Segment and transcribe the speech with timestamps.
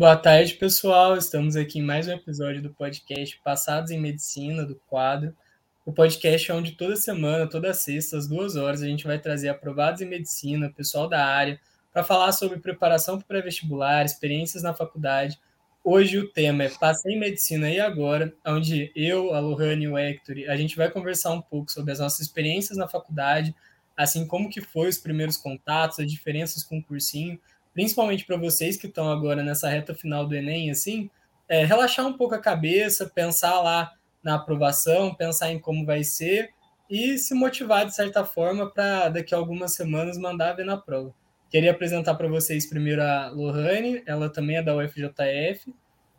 [0.00, 1.14] Boa tarde, pessoal.
[1.14, 5.36] Estamos aqui em mais um episódio do podcast Passados em Medicina, do quadro.
[5.84, 9.50] O podcast é onde toda semana, toda sexta, às duas horas, a gente vai trazer
[9.50, 11.60] aprovados em medicina, pessoal da área,
[11.92, 15.38] para falar sobre preparação para pré-vestibular, experiências na faculdade.
[15.84, 19.98] Hoje o tema é Passei em Medicina e Agora, onde eu, a Lohane e o
[19.98, 23.54] Hector, a gente vai conversar um pouco sobre as nossas experiências na faculdade,
[23.94, 27.38] assim como que foi os primeiros contatos, as diferenças com o cursinho,
[27.72, 31.10] principalmente para vocês que estão agora nessa reta final do Enem, assim,
[31.48, 36.50] é, relaxar um pouco a cabeça, pensar lá na aprovação, pensar em como vai ser
[36.88, 41.14] e se motivar de certa forma para daqui a algumas semanas mandar ver na prova.
[41.50, 45.74] Queria apresentar para vocês primeiro a Lohane, ela também é da UFJF,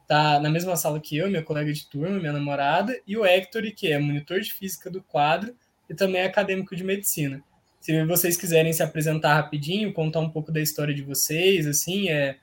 [0.07, 3.63] tá na mesma sala que eu, minha colega de turma, minha namorada, e o Hector,
[3.73, 5.55] que é monitor de física do quadro
[5.89, 7.41] e também é acadêmico de medicina.
[7.81, 12.37] Se vocês quiserem se apresentar rapidinho, contar um pouco da história de vocês, assim, é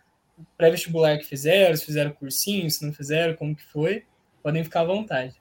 [0.56, 4.04] pré-vestibular que fizeram, se fizeram cursinho, se não fizeram, como que foi,
[4.42, 5.40] podem ficar à vontade.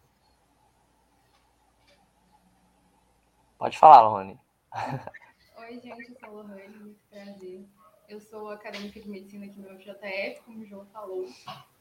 [3.57, 4.39] Pode falar, Lohane.
[5.57, 7.65] Oi, gente, eu sou a Lohane, muito prazer.
[8.07, 11.25] Eu sou acadêmica de medicina aqui no UFJF, como o João falou.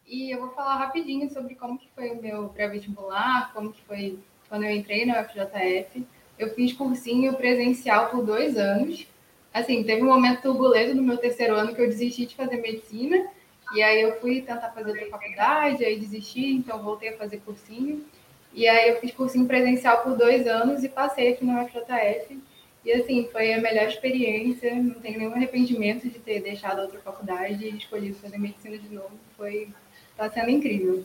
[0.06, 4.18] E eu vou falar rapidinho sobre como que foi o meu pré-vestibular, como que foi
[4.48, 6.06] quando eu entrei na UFJF
[6.38, 9.06] eu fiz cursinho presencial por dois anos.
[9.52, 13.26] Assim, teve um momento turbulento no meu terceiro ano que eu desisti de fazer medicina.
[13.72, 18.04] E aí eu fui tentar fazer outra faculdade, aí desisti, então voltei a fazer cursinho.
[18.52, 22.40] E aí eu fiz cursinho presencial por dois anos e passei aqui no FJF.
[22.84, 27.64] E assim, foi a melhor experiência, não tenho nenhum arrependimento de ter deixado outra faculdade
[27.64, 29.10] e escolhido fazer medicina de novo.
[29.36, 29.68] Foi,
[30.16, 31.04] tá sendo incrível.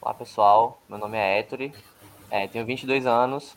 [0.00, 1.72] Olá pessoal, meu nome é Ettore,
[2.30, 3.56] é, tenho 22 anos.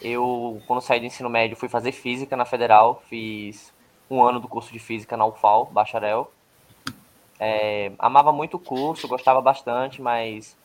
[0.00, 3.02] Eu, quando saí do ensino médio, fui fazer física na Federal.
[3.08, 3.72] Fiz
[4.10, 6.32] um ano do curso de física na UFAL, bacharel.
[7.38, 10.56] É, amava muito o curso, gostava bastante, mas,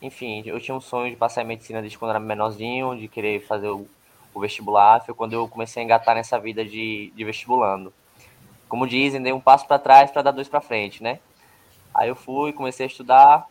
[0.00, 3.40] enfim, eu tinha um sonho de passar em medicina desde quando era menorzinho, de querer
[3.46, 3.86] fazer o,
[4.34, 5.04] o vestibular.
[5.04, 7.92] Foi quando eu comecei a engatar nessa vida de, de vestibulando.
[8.68, 11.18] Como dizem, dei um passo para trás para dar dois para frente, né?
[11.92, 13.48] Aí eu fui, comecei a estudar.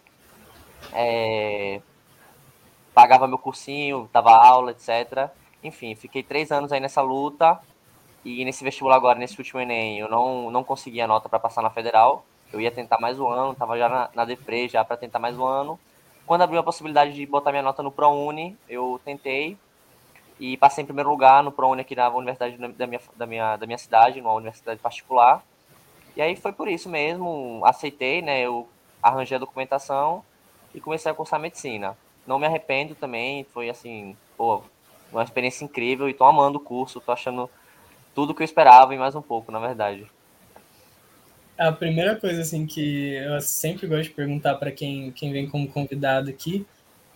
[0.94, 1.82] É,
[3.09, 5.31] pagava meu cursinho, dava aula, etc.
[5.64, 7.59] Enfim, fiquei três anos aí nessa luta.
[8.24, 11.64] E nesse vestibular agora, nesse último Enem, eu não, não consegui a nota para passar
[11.64, 12.24] na federal.
[12.53, 15.36] Eu ia tentar mais um ano, tava já na, na Defre já para tentar mais
[15.36, 15.80] um ano.
[16.28, 19.58] Quando abriu a possibilidade de botar minha nota no ProUni, eu tentei
[20.40, 23.66] e passei em primeiro lugar no ProUni aqui na universidade da minha, da minha, da
[23.66, 25.44] minha cidade, numa universidade particular.
[26.16, 28.41] E aí foi por isso mesmo, aceitei, né?
[28.41, 28.68] Eu
[29.02, 30.24] arranjei a documentação
[30.76, 31.97] e comecei a cursar medicina
[32.29, 34.62] não me arrependo também, foi assim, pô,
[35.12, 37.50] uma experiência incrível e tô amando o curso, tô achando
[38.13, 40.06] tudo que eu esperava e mais um pouco, na verdade.
[41.57, 45.67] A primeira coisa assim que eu sempre gosto de perguntar para quem, quem vem como
[45.67, 46.67] convidado aqui,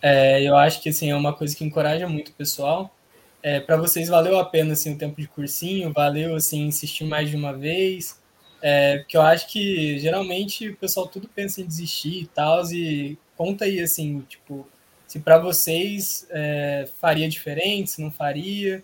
[0.02, 2.92] é, eu acho que assim é uma coisa que encoraja muito o pessoal.
[3.40, 7.30] É, para vocês valeu a pena assim o tempo de cursinho, valeu assim insistir mais
[7.30, 8.20] de uma vez,
[8.60, 13.16] é, porque eu acho que geralmente o pessoal tudo pensa em desistir e tal e
[13.36, 14.66] conta aí assim tipo
[15.14, 18.82] se para vocês é, faria diferente, se não faria.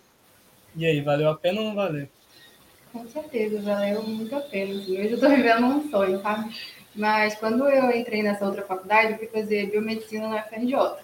[0.73, 2.07] E aí, valeu a pena ou não valeu?
[2.93, 4.79] Com certeza, valeu muito a pena.
[4.79, 4.93] Assim.
[4.93, 6.55] Hoje eu estou vivendo um sonho, sabe?
[6.95, 11.03] Mas quando eu entrei nessa outra faculdade, eu fui fazer biomedicina na FRJ.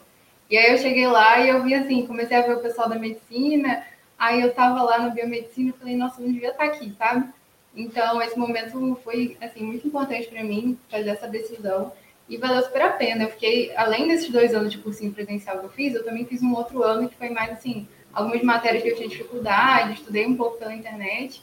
[0.49, 2.95] E aí eu cheguei lá e eu vi assim, comecei a ver o pessoal da
[2.95, 3.85] medicina,
[4.17, 7.27] aí eu tava lá na biomedicina e falei, nossa, eu não devia estar aqui, sabe?
[7.75, 11.91] Então, esse momento foi, assim, muito importante para mim, fazer essa decisão
[12.29, 13.23] e valeu super a pena.
[13.23, 16.41] Eu fiquei, além desses dois anos de cursinho presencial que eu fiz, eu também fiz
[16.41, 20.35] um outro ano que foi mais assim, algumas matérias que eu tinha dificuldade, estudei um
[20.35, 21.41] pouco pela internet,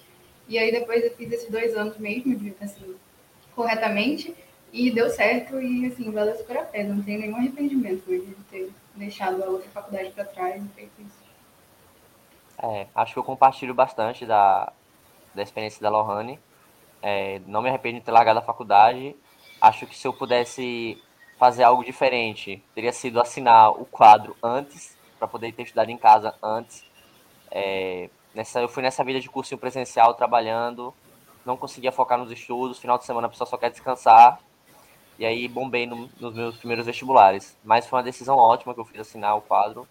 [0.49, 2.95] e aí depois eu fiz esses dois anos mesmo, assim,
[3.55, 4.35] corretamente,
[4.73, 6.95] e deu certo, e assim, valeu super a pena.
[6.95, 10.93] Não tenho nenhum arrependimento hoje de ter deixado a outra faculdade para trás e feito
[11.01, 11.25] isso.
[12.63, 14.73] É, acho que eu compartilho bastante da,
[15.35, 16.39] da experiência da Lohane.
[17.01, 19.15] É, não me arrependo de ter largado a faculdade
[19.65, 21.03] Acho que se eu pudesse
[21.39, 26.35] fazer algo diferente, teria sido assinar o quadro antes, para poder ter estudado em casa
[26.43, 26.85] antes.
[27.51, 30.93] É, nessa, eu fui nessa vida de cursinho presencial trabalhando,
[31.47, 34.39] não conseguia focar nos estudos, final de semana a pessoa só quer descansar.
[35.19, 37.57] E aí bombei no, nos meus primeiros vestibulares.
[37.65, 39.89] Mas foi uma decisão ótima que eu fiz assinar o quadro.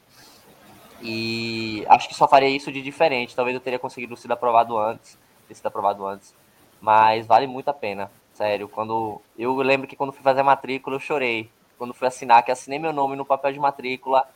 [1.01, 3.35] E acho que só faria isso de diferente.
[3.35, 5.17] Talvez eu teria conseguido ser aprovado antes,
[5.47, 6.31] ter sido aprovado antes.
[6.79, 8.11] Mas vale muito a pena.
[8.33, 9.21] Sério, quando.
[9.37, 11.49] Eu lembro que quando fui fazer a matrícula, eu chorei.
[11.77, 14.27] Quando fui assinar, que assinei meu nome no papel de matrícula,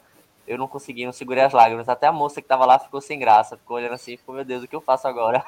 [0.47, 1.89] eu não consegui, não segurei as lágrimas.
[1.89, 4.63] Até a moça que tava lá ficou sem graça, ficou olhando assim, ficou, meu Deus,
[4.63, 5.43] o que eu faço agora?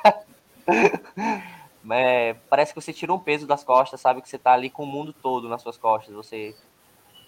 [1.92, 4.22] é, parece que você tira um peso das costas, sabe?
[4.22, 6.14] Que você tá ali com o mundo todo nas suas costas.
[6.16, 6.56] Você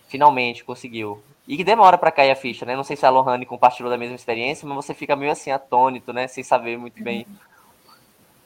[0.08, 1.22] finalmente conseguiu.
[1.48, 2.76] E que demora para cair a ficha, né?
[2.76, 6.12] Não sei se a Lohane compartilhou da mesma experiência, mas você fica meio assim atônito,
[6.12, 6.28] né?
[6.28, 7.26] Sem saber muito bem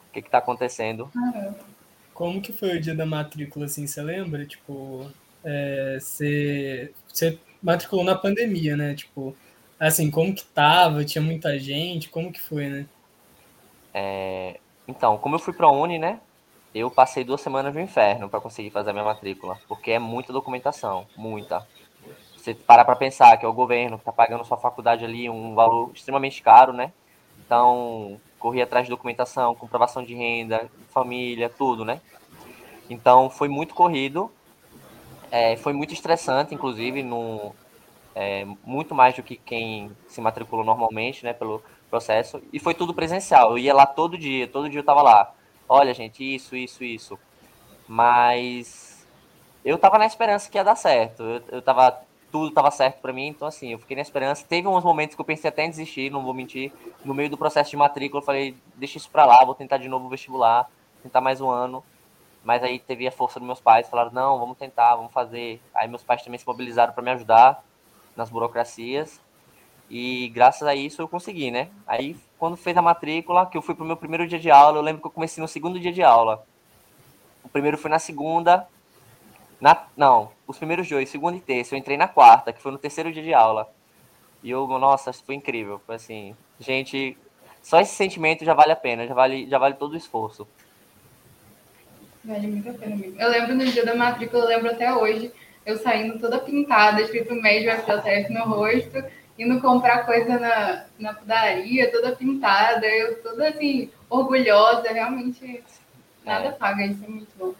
[0.10, 1.10] o que, que tá acontecendo.
[2.16, 4.46] Como que foi o dia da matrícula, assim, você lembra?
[4.46, 5.06] Tipo,
[5.44, 8.96] é, você, você matriculou na pandemia, né?
[8.96, 9.36] Tipo,
[9.78, 11.04] assim, como que tava?
[11.04, 12.08] Tinha muita gente?
[12.08, 12.86] Como que foi, né?
[13.94, 14.58] É,
[14.88, 16.22] então, como eu fui para a Uni, né?
[16.74, 20.32] Eu passei duas semanas no inferno para conseguir fazer a minha matrícula, porque é muita
[20.32, 21.68] documentação, muita.
[22.38, 25.54] Você parar para pensar que é o governo que está pagando sua faculdade ali um
[25.54, 26.94] valor extremamente caro, né?
[27.46, 32.00] Então, corri atrás de documentação, comprovação de renda, família, tudo, né?
[32.88, 34.32] Então, foi muito corrido,
[35.32, 37.56] é, foi muito estressante, inclusive, no,
[38.14, 41.34] é, muito mais do que quem se matriculou normalmente, né?
[41.34, 43.50] Pelo processo, e foi tudo presencial.
[43.52, 45.34] Eu ia lá todo dia, todo dia eu tava lá
[45.68, 47.20] olha, gente, isso, isso, isso.
[47.88, 49.08] Mas
[49.64, 51.24] eu tava na esperança que ia dar certo.
[51.24, 52.00] Eu, eu tava,
[52.36, 54.46] tudo tava certo para mim, então assim, eu fiquei na esperança.
[54.46, 56.70] Teve uns momentos que eu pensei até em desistir, não vou mentir.
[57.06, 59.88] No meio do processo de matrícula, eu falei, deixa isso pra lá, vou tentar de
[59.88, 60.70] novo o vestibular,
[61.02, 61.82] tentar mais um ano.
[62.44, 65.62] Mas aí teve a força dos meus pais, falaram, não, vamos tentar, vamos fazer.
[65.74, 67.64] Aí meus pais também se mobilizaram para me ajudar
[68.18, 69.22] nas burocracias.
[69.90, 71.70] E graças a isso eu consegui, né?
[71.88, 74.82] Aí quando fez a matrícula, que eu fui pro meu primeiro dia de aula, eu
[74.82, 76.46] lembro que eu comecei no segundo dia de aula.
[77.46, 78.68] O primeiro foi na segunda.
[79.62, 81.76] Na, não, os primeiros dois, segunda e terça.
[81.76, 83.70] Eu entrei na quarta, que foi no terceiro dia de aula.
[84.44, 85.82] E eu, nossa, foi incrível.
[85.86, 87.18] Foi assim, gente,
[87.62, 90.48] só esse sentimento já vale a pena, já vale, já vale todo o esforço.
[92.24, 93.20] Vale muito a pena mesmo.
[93.20, 95.32] Eu lembro no dia da matrícula, eu lembro até hoje,
[95.66, 99.04] eu saindo toda pintada, escrito médio FJF no rosto
[99.38, 105.64] indo comprar coisa na, na padaria, toda pintada, eu toda assim, orgulhosa, realmente
[106.24, 106.52] nada é.
[106.52, 107.54] paga, isso é muito bom.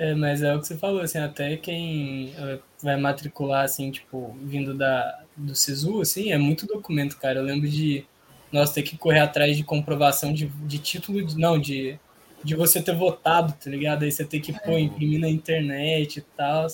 [0.00, 4.32] É, mas é o que você falou, assim, até quem eh, vai matricular, assim, tipo,
[4.44, 7.40] vindo da, do SISU, assim, é muito documento, cara.
[7.40, 8.06] Eu lembro de
[8.52, 11.98] nós ter que correr atrás de comprovação de, de título, de, não, de,
[12.44, 14.04] de você ter votado, tá ligado?
[14.04, 16.68] Aí você tem que, pô, imprimir na internet e tal.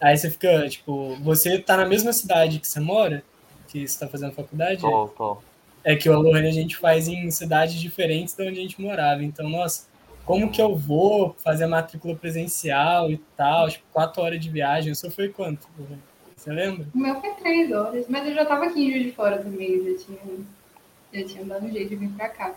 [0.00, 3.24] Aí você fica, tipo, você tá na mesma cidade que você mora,
[3.66, 4.82] que você está fazendo faculdade?
[4.82, 5.38] Tô, tô.
[5.82, 9.24] É que o Alohane a gente faz em cidades diferentes de onde a gente morava.
[9.24, 9.88] Então, nossa,
[10.24, 13.68] como que eu vou fazer a matrícula presencial e tal?
[13.68, 14.94] Tipo, quatro horas de viagem.
[14.94, 15.66] Seu foi quanto?
[16.36, 16.86] Você lembra?
[16.94, 19.76] O meu foi três horas, mas eu já estava aqui em Juiz de Fora também,
[19.84, 20.18] já tinha,
[21.12, 22.54] já tinha dado um jeito de vir para cá.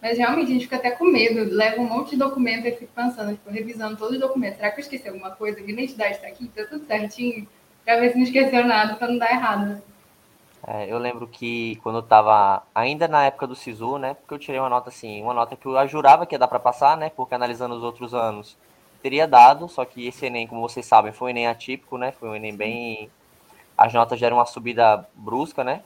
[0.00, 2.88] Mas realmente a gente fica até com medo, leva um monte de documento e fica
[2.94, 4.58] pensando, tipo, revisando todos os documentos.
[4.58, 5.58] Será que eu esqueci alguma coisa?
[5.58, 7.48] A identidade está aqui, tá tudo certinho,
[7.84, 9.82] para ver se não esqueceu nada, para não dar errado.
[10.68, 14.14] É, eu lembro que quando eu tava ainda na época do SISU, né?
[14.14, 16.58] Porque eu tirei uma nota assim, uma nota que eu jurava que ia dar para
[16.58, 17.08] passar, né?
[17.10, 18.56] Porque analisando os outros anos
[19.00, 22.10] teria dado, só que esse Enem, como vocês sabem, foi um Enem atípico, né?
[22.10, 23.08] Foi um Enem bem.
[23.78, 25.82] As notas deram uma subida brusca, né?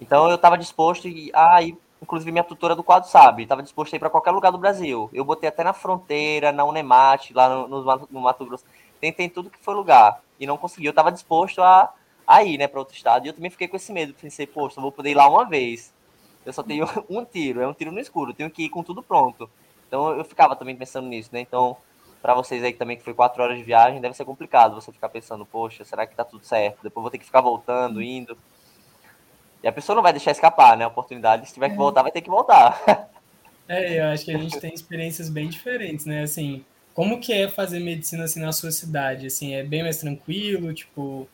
[0.00, 1.30] Então eu tava disposto e.
[1.34, 1.58] Ah,
[2.00, 5.10] inclusive minha tutora do quadro sabe, tava disposto a ir para qualquer lugar do Brasil.
[5.12, 8.64] Eu botei até na fronteira, na Unemate, lá no, no, no Mato Grosso.
[9.00, 10.86] Tentei tudo que foi lugar e não consegui.
[10.86, 11.92] Eu tava disposto a
[12.26, 13.26] aí, né, para outro estado.
[13.26, 14.14] E eu também fiquei com esse medo.
[14.14, 15.92] Pensei, poxa, eu vou poder ir lá uma vez.
[16.44, 18.30] Eu só tenho um tiro, é um tiro no escuro.
[18.30, 19.48] Eu tenho que ir com tudo pronto.
[19.86, 21.40] Então eu ficava também pensando nisso, né?
[21.40, 21.76] Então,
[22.20, 25.08] para vocês aí também que foi quatro horas de viagem, deve ser complicado você ficar
[25.08, 26.82] pensando, poxa, será que tá tudo certo?
[26.82, 28.36] Depois vou ter que ficar voltando, indo.
[29.62, 30.84] E a pessoa não vai deixar escapar, né?
[30.84, 31.78] A oportunidade, se tiver que é.
[31.78, 33.10] voltar, vai ter que voltar.
[33.68, 36.22] É, eu acho que a gente tem experiências bem diferentes, né?
[36.22, 36.64] Assim,
[36.94, 39.26] como que é fazer medicina assim na sua cidade?
[39.26, 41.28] Assim, é bem mais tranquilo, tipo,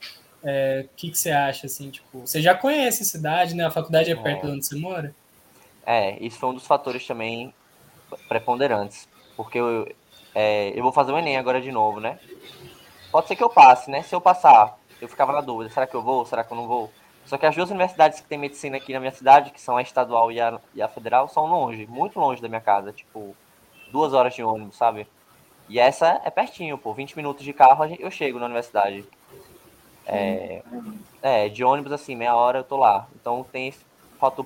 [0.45, 3.67] é, o que, que você acha, assim, tipo, você já conhece a cidade, né?
[3.67, 4.47] A faculdade é perto é.
[4.47, 5.15] de onde você mora?
[5.87, 7.53] É, isso foi um dos fatores também
[8.29, 9.89] preponderantes, porque eu,
[10.35, 12.19] é, eu vou fazer o Enem agora de novo, né?
[13.11, 14.03] Pode ser que eu passe, né?
[14.03, 16.67] Se eu passar, eu ficava na dúvida, será que eu vou, será que eu não
[16.67, 16.91] vou?
[17.27, 19.83] Só que as duas universidades que tem medicina aqui na minha cidade, que são a
[19.83, 23.37] estadual e a, e a federal, são longe, muito longe da minha casa, tipo,
[23.91, 25.07] duas horas de ônibus, sabe?
[25.69, 29.05] E essa é pertinho, pô, 20 minutos de carro eu chego na universidade.
[30.07, 30.63] É,
[31.23, 33.09] é, de ônibus, assim, meia hora eu tô lá.
[33.21, 33.81] Então tem esse
[34.19, 34.45] fator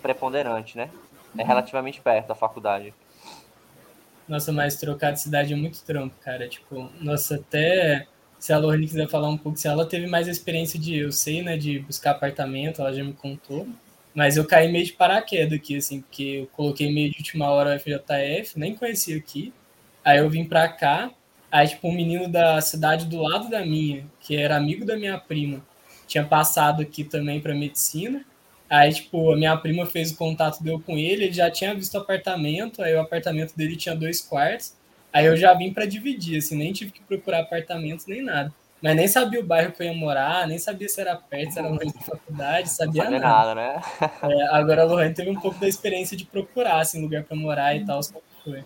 [0.00, 0.90] preponderante, né?
[1.36, 2.92] É relativamente perto da faculdade.
[4.28, 6.48] Nossa, mas trocar de cidade é muito trampo, cara.
[6.48, 8.06] Tipo, nossa, até
[8.38, 11.42] se a Lorne quiser falar um pouco, se ela teve mais experiência de, eu sei,
[11.42, 13.66] né, de buscar apartamento, ela já me contou.
[14.14, 17.76] Mas eu caí meio de paraquedas aqui, assim, porque eu coloquei meio de última hora
[17.76, 19.52] o FJF, nem conhecia aqui.
[20.04, 21.10] Aí eu vim pra cá,
[21.52, 25.18] Aí, tipo, um menino da cidade do lado da minha, que era amigo da minha
[25.18, 25.60] prima,
[26.06, 28.24] tinha passado aqui também para medicina.
[28.70, 31.92] Aí, tipo, a minha prima fez o contato, deu com ele, ele já tinha visto
[31.92, 34.72] o apartamento, aí o apartamento dele tinha dois quartos,
[35.12, 38.50] aí eu já vim para dividir, assim, nem tive que procurar apartamentos nem nada.
[38.82, 41.58] Mas nem sabia o bairro que eu ia morar, nem sabia se era perto, se
[41.58, 43.54] era longe da faculdade, sabia, sabia nada.
[43.54, 43.54] nada.
[43.54, 43.82] né?
[44.22, 47.76] É, agora a Lohane teve um pouco da experiência de procurar, assim, lugar para morar
[47.76, 48.64] e tal, como foi.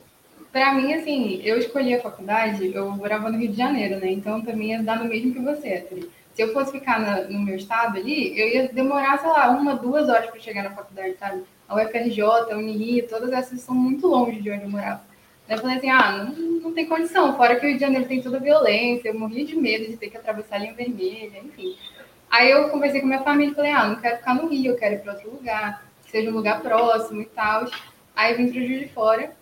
[0.56, 4.10] Para mim, assim, eu escolhi a faculdade, eu morava no Rio de Janeiro, né?
[4.10, 5.86] Então, para mim, ia dar no mesmo que você,
[6.32, 9.74] Se eu fosse ficar na, no meu estado ali, eu ia demorar, sei lá, uma,
[9.74, 11.42] duas horas para chegar na faculdade, sabe?
[11.68, 15.02] A UFRJ, a Unirio, todas essas são muito longe de onde eu morava.
[15.46, 17.36] Eu falei assim, ah, não, não tem condição.
[17.36, 20.08] Fora que o Rio de Janeiro tem toda violência, eu morri de medo de ter
[20.08, 21.76] que atravessar a linha vermelha, enfim.
[22.30, 24.78] Aí eu conversei com minha família e falei, ah, não quero ficar no Rio, eu
[24.78, 27.66] quero ir para outro lugar, que seja um lugar próximo e tal.
[28.16, 29.36] Aí vim para o Rio de Fora.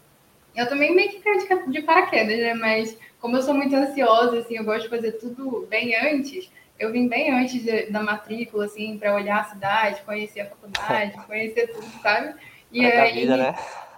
[0.55, 2.55] Eu também meio que caí de paraquedas, né?
[2.55, 6.51] Mas como eu sou muito ansiosa, assim, eu gosto de fazer tudo bem antes.
[6.79, 11.13] Eu vim bem antes de, da matrícula, assim, para olhar a cidade, conhecer a faculdade,
[11.27, 12.35] conhecer tudo, sabe?
[12.71, 13.55] E aí, vida, né?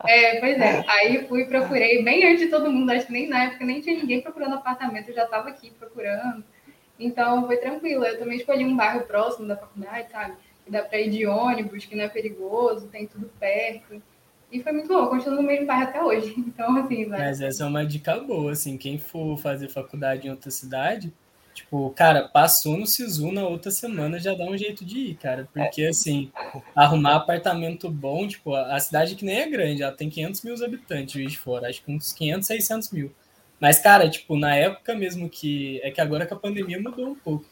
[0.06, 0.84] É, pois é.
[0.88, 3.96] Aí fui, procurei bem antes de todo mundo, acho que nem na época nem tinha
[3.98, 6.44] ninguém procurando apartamento, eu já estava aqui procurando.
[6.98, 8.04] Então foi tranquilo.
[8.04, 10.34] Eu também escolhi um bairro próximo da faculdade, sabe?
[10.64, 14.02] Que dá para ir de ônibus, que não é perigoso, tem tudo perto.
[14.50, 16.34] E foi muito bom, continuo no mesmo bairro até hoje.
[16.38, 17.18] Então, assim, vai.
[17.18, 21.12] Mas essa é uma dica boa, assim, quem for fazer faculdade em outra cidade,
[21.56, 25.48] Tipo, cara, passou no Sisu na outra semana já dá um jeito de ir, cara.
[25.54, 25.88] Porque, é.
[25.88, 26.30] assim,
[26.74, 31.30] arrumar apartamento bom, tipo, a cidade que nem é grande, ela tem 500 mil habitantes,
[31.30, 33.10] de fora, acho que uns 500, 600 mil.
[33.58, 35.80] Mas, cara, tipo, na época mesmo que.
[35.82, 37.46] É que agora que a pandemia mudou um pouco.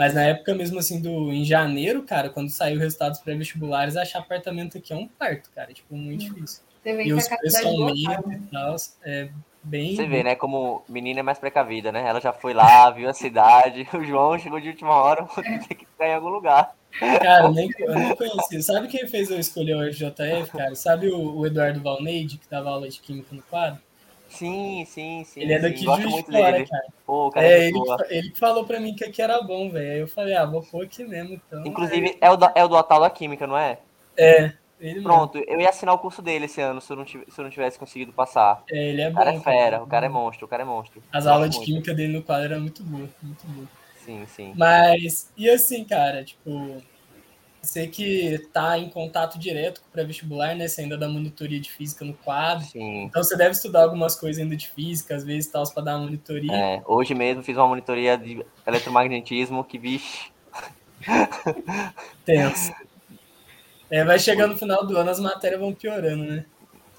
[0.00, 4.20] Mas na época mesmo, assim, do em janeiro, cara, quando saiu os resultados pré-vestibulares, achar
[4.20, 5.74] apartamento aqui é um parto, cara.
[5.74, 6.62] Tipo, muito difícil.
[6.86, 8.76] e os preços aumentam e tal.
[9.04, 9.28] É
[9.62, 9.94] Bem...
[9.94, 10.34] Você vê, né?
[10.34, 12.02] Como menina é mais precavida, né?
[12.08, 13.86] Ela já foi lá, viu a cidade.
[13.92, 16.74] O João chegou de última hora, tem que ficar em algum lugar.
[16.98, 18.62] Cara, eu nem, eu nem conheci.
[18.62, 20.74] Sabe quem fez eu escolher o FJF, cara?
[20.74, 23.82] Sabe o, o Eduardo Valneide, que dava aula de Química no quadro?
[24.30, 25.40] Sim, sim, sim.
[25.40, 25.96] Ele é daqui sim.
[25.96, 26.64] de Juiz cara.
[27.04, 29.92] Pô, cara é, é ele, ele falou pra mim que aqui era bom, velho.
[29.92, 31.66] Aí eu falei, ah, vou pôr aqui mesmo, então.
[31.66, 33.78] Inclusive, é o, da, é o do Atal da Química, não é?
[34.16, 34.52] É.
[35.02, 35.52] Pronto, mesmo.
[35.52, 37.50] eu ia assinar o curso dele esse ano se eu não, tivesse, se eu não
[37.50, 38.62] tivesse conseguido passar.
[38.70, 39.38] É, ele é o cara bom.
[39.38, 39.82] É fera, cara.
[39.82, 41.02] o cara é monstro, o cara é monstro.
[41.12, 43.68] As aulas de química dele no quadro eram muito boas, muito boas.
[44.04, 44.54] Sim, sim.
[44.56, 46.80] Mas, e assim, cara, tipo,
[47.62, 50.66] você que tá em contato direto com o pré-vestibular, né?
[50.66, 52.64] Você ainda dá monitoria de física no quadro.
[52.66, 53.04] Sim.
[53.04, 56.04] Então você deve estudar algumas coisas ainda de física, às vezes, tal, para dar uma
[56.04, 56.52] monitoria.
[56.52, 60.30] É, hoje mesmo fiz uma monitoria de eletromagnetismo que, vixe.
[62.24, 62.72] Tenso.
[63.90, 66.44] É, vai chegando no final do ano, as matérias vão piorando, né?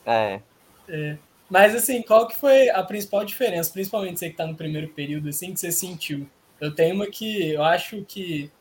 [0.06, 0.42] É.
[0.90, 1.18] é.
[1.50, 5.30] Mas, assim, qual que foi a principal diferença, principalmente você que está no primeiro período,
[5.30, 6.28] assim, que você sentiu?
[6.60, 8.52] Eu tenho uma que eu acho que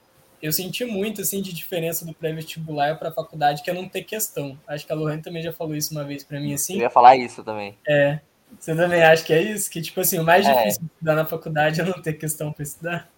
[0.42, 4.02] eu senti muito, assim, de diferença do pré-vestibular para a faculdade, que é não ter
[4.02, 4.58] questão.
[4.66, 6.74] Acho que a Lohane também já falou isso uma vez para mim, assim.
[6.74, 7.76] Eu ia falar isso também.
[7.86, 8.20] É.
[8.58, 9.70] Você também acha que é isso?
[9.70, 10.52] Que, tipo assim, o mais é.
[10.52, 13.08] difícil de estudar na faculdade é não ter questão para estudar?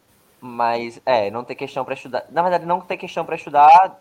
[0.41, 2.27] Mas, é, não ter questão para estudar.
[2.31, 4.01] Na verdade, não ter questão para estudar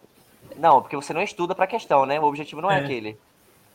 [0.58, 2.20] não, porque você não estuda para questão, né?
[2.20, 3.18] O objetivo não é, é, aquele.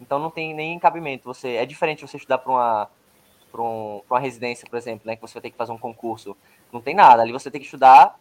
[0.00, 1.24] Então não tem nem cabimento.
[1.24, 2.88] Você é diferente você estudar para uma
[3.50, 5.16] para um, uma residência, por exemplo, né?
[5.16, 6.36] Que você vai ter que fazer um concurso.
[6.72, 7.22] Não tem nada.
[7.22, 8.18] Ali você tem que estudar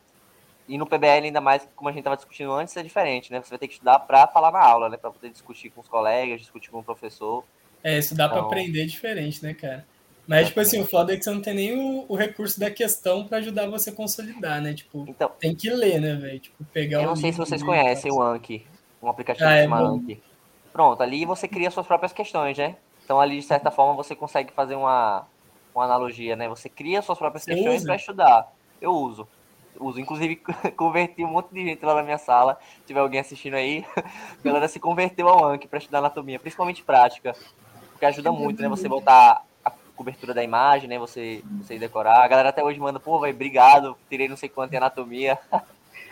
[0.68, 3.42] e no PBL ainda mais, como a gente estava discutindo antes, é diferente, né?
[3.42, 4.98] Você vai ter que estudar para falar na aula, né?
[4.98, 7.44] Para poder discutir com os colegas, discutir com o professor.
[7.84, 8.38] É, estudar então...
[8.38, 9.86] para aprender diferente, né, cara?
[10.28, 12.72] Mas, tipo assim, o foda é que você não tem nem o, o recurso da
[12.72, 14.74] questão para ajudar você a consolidar, né?
[14.74, 16.40] Tipo, então, tem que ler, né, velho?
[16.40, 18.66] Tipo, pegar Eu não sei se vocês conhecem o Anki,
[19.02, 20.22] um aplicativo ah, é chamado Anki.
[20.74, 22.76] Pronto, ali você cria suas próprias questões, né?
[23.04, 25.28] Então, ali, de certa forma, você consegue fazer uma,
[25.76, 26.50] uma analogia, né?
[26.50, 28.52] Você cria suas próprias você questões para estudar.
[28.82, 29.28] Eu uso.
[29.80, 30.00] Uso.
[30.00, 30.38] Inclusive,
[30.76, 32.58] converti um monte de gente lá na minha sala.
[32.80, 34.04] Se tiver alguém assistindo aí, a
[34.44, 37.36] galera se converteu ao Anki para estudar anatomia, principalmente prática.
[37.92, 38.68] Porque ajuda muito, né?
[38.68, 39.44] Você voltar
[39.96, 41.00] cobertura da imagem, né?
[41.00, 42.24] Você, você decorar.
[42.24, 45.40] A galera até hoje manda, pô, vai, obrigado, tirei não sei quanto em anatomia.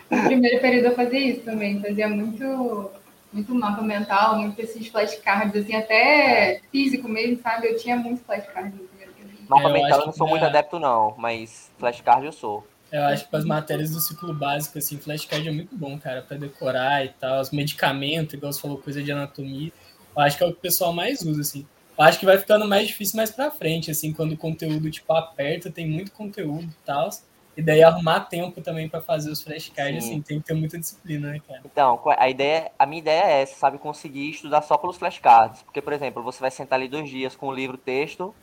[0.10, 2.91] No primeiro período eu fazia isso também, fazia muito,
[3.32, 7.67] muito mapa mental, muito esses flashcards, assim, até físico mesmo, sabe?
[7.67, 9.50] Eu tinha muito flashcard no primeiro período.
[9.50, 12.65] Mapa é, mental eu não sou muito adepto, não, mas flashcard eu sou.
[12.94, 16.22] Eu acho que para as matérias do ciclo básico, assim, flashcard é muito bom, cara,
[16.22, 17.42] para decorar e tal.
[17.42, 19.72] Os medicamentos, igual você falou, coisa de anatomia.
[20.16, 21.66] Eu acho que é o que o pessoal mais usa, assim.
[21.98, 25.12] Eu acho que vai ficando mais difícil mais pra frente, assim, quando o conteúdo, tipo,
[25.12, 27.10] aperta, tem muito conteúdo e tal.
[27.58, 31.32] E daí arrumar tempo também para fazer os flashcards, assim, tem que ter muita disciplina,
[31.32, 31.62] né, cara?
[31.66, 35.64] Então, a ideia, a minha ideia é essa, sabe, conseguir estudar só pelos flashcards.
[35.64, 38.36] Porque, por exemplo, você vai sentar ali dois dias com o livro texto,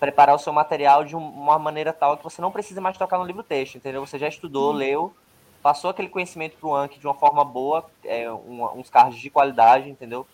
[0.00, 3.24] preparar o seu material de uma maneira tal que você não precisa mais tocar no
[3.24, 4.04] livro texto, entendeu?
[4.04, 4.76] Você já estudou, hum.
[4.76, 5.14] leu,
[5.62, 9.30] passou aquele conhecimento para o Anki de uma forma boa, é, um, uns cards de
[9.30, 10.26] qualidade, entendeu?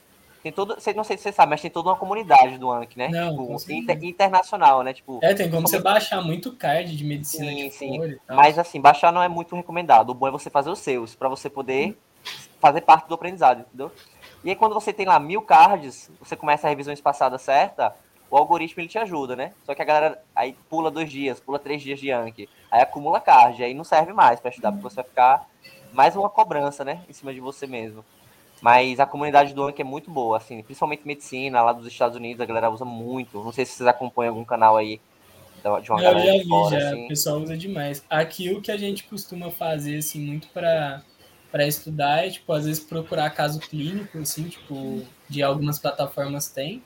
[0.43, 3.09] Tem todo, não sei se você sabe, mas tem toda uma comunidade do Anki, né?
[3.09, 4.95] Não, tipo, inter, internacional, né?
[4.95, 8.19] Tipo, é, tem como você baixar muito card de medicina sim, de sim.
[8.27, 10.11] Mas assim, baixar não é muito recomendado.
[10.11, 11.97] O bom é você fazer os seus, para você poder
[12.59, 13.93] fazer parte do aprendizado, entendeu?
[14.43, 17.95] E aí quando você tem lá mil cards, você começa a revisão espaçada certa,
[18.31, 19.53] o algoritmo ele te ajuda, né?
[19.65, 23.21] Só que a galera aí pula dois dias, pula três dias de Anki, aí acumula
[23.21, 25.51] card, aí não serve mais para estudar, porque você vai ficar
[25.93, 28.05] mais uma cobrança, né, em cima de você mesmo.
[28.61, 32.41] Mas a comunidade do Anki é muito boa, assim, principalmente medicina, lá dos Estados Unidos,
[32.41, 33.43] a galera usa muito.
[33.43, 35.01] Não sei se vocês acompanham algum canal aí
[35.83, 36.89] de uma Eu galera já vi, fora, já.
[36.89, 37.05] Assim.
[37.05, 38.05] O pessoal usa demais.
[38.09, 41.03] Aqui o que a gente costuma fazer, assim, muito para
[41.51, 46.81] para estudar é, tipo, às vezes procurar caso clínico, assim, tipo, de algumas plataformas tem.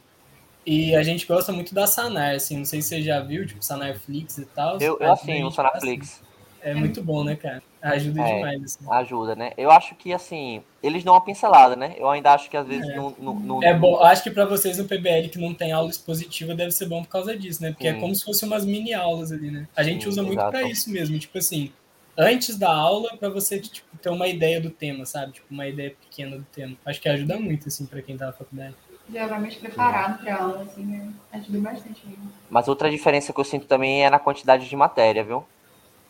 [0.66, 3.62] E a gente gosta muito da Sanar, assim, não sei se você já viu, tipo,
[3.64, 4.78] Sanarflix e tal.
[4.80, 6.22] Eu, eu assim, o Sanarflix.
[6.62, 7.62] É muito bom, né, cara?
[7.82, 8.62] Ajuda é, demais.
[8.64, 8.90] Assim.
[8.90, 9.52] Ajuda, né?
[9.58, 11.94] Eu acho que, assim, eles dão uma pincelada, né?
[11.98, 12.96] Eu ainda acho que às vezes é.
[12.96, 15.90] não, não, não, É bom, acho que para vocês no PBL que não tem aula
[15.90, 17.72] expositiva deve ser bom por causa disso, né?
[17.72, 17.98] Porque é Sim.
[17.98, 19.68] é como se fossem umas mini aulas ali, né?
[19.76, 21.70] A gente Sim, usa muito para isso mesmo, tipo assim,
[22.16, 25.32] antes da aula para você tipo, ter uma ideia do tema, sabe?
[25.32, 26.76] Tipo, uma ideia pequena do tema.
[26.86, 28.74] Acho que ajuda muito, assim, para quem tá na faculdade.
[29.10, 31.12] Já vai mais preparado para aula, assim, né?
[31.32, 32.32] Ajuda bastante mesmo.
[32.48, 35.44] Mas outra diferença que eu sinto também é na quantidade de matéria, viu?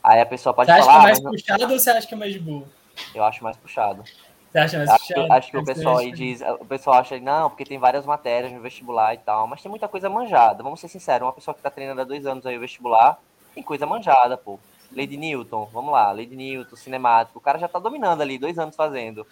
[0.02, 0.92] Aí a pessoa pode você falar.
[0.92, 2.64] Você acha que é mais puxado ou você acha que é mais de boa?
[3.14, 4.04] Eu acho mais puxado.
[4.52, 5.26] Você acha mais acho puxado?
[5.26, 6.40] Que, acho que o pessoal aí diz.
[6.60, 9.88] O pessoal acha, não, porque tem várias matérias no vestibular e tal, mas tem muita
[9.88, 10.62] coisa manjada.
[10.62, 13.18] Vamos ser sinceros, uma pessoa que tá treinando há dois anos aí o vestibular,
[13.54, 14.60] tem coisa manjada, pô.
[14.92, 18.76] Lady Newton, vamos lá, Lady Newton, cinemático, o cara já tá dominando ali, dois anos
[18.76, 19.26] fazendo.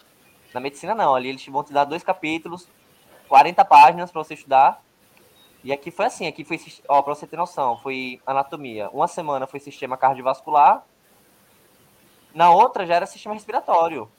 [0.53, 2.67] Na medicina não, ali eles vão te dar dois capítulos,
[3.29, 4.83] 40 páginas para você estudar,
[5.65, 8.91] e aqui foi assim, aqui foi, ó, pra você ter noção, foi anatomia.
[8.91, 10.85] Uma semana foi sistema cardiovascular,
[12.35, 14.11] na outra já era sistema respiratório.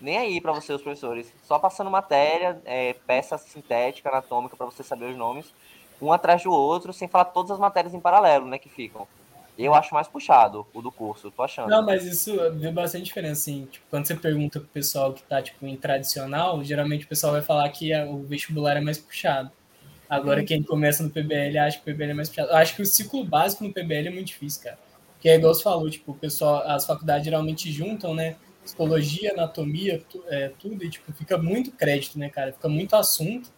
[0.00, 1.32] Nem aí para você, os professores.
[1.42, 5.52] Só passando matéria, é, peça sintética, anatômica, para você saber os nomes,
[6.00, 9.06] um atrás do outro, sem falar todas as matérias em paralelo, né, que ficam.
[9.64, 11.68] Eu acho mais puxado o do curso, tô achando.
[11.68, 13.66] Não, mas isso vê bastante diferença, assim.
[13.70, 17.42] Tipo, quando você pergunta pro pessoal que tá, tipo, em tradicional, geralmente o pessoal vai
[17.42, 19.50] falar que o vestibular é mais puxado.
[20.08, 22.48] Agora, quem começa no PBL acha que o PBL é mais puxado.
[22.48, 24.78] Eu acho que o ciclo básico no PBL é muito difícil, cara.
[25.12, 28.36] Porque é igual você falou, tipo, o pessoal, as faculdades geralmente juntam, né?
[28.64, 32.52] Psicologia, anatomia, tu, é, tudo, e tipo, fica muito crédito, né, cara?
[32.52, 33.52] Fica muito assunto.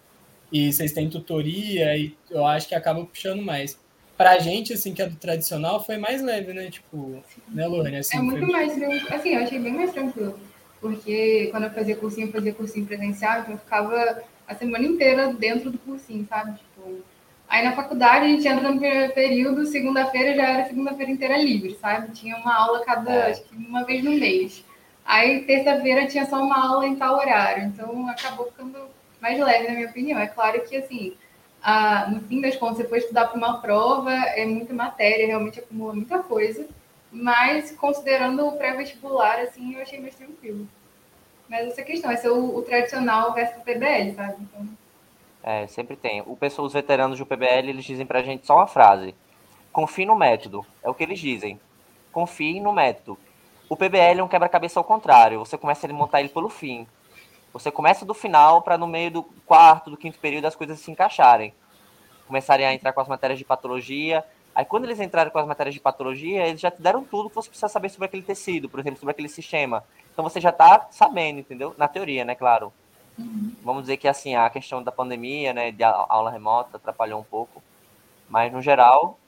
[0.50, 3.80] E vocês têm tutoria, e eu acho que acaba puxando mais.
[4.22, 6.70] Pra gente, assim, que é do tradicional, foi mais leve, né?
[6.70, 7.98] Tipo, né, Lorena?
[7.98, 8.52] Assim, é muito foi...
[8.52, 9.06] mais tranquilo.
[9.10, 10.38] Assim, eu achei bem mais tranquilo.
[10.80, 15.32] Porque quando eu fazia cursinho, eu fazia cursinho presencial, então eu ficava a semana inteira
[15.34, 16.56] dentro do cursinho, sabe?
[16.56, 17.00] Tipo,
[17.48, 21.76] aí na faculdade a gente entra no primeiro período, segunda-feira já era segunda-feira inteira livre,
[21.80, 22.12] sabe?
[22.12, 23.30] Tinha uma aula cada, é.
[23.32, 24.64] acho que uma vez no mês.
[25.04, 28.78] Aí terça-feira tinha só uma aula em tal horário, então acabou ficando
[29.20, 30.20] mais leve, na minha opinião.
[30.20, 31.12] É claro que, assim,
[31.62, 35.94] a, no fim das contas, depois estudar para uma prova é muita matéria, realmente acumula
[35.94, 36.66] muita coisa,
[37.10, 40.66] mas considerando o pré-vestibular, assim, eu achei mais tranquilo.
[41.48, 44.36] Mas essa questão, é ser o, o tradicional versus o PBL, sabe?
[44.40, 44.68] Então...
[45.42, 46.22] É, sempre tem.
[46.26, 49.14] O pessoal, os veteranos do PBL, eles dizem pra gente só uma frase.
[49.72, 50.64] Confie no método.
[50.82, 51.60] É o que eles dizem.
[52.10, 53.18] Confie no método.
[53.68, 55.40] O PBL é um quebra-cabeça ao contrário.
[55.40, 56.86] Você começa a montar ele pelo fim.
[57.52, 60.90] Você começa do final para no meio do quarto, do quinto período as coisas se
[60.90, 61.52] encaixarem.
[62.26, 64.24] Começarem a entrar com as matérias de patologia.
[64.54, 67.34] Aí quando eles entrarem com as matérias de patologia, eles já te deram tudo que
[67.34, 69.84] você precisa saber sobre aquele tecido, por exemplo, sobre aquele sistema.
[70.12, 71.74] Então você já está sabendo, entendeu?
[71.76, 72.72] Na teoria, né, claro.
[73.18, 73.54] Uhum.
[73.62, 77.62] Vamos dizer que assim, a questão da pandemia, né, de aula remota atrapalhou um pouco.
[78.28, 79.18] Mas no geral,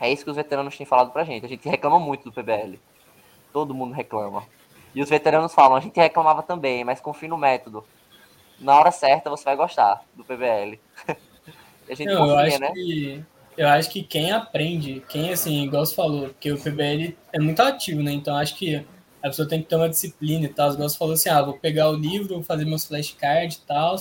[0.00, 1.46] é isso que os veteranos têm falado pra gente.
[1.46, 2.78] A gente reclama muito do PBL.
[3.52, 4.44] Todo mundo reclama.
[4.94, 7.84] E os veteranos falam, a gente reclamava também, mas confie no método.
[8.60, 10.78] Na hora certa você vai gostar do PBL.
[11.88, 12.72] a gente Não, confia, eu acho né?
[12.72, 13.24] Que,
[13.56, 17.60] eu acho que quem aprende, quem assim, igual você falou, porque o PBL é muito
[17.60, 18.12] ativo, né?
[18.12, 18.84] Então acho que
[19.22, 20.72] a pessoa tem que ter uma disciplina e tal.
[20.72, 23.96] Igual você falou assim, ah, vou pegar o livro, vou fazer meus flashcards e tal,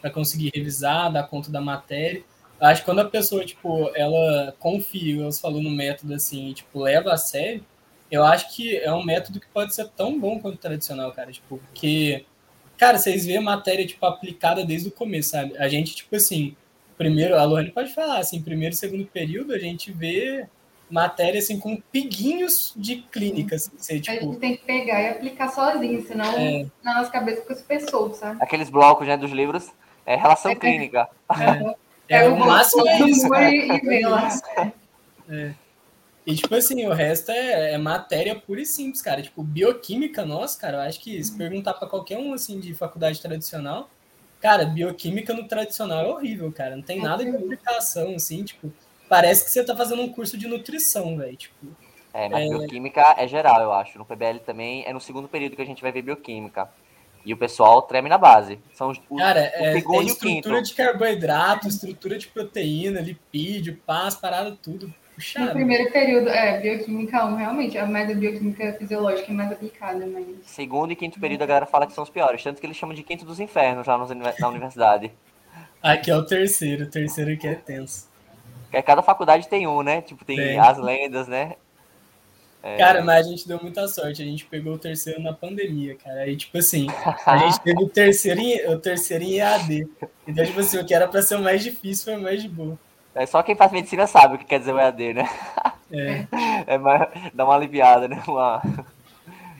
[0.00, 2.22] para conseguir revisar, dar conta da matéria.
[2.60, 6.54] Eu acho que quando a pessoa, tipo, ela confia, você falou no método, assim, e,
[6.54, 7.64] tipo, leva a sério,
[8.10, 11.30] eu acho que é um método que pode ser tão bom quanto o tradicional, cara.
[11.30, 12.24] Tipo, porque,
[12.76, 15.56] cara, vocês vêem a matéria, tipo, aplicada desde o começo, sabe?
[15.58, 16.56] A gente, tipo assim,
[16.96, 20.46] primeiro, a Lorena pode falar, assim, primeiro e segundo período, a gente vê
[20.90, 23.70] matéria assim com piguinhos de clínicas.
[23.78, 24.16] Assim, tipo...
[24.16, 26.66] A gente tem que pegar e aplicar sozinho, senão é.
[26.82, 28.38] na nossa cabeça fica super solto, sabe?
[28.40, 29.70] Aqueles blocos né, dos livros,
[30.06, 31.08] é relação é, clínica.
[32.08, 33.34] É, é, é o máximo é isso.
[33.34, 34.28] E, e, lá.
[35.28, 35.52] É.
[36.28, 39.22] E, tipo assim, o resto é, é, matéria pura e simples, cara.
[39.22, 43.18] Tipo, bioquímica, nossa, cara, eu acho que se perguntar para qualquer um, assim, de faculdade
[43.22, 43.88] tradicional,
[44.38, 46.76] cara, bioquímica no tradicional é horrível, cara.
[46.76, 48.70] Não tem nada de aplicação, assim, tipo,
[49.08, 51.66] parece que você tá fazendo um curso de nutrição, velho, tipo...
[52.12, 52.48] É, mas é...
[52.50, 53.98] bioquímica é geral, eu acho.
[53.98, 56.68] No PBL também é no segundo período que a gente vai ver bioquímica.
[57.24, 58.58] E o pessoal treme na base.
[58.74, 64.14] São os, Cara, o é, segundo é estrutura de carboidrato, estrutura de proteína, lipídio, paz,
[64.14, 64.92] parada, tudo.
[65.18, 65.46] Puxado.
[65.46, 70.06] No primeiro período, é, bioquímica 1, realmente, é mais a bioquímica fisiológica é mais aplicada,
[70.06, 70.24] mas...
[70.44, 72.94] Segundo e quinto período a galera fala que são os piores, tanto que eles chamam
[72.94, 75.10] de quinto dos infernos lá na universidade.
[75.82, 78.08] Aqui é o terceiro, o terceiro aqui é tenso.
[78.86, 80.02] Cada faculdade tem um, né?
[80.02, 80.58] Tipo, tem, tem.
[80.60, 81.56] as lendas, né?
[82.62, 82.76] É...
[82.76, 84.22] Cara, mas a gente deu muita sorte.
[84.22, 86.20] A gente pegou o terceiro na pandemia, cara.
[86.20, 86.86] Aí, tipo assim,
[87.26, 89.88] a gente teve o terceiro em, o terceiro em EAD.
[90.28, 92.48] Então, tipo assim, o que era pra ser o mais difícil foi o mais de
[92.48, 92.78] boa.
[93.18, 95.28] É só quem faz medicina sabe o que quer dizer o EAD, né?
[95.92, 96.26] É.
[96.74, 98.22] é mais, dá uma aliviada, né?
[98.26, 98.62] Uma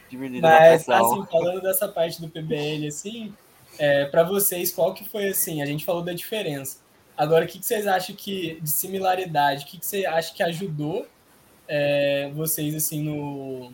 [0.09, 3.35] diminuída Mas, assim, falando dessa parte do PBL, assim,
[3.79, 6.79] é, para vocês, qual que foi, assim, a gente falou da diferença.
[7.17, 10.43] Agora, o que, que vocês acham que, de similaridade, o que, que você acha que
[10.43, 11.07] ajudou
[11.69, 13.71] é, vocês assim no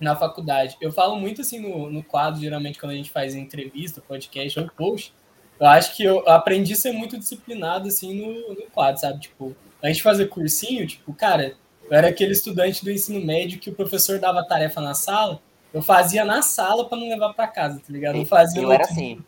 [0.00, 0.76] na faculdade.
[0.80, 4.68] Eu falo muito assim no, no quadro, geralmente quando a gente faz entrevista, podcast ou
[4.70, 5.14] post,
[5.62, 9.20] eu acho que eu aprendi a ser muito disciplinado assim no, no quadro, sabe?
[9.20, 11.54] Tipo, a gente fazer cursinho, tipo, cara,
[11.88, 15.40] eu era aquele estudante do ensino médio que o professor dava tarefa na sala,
[15.72, 18.16] eu fazia na sala para não levar para casa, tá ligado?
[18.16, 19.20] Eu fazia eu era assim.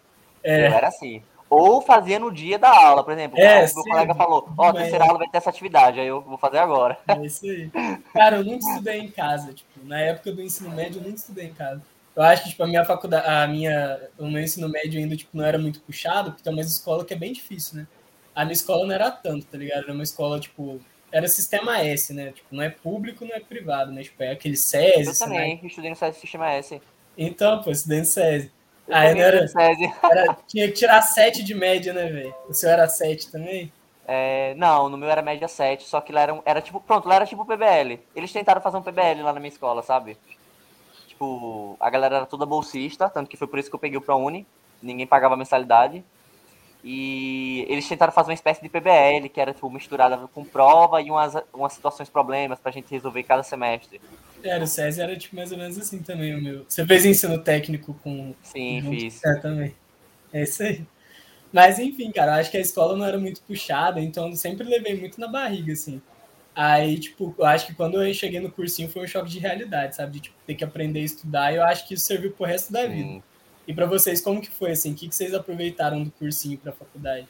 [0.42, 0.66] É...
[0.66, 1.23] Eu era assim.
[1.49, 3.38] Ou fazia no dia da aula, por exemplo.
[3.38, 6.20] É, o meu colega falou, ó, oh, terceira aula vai ter essa atividade, aí eu
[6.20, 6.99] vou fazer agora.
[7.07, 7.70] É isso aí.
[8.12, 11.47] Cara, eu nunca estudei em casa, tipo, na época do ensino médio eu nunca estudei
[11.47, 11.81] em casa.
[12.16, 15.37] Eu acho que, tipo, a minha faculdade, a minha, o meu ensino médio ainda, tipo,
[15.37, 17.87] não era muito puxado, porque tem uma escola que é bem difícil, né?
[18.35, 19.85] A minha escola não era tanto, tá ligado?
[19.85, 22.33] Era uma escola, tipo, era sistema S, né?
[22.33, 24.03] Tipo, não é público, não é privado, né?
[24.03, 25.07] Tipo, é aquele SESI.
[25.07, 25.61] Eu também, né?
[25.64, 26.81] estudei no SESI Sistema S.
[27.16, 28.50] Então, pô, estudei no SESI.
[28.88, 29.46] Aí não era,
[30.11, 32.35] era, Tinha que tirar 7 de média, né, velho?
[32.48, 33.72] O seu era 7 também?
[34.07, 37.16] É, não, no meu era média 7, só que lá era, era tipo, pronto, lá
[37.16, 37.98] era tipo PBL.
[38.14, 40.18] Eles tentaram fazer um PBL lá na minha escola, sabe?
[41.14, 44.00] Tipo, a galera era toda bolsista, tanto que foi por isso que eu peguei o
[44.00, 44.44] ProUni,
[44.83, 46.03] ninguém pagava mensalidade.
[46.83, 51.11] E eles tentaram fazer uma espécie de PBL, que era tipo, misturada com prova e
[51.11, 54.00] umas, umas situações, problemas pra gente resolver cada semestre.
[54.42, 56.66] Era, o SESI era tipo mais ou menos assim também o meu.
[56.68, 58.35] Você fez ensino técnico com.
[58.42, 58.90] Sim, com...
[58.90, 59.24] fiz.
[59.24, 59.74] É, também.
[60.33, 60.85] É isso aí.
[61.53, 64.98] Mas enfim, cara, acho que a escola não era muito puxada, então eu sempre levei
[64.98, 66.03] muito na barriga, assim.
[66.55, 69.97] Aí, tipo, eu acho que quando eu cheguei no cursinho foi um choque de realidade,
[69.97, 70.12] sabe?
[70.12, 72.73] De tipo, ter que aprender a estudar, e eu acho que isso serviu pro resto
[72.73, 72.90] da Sim.
[72.90, 73.25] vida.
[73.67, 74.93] E para vocês, como que foi, assim?
[74.93, 77.27] O que, que vocês aproveitaram do cursinho para a faculdade?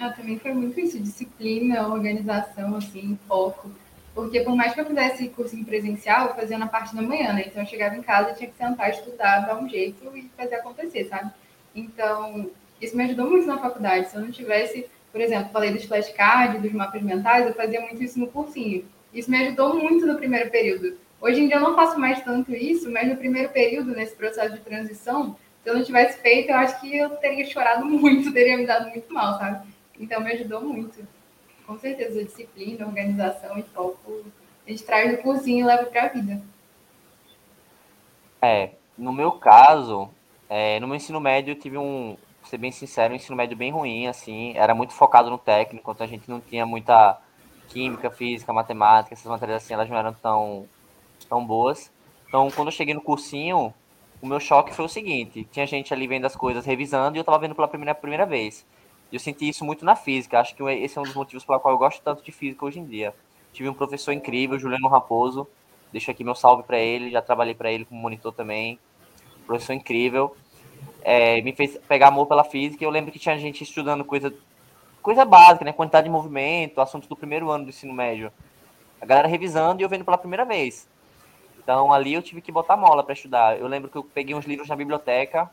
[0.00, 3.70] Ah, também foi muito isso, disciplina, organização, assim, foco.
[4.14, 7.44] Porque por mais que eu fizesse cursinho presencial, eu fazia na parte da manhã, né?
[7.46, 11.04] Então eu chegava em casa, tinha que sentar, estudar, dar um jeito e fazer acontecer,
[11.06, 11.30] sabe?
[11.74, 14.08] Então, isso me ajudou muito na faculdade.
[14.08, 18.02] Se eu não tivesse, por exemplo, falei dos flashcards, dos mapas mentais, eu fazia muito
[18.02, 18.84] isso no cursinho.
[19.12, 20.98] Isso me ajudou muito no primeiro período.
[21.20, 24.56] Hoje em dia eu não faço mais tanto isso, mas no primeiro período, nesse processo
[24.56, 28.56] de transição, se eu não tivesse feito, eu acho que eu teria chorado muito, teria
[28.56, 29.68] me dado muito mal, sabe?
[30.00, 31.06] Então me ajudou muito
[31.64, 34.24] com certeza, disciplina, organização e foco,
[34.66, 36.42] a gente traz do cursinho e leva para a vida.
[38.42, 40.10] É, no meu caso,
[40.48, 42.16] é, no meu ensino médio eu tive um,
[42.54, 46.04] ser bem sincero, um ensino médio bem ruim, assim, era muito focado no técnico, então
[46.06, 47.18] a gente não tinha muita
[47.68, 50.66] química, física, matemática, essas matérias assim, elas não eram tão,
[51.28, 51.90] tão boas.
[52.28, 53.74] Então, quando eu cheguei no cursinho,
[54.22, 57.22] o meu choque foi o seguinte, tinha gente ali vendo as coisas, revisando, e eu
[57.22, 58.64] estava vendo pela primeira, primeira vez
[59.14, 60.40] eu senti isso muito na física.
[60.40, 62.80] Acho que esse é um dos motivos pela qual eu gosto tanto de física hoje
[62.80, 63.14] em dia.
[63.52, 65.46] Tive um professor incrível, Juliano Raposo.
[65.92, 67.10] Deixo aqui meu salve para ele.
[67.10, 68.78] Já trabalhei para ele como monitor também.
[69.46, 70.36] Professor incrível.
[71.04, 72.82] É, me fez pegar amor pela física.
[72.82, 74.34] Eu lembro que tinha gente estudando coisa,
[75.02, 75.72] coisa básica, né?
[75.72, 78.32] Quantidade de movimento, assuntos do primeiro ano do ensino médio.
[79.00, 80.88] A galera revisando e eu vendo pela primeira vez.
[81.58, 83.58] Então ali eu tive que botar mola para estudar.
[83.58, 85.50] Eu lembro que eu peguei uns livros na biblioteca,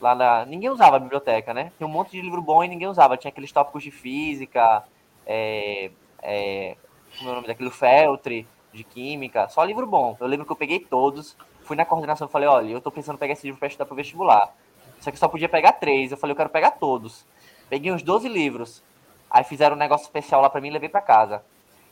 [0.00, 0.44] lá na.
[0.44, 1.72] Ninguém usava a biblioteca, né?
[1.76, 3.16] Tinha um monte de livro bom e ninguém usava.
[3.16, 4.84] Tinha aqueles tópicos de física,
[5.24, 6.76] é, é,
[7.16, 7.70] como é o nome daquilo?
[7.70, 10.16] Feltre, de química, só livro bom.
[10.20, 13.16] Eu lembro que eu peguei todos, fui na coordenação e falei, olha, eu tô pensando
[13.16, 14.52] em pegar esse livro para estudar pro vestibular.
[15.04, 16.10] Só que só podia pegar três.
[16.10, 17.26] Eu falei, eu quero pegar todos.
[17.68, 18.82] Peguei uns 12 livros.
[19.30, 21.44] Aí fizeram um negócio especial lá para mim e levei para casa.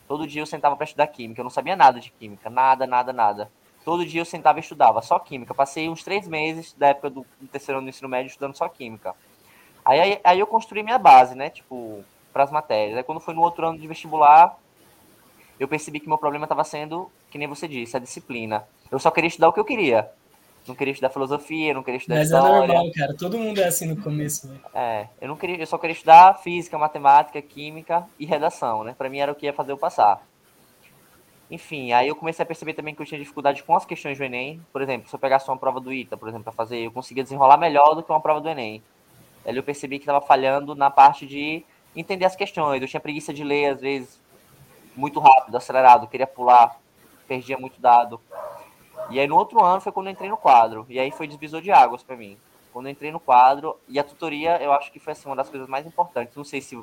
[0.07, 1.39] Todo dia eu sentava para estudar química.
[1.39, 2.49] Eu não sabia nada de química.
[2.49, 3.51] Nada, nada, nada.
[3.85, 5.53] Todo dia eu sentava e estudava, só química.
[5.53, 9.13] Passei uns três meses da época do, terceiro ano do ensino médio estudando só química.
[9.85, 11.51] Aí, aí, aí eu construí minha base, né?
[11.51, 12.97] Tipo, para as matérias.
[12.97, 14.57] Aí quando foi no outro ano de vestibular,
[15.59, 18.67] eu percebi que meu problema estava sendo, que nem você disse, a disciplina.
[18.89, 20.09] Eu só queria estudar o que eu queria.
[20.67, 22.47] Não queria estudar filosofia, não queria estudar Mas história.
[22.47, 23.13] é normal, cara.
[23.13, 24.59] Todo mundo é assim no começo, né?
[24.73, 28.95] É, eu não queria, eu só queria estudar física, matemática, química e redação, né?
[28.97, 30.25] Para mim era o que ia fazer eu passar.
[31.51, 34.23] Enfim, aí eu comecei a perceber também que eu tinha dificuldade com as questões do
[34.23, 34.61] Enem.
[34.71, 37.23] Por exemplo, se eu pegasse uma prova do ITA, por exemplo, para fazer, eu conseguia
[37.23, 38.81] desenrolar melhor do que uma prova do Enem.
[39.45, 41.63] Aí eu percebi que estava falhando na parte de
[41.95, 42.81] entender as questões.
[42.81, 44.19] Eu tinha preguiça de ler, às vezes,
[44.95, 46.79] muito rápido, acelerado, queria pular,
[47.27, 48.19] perdia muito dado.
[49.13, 50.85] E aí no outro ano foi quando eu entrei no quadro.
[50.89, 52.37] E aí foi divisor de águas para mim.
[52.71, 55.49] Quando eu entrei no quadro, e a tutoria eu acho que foi assim, uma das
[55.49, 56.35] coisas mais importantes.
[56.35, 56.77] Não sei se,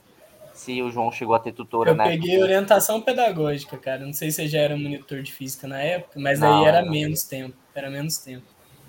[0.55, 2.05] se o João chegou a ter tutora, Eu né?
[2.05, 4.05] peguei orientação pedagógica, cara.
[4.07, 6.83] Não sei se você já era monitor de física na época, mas Não, aí era
[6.83, 6.93] não.
[6.93, 7.57] menos tempo.
[7.75, 8.45] Era menos tempo.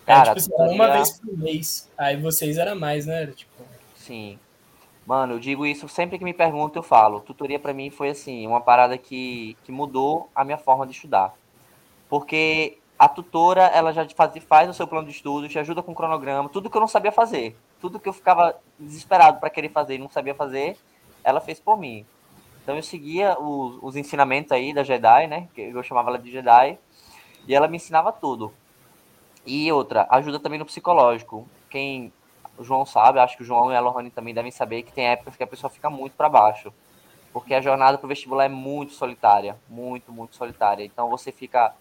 [0.06, 1.90] Cara, era, tipo, assim, tutoria- uma vez por mês.
[1.98, 3.24] Aí vocês era mais, né?
[3.24, 3.52] Era, tipo,
[3.96, 4.38] Sim.
[5.06, 7.22] Mano, eu digo isso sempre que me perguntam, eu falo.
[7.22, 11.34] Tutoria pra mim foi assim, uma parada que, que mudou a minha forma de estudar.
[12.10, 15.92] Porque a tutora, ela já faz, faz o seu plano de estudo, te ajuda com
[15.92, 19.70] o cronograma, tudo que eu não sabia fazer, tudo que eu ficava desesperado para querer
[19.70, 20.78] fazer e não sabia fazer,
[21.24, 22.06] ela fez por mim.
[22.62, 25.50] Então eu seguia os, os ensinamentos aí da Jedi, né?
[25.56, 26.78] Que eu chamava ela de Jedi,
[27.48, 28.54] e ela me ensinava tudo.
[29.48, 31.48] E outra, ajuda também no psicológico.
[31.72, 32.14] Quem
[32.56, 35.08] o João sabe, acho que o João e a Lohane também devem saber que tem
[35.08, 36.72] épocas que a pessoa fica muito para baixo.
[37.34, 40.86] Porque a jornada pro vestibular é muito solitária, muito, muito solitária.
[40.86, 41.74] Então você fica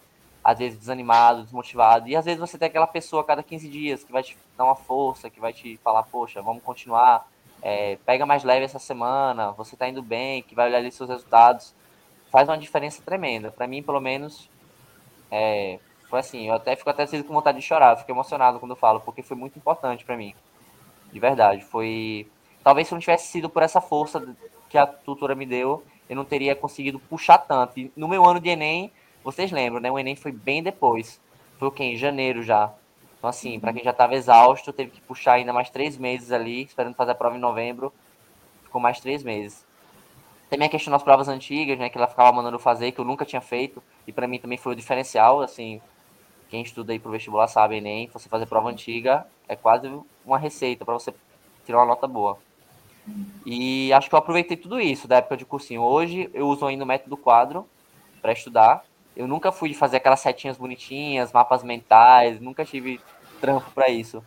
[0.43, 4.03] às vezes desanimado, desmotivado, e às vezes você tem aquela pessoa a cada 15 dias
[4.03, 7.27] que vai te dar uma força, que vai te falar, poxa, vamos continuar,
[7.61, 11.09] é, pega mais leve essa semana, você tá indo bem, que vai olhar ali seus
[11.09, 11.75] resultados,
[12.31, 13.51] faz uma diferença tremenda.
[13.51, 14.49] Para mim, pelo menos,
[15.29, 18.77] é, foi assim, eu até fico até com vontade de chorar, fico emocionado quando eu
[18.77, 20.33] falo, porque foi muito importante para mim.
[21.11, 22.27] De verdade, foi
[22.63, 24.35] talvez se não tivesse sido por essa força
[24.69, 27.79] que a tutora me deu, eu não teria conseguido puxar tanto.
[27.79, 28.91] E no meu ano de ENEM,
[29.23, 29.91] vocês lembram, né?
[29.91, 31.19] O ENEM foi bem depois.
[31.57, 31.83] Foi o quê?
[31.83, 32.73] Em janeiro já.
[33.17, 36.63] Então, assim, para quem já estava exausto, teve que puxar ainda mais três meses ali,
[36.63, 37.93] esperando fazer a prova em novembro.
[38.63, 39.65] Ficou mais três meses.
[40.49, 41.89] Também a questão das provas antigas, né?
[41.89, 43.81] Que ela ficava mandando fazer, que eu nunca tinha feito.
[44.07, 45.79] E para mim também foi o diferencial, assim.
[46.49, 49.89] Quem estuda aí pro vestibular sabe, Enem, você fazer prova antiga é quase
[50.25, 51.13] uma receita para você
[51.65, 52.37] tirar uma nota boa.
[53.45, 55.81] E acho que eu aproveitei tudo isso da época de cursinho.
[55.81, 57.67] Hoje eu uso ainda o método quadro
[58.21, 58.83] para estudar.
[59.15, 62.99] Eu nunca fui de fazer aquelas setinhas bonitinhas, mapas mentais, nunca tive
[63.39, 64.23] trampo para isso.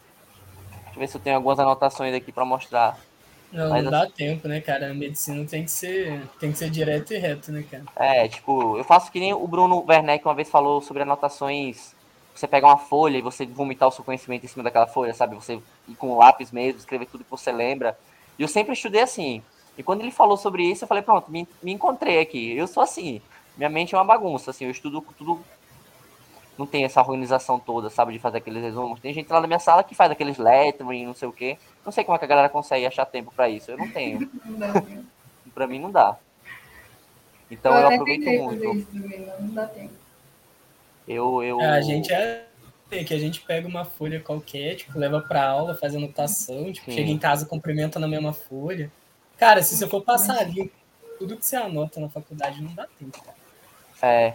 [0.84, 2.98] Deixa eu ver se eu tenho algumas anotações aqui para mostrar.
[3.52, 4.90] não, Mas não dá tempo, né, cara?
[4.90, 7.84] A medicina tem que ser, tem que ser direto e reto, né, cara?
[7.96, 11.94] É, tipo, eu faço que nem o Bruno Werneck uma vez falou sobre anotações.
[12.34, 15.36] Você pegar uma folha e você vomitar o seu conhecimento em cima daquela folha, sabe?
[15.36, 17.96] Você ir com o lápis mesmo, escrever tudo que você lembra.
[18.38, 19.40] E eu sempre estudei assim.
[19.78, 22.56] E quando ele falou sobre isso, eu falei, pronto, me, me encontrei aqui.
[22.56, 23.20] Eu sou assim.
[23.56, 25.44] Minha mente é uma bagunça, assim, eu estudo tudo.
[26.56, 29.00] Não tem essa organização toda, sabe, de fazer aqueles resumos.
[29.00, 31.58] Tem gente lá na minha sala que faz aqueles lettering, não sei o quê.
[31.84, 33.70] Não sei como é que a galera consegue achar tempo pra isso.
[33.70, 34.30] Eu não tenho.
[34.44, 35.04] Não dá tempo.
[35.52, 36.16] Pra mim não dá.
[37.48, 38.86] Então eu, até aproveito muito.
[38.86, 39.92] também, não, não dá tempo.
[41.06, 41.60] Eu, eu...
[41.60, 42.46] A gente é
[43.04, 46.96] que a gente pega uma folha qualquer, tipo, leva pra aula, faz anotação, tipo, Sim.
[46.96, 48.92] chega em casa, cumprimenta na mesma folha.
[49.36, 50.70] Cara, se você for passar ali,
[51.18, 53.43] tudo que você anota na faculdade não dá tempo, cara.
[54.02, 54.34] É.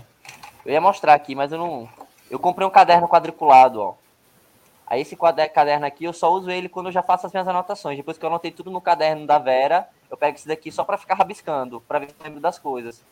[0.65, 1.89] Eu ia mostrar aqui, mas eu não.
[2.29, 3.95] Eu comprei um caderno quadriculado, ó.
[4.85, 7.97] Aí esse caderno aqui eu só uso ele quando eu já faço as minhas anotações.
[7.97, 10.97] Depois que eu anotei tudo no caderno da Vera, eu pego esse daqui só pra
[10.97, 13.03] ficar rabiscando, pra ver eu lembro das coisas.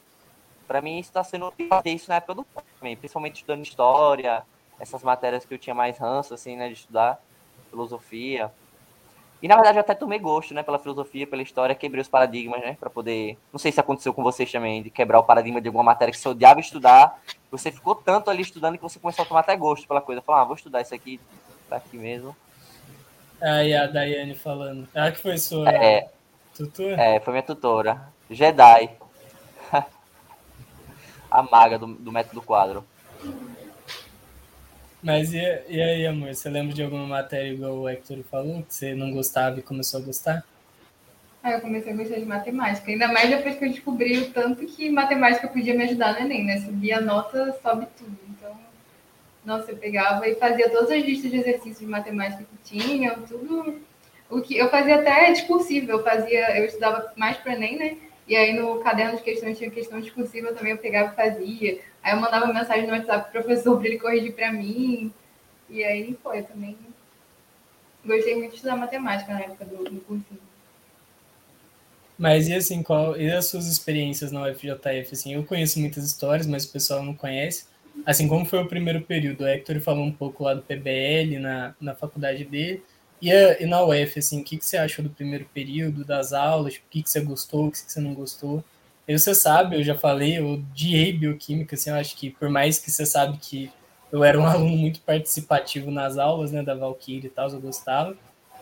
[0.67, 2.45] Pra mim isso tá sendo fazer isso na época do
[2.79, 4.43] também, principalmente estudando história,
[4.79, 7.21] essas matérias que eu tinha mais ranço assim, né, de estudar,
[7.69, 8.51] filosofia.
[9.41, 12.59] E na verdade eu até tomei gosto, né, pela filosofia, pela história, quebrei os paradigmas,
[12.59, 15.67] né, para poder, não sei se aconteceu com vocês também, de quebrar o paradigma de
[15.67, 17.21] alguma matéria que você odiava estudar,
[17.51, 20.41] você ficou tanto ali estudando que você começou a tomar até gosto pela coisa, falou,
[20.41, 21.19] ah, vou estudar isso aqui,
[21.69, 22.35] tá aqui mesmo.
[23.39, 24.87] Aí a Daiane falando.
[24.95, 26.09] Ah, que foi sua É,
[26.55, 26.99] tutora?
[26.99, 28.89] é, foi minha tutora, Jedi,
[31.29, 32.83] a maga do, do método quadro.
[35.07, 35.37] Mas e,
[35.69, 36.35] e aí, amor?
[36.35, 40.01] Você lembra de alguma matéria igual o Hector falou, que você não gostava e começou
[40.01, 40.43] a gostar?
[41.41, 44.65] Aí eu comecei a gostar de matemática, ainda mais depois que eu descobri o tanto
[44.65, 46.59] que matemática podia me ajudar no Enem, né?
[46.59, 48.17] Subir a nota, sobe tudo.
[48.31, 48.53] Então,
[49.45, 53.79] nossa, eu pegava e fazia todas as listas de exercícios de matemática que tinham, tudo.
[54.29, 57.97] O que eu fazia até discursivo, eu fazia, eu estudava mais para Enem, né?
[58.27, 61.79] E aí no caderno de questões tinha questão discursiva também, eu pegava e fazia.
[62.07, 65.11] Aí eu mandava mensagem no WhatsApp pro professor para ele corrigir para mim.
[65.69, 66.77] E aí foi, eu também
[68.05, 70.39] gostei muito de estudar matemática na época do, do cursinho.
[72.17, 75.09] Mas e assim, qual e as suas experiências na UFJF?
[75.11, 77.65] Assim, eu conheço muitas histórias, mas o pessoal não conhece.
[78.05, 79.41] Assim, como foi o primeiro período?
[79.41, 82.81] O Hector falou um pouco lá do PBL na, na faculdade dele.
[83.21, 86.31] E, a, e na UF, assim, o que, que você achou do primeiro período, das
[86.31, 86.75] aulas?
[86.75, 88.63] O que, que você gostou, o que, que você não gostou?
[89.07, 92.77] E você sabe, eu já falei, eu odiei bioquímica, assim, eu acho que por mais
[92.77, 93.71] que você sabe que
[94.11, 98.17] eu era um aluno muito participativo nas aulas, né, da Valkyrie e tal, eu gostava,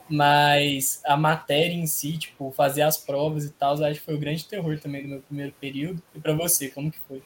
[0.08, 4.14] mas a matéria em si, tipo, fazer as provas e tal, eu acho que foi
[4.14, 6.02] o grande terror também do meu primeiro período.
[6.14, 7.24] E para você, como que foi?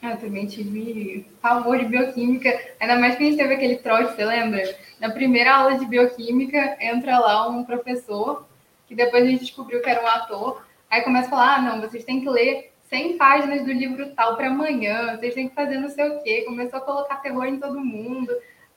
[0.00, 2.48] Ah, eu também tive pavor de bioquímica,
[2.80, 4.76] ainda mais que a gente teve aquele trote, você lembra?
[4.98, 8.46] Na primeira aula de bioquímica, entra lá um professor,
[8.88, 11.80] que depois a gente descobriu que era um ator, aí começa a falar, ah, não,
[11.80, 15.78] vocês têm que ler 100 páginas do livro tal para amanhã, vocês têm que fazer
[15.78, 18.32] não sei o quê, começou a colocar terror em todo mundo,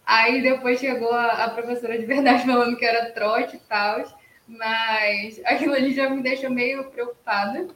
[0.10, 4.04] Aí depois chegou a, a, professora de verdade falando que era trote e tal,
[4.48, 7.68] mas aquilo ali já me deixou meio preocupada.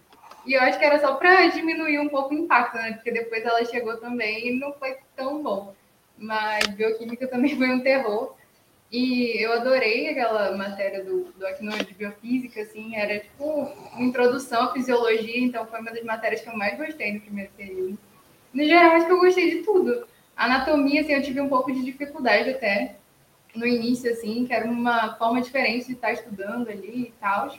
[0.44, 2.94] E eu acho que era só para diminuir um pouco o impacto, né?
[2.94, 5.76] Porque depois ela chegou também e não foi tão bom.
[6.18, 8.36] Mas bioquímica também foi um terror.
[8.94, 14.66] E eu adorei aquela matéria do, do Acnor de biofísica, assim, era tipo uma introdução
[14.66, 17.98] à fisiologia, então foi uma das matérias que eu mais gostei no primeiro período.
[18.54, 21.84] No geral, acho que eu gostei de tudo Anatomia, assim, eu tive um pouco de
[21.84, 22.96] dificuldade até
[23.56, 27.56] no início, assim, que era uma forma diferente de estar estudando ali e tal.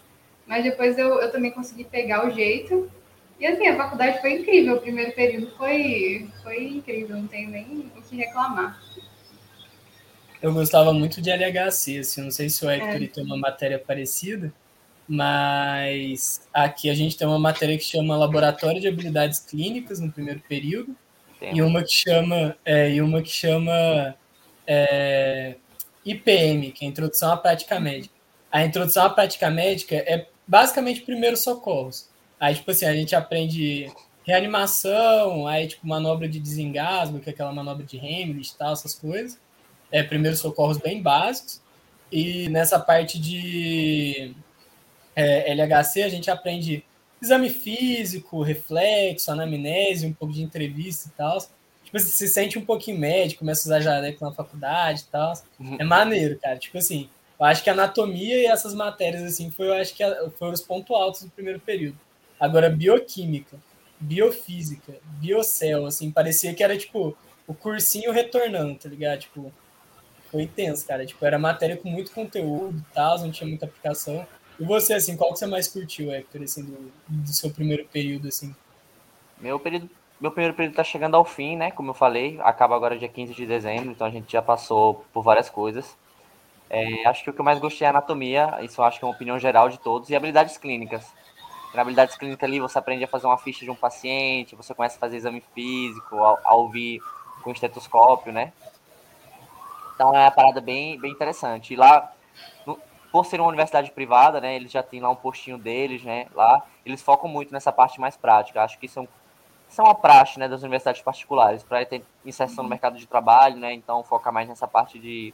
[0.47, 2.91] Mas depois eu, eu também consegui pegar o jeito.
[3.39, 4.77] E assim, a faculdade foi incrível.
[4.77, 8.81] O primeiro período foi, foi incrível, não tenho nem o que reclamar.
[10.45, 13.07] Eu gostava muito de LHC, assim, não sei se o Hector é.
[13.07, 14.53] tem uma matéria parecida,
[15.09, 20.41] mas aqui a gente tem uma matéria que chama Laboratório de Habilidades Clínicas no primeiro
[20.47, 20.95] período,
[21.41, 24.15] e uma que chama, é, e uma que chama
[24.67, 25.57] é,
[26.05, 28.15] IPM, que é Introdução à Prática Médica.
[28.53, 32.11] A Introdução à Prática Médica é basicamente primeiros socorros.
[32.39, 33.91] Aí, tipo assim, a gente aprende
[34.23, 38.95] reanimação, aí, tipo, manobra de desengasgo, que é aquela manobra de Heimlich e tal, essas
[38.95, 39.43] coisas.
[39.95, 41.63] É, primeiros socorros bem básicos.
[42.11, 44.35] E nessa parte de
[45.15, 46.85] é, LHC, a gente aprende
[47.23, 51.39] exame físico, reflexo, anamnese, um pouco de entrevista e tal.
[51.85, 55.33] Tipo, você se sente um pouquinho médico, começa a usar jaleco na faculdade e tal.
[55.61, 55.77] Uhum.
[55.79, 56.59] É maneiro, cara.
[56.59, 60.03] Tipo assim, eu acho que anatomia e essas matérias, assim, foi, eu acho que
[60.39, 61.99] foram os pontos altos do primeiro período.
[62.39, 63.57] Agora, bioquímica,
[63.99, 69.21] biofísica, biocel, assim, parecia que era, tipo, o cursinho retornando, tá ligado?
[69.21, 69.53] Tipo,
[70.35, 71.07] foi intenso, cara.
[71.07, 74.27] Tipo, era matéria com muito conteúdo e tal, não tinha muita aplicação.
[74.59, 78.27] E você, assim, qual que você mais curtiu, Hector, assim, do, do seu primeiro período,
[78.27, 78.55] assim?
[79.41, 79.89] Meu período
[80.21, 81.71] meu primeiro período está chegando ao fim, né?
[81.71, 85.23] Como eu falei, acaba agora dia 15 de dezembro, então a gente já passou por
[85.23, 85.97] várias coisas.
[86.71, 89.15] É, acho que o que eu mais gostei é anatomia, isso acho que é uma
[89.15, 91.13] opinião geral de todos, e habilidades clínicas.
[91.75, 94.97] Na habilidades clínicas ali você aprende a fazer uma ficha de um paciente, você começa
[94.97, 97.03] a fazer exame físico, a, a ouvir
[97.43, 98.53] com estetoscópio, né?
[99.95, 101.73] Então é uma parada bem, bem interessante.
[101.73, 102.13] E lá,
[102.67, 102.79] no,
[103.13, 106.65] por ser uma universidade privada, né, eles já têm lá um postinho deles, né, lá,
[106.85, 108.63] eles focam muito nessa parte mais prática.
[108.63, 109.01] Acho que isso
[109.79, 113.73] é uma praxe, né, das universidades particulares, para ter inserção no mercado de trabalho, né,
[113.73, 115.33] então foca mais nessa parte de,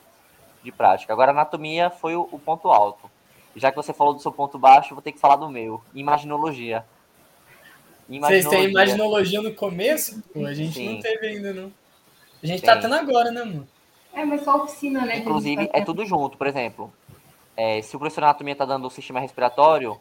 [0.62, 1.12] de prática.
[1.12, 3.10] Agora, anatomia foi o, o ponto alto.
[3.56, 6.84] Já que você falou do seu ponto baixo, vou ter que falar do meu, imaginologia.
[8.08, 10.22] Vocês têm imaginologia no começo?
[10.32, 10.94] Pô, a gente Sim.
[10.94, 11.72] não teve ainda, não.
[12.42, 12.82] A gente tá Tem.
[12.82, 13.68] tá tendo agora, né, mano?
[14.12, 15.18] É, mas só oficina, né?
[15.18, 16.92] Inclusive, tá é tudo junto, por exemplo
[17.60, 20.00] é, se o professor de anatomia está dando o sistema respiratório,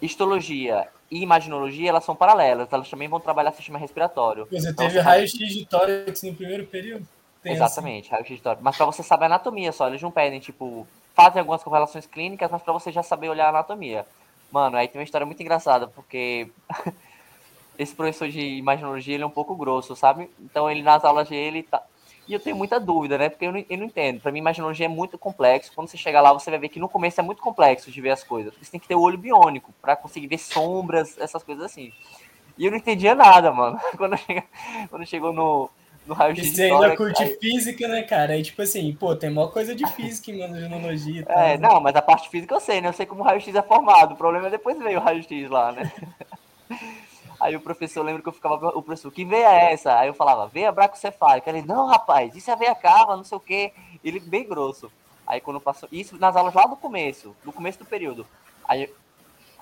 [0.00, 4.46] histologia e imaginologia, elas são paralelas, elas também vão trabalhar sistema respiratório.
[4.50, 7.06] Você então, teve raio-x de tórax no primeiro período?
[7.42, 8.12] Tem Exatamente, assim.
[8.12, 8.62] raio-x de tórax.
[8.62, 12.62] Mas para você saber anatomia só, eles não pedem, tipo, fazem algumas correlações clínicas, mas
[12.62, 14.06] para você já saber olhar a anatomia.
[14.50, 16.48] Mano, aí tem uma história muito engraçada, porque
[17.78, 20.30] esse professor de imaginologia, ele é um pouco grosso, sabe?
[20.40, 21.82] Então ele nas aulas dele tá,
[22.30, 23.28] e eu tenho muita dúvida, né?
[23.28, 24.20] Porque eu não, eu não entendo.
[24.20, 25.72] Para mim, imaginologia é muito complexo.
[25.74, 28.10] Quando você chegar lá, você vai ver que no começo é muito complexo de ver
[28.10, 28.54] as coisas.
[28.62, 31.92] Você tem que ter o olho biônico para conseguir ver sombras, essas coisas assim.
[32.56, 33.80] E eu não entendia nada, mano.
[33.98, 34.44] Quando, chega,
[34.88, 35.68] quando chegou no,
[36.06, 36.52] no raio-x.
[36.54, 37.36] Você ainda curte aí...
[37.40, 38.34] física, né, cara?
[38.34, 41.24] Aí, tipo assim, pô, tem maior coisa de física em imaginologia.
[41.24, 41.68] Tá, é, né?
[41.68, 42.88] não, mas a parte física eu sei, né?
[42.88, 44.12] Eu sei como o raio-x é formado.
[44.12, 45.90] O problema é depois veio o raio-x lá, né?
[47.40, 49.98] Aí o professor, lembra que eu ficava, o professor, que veia é essa?
[49.98, 51.48] Aí eu falava, veia bracocefálica.
[51.48, 53.72] Ele, não, rapaz, isso é veia cava, não sei o quê.
[54.04, 54.92] Ele bem grosso.
[55.26, 58.26] Aí quando passou, isso nas aulas lá do começo, no começo do período.
[58.64, 58.92] Aí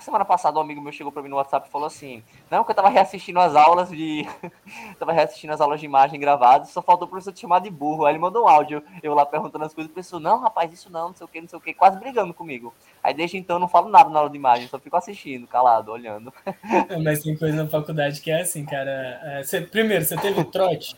[0.05, 2.71] semana passada um amigo meu chegou para mim no WhatsApp e falou assim: Não, que
[2.71, 4.27] eu tava reassistindo as aulas de.
[4.99, 8.05] tava reassistindo as aulas de imagem gravadas, só faltou o professor te chamar de burro.
[8.05, 10.91] Aí ele mandou um áudio, eu lá perguntando as coisas, o professor, não, rapaz, isso
[10.91, 12.73] não, não sei o que, não sei o que, quase brigando comigo.
[13.03, 15.93] Aí desde então eu não falo nada na aula de imagem, só fico assistindo, calado,
[15.93, 16.33] olhando.
[17.03, 19.21] Mas tem coisa na faculdade que é assim, cara.
[19.23, 20.97] É, você, primeiro, você teve trote?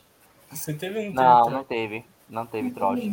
[0.50, 1.12] Você teve um.
[1.12, 2.04] Não, não teve.
[2.28, 3.12] Não teve trote.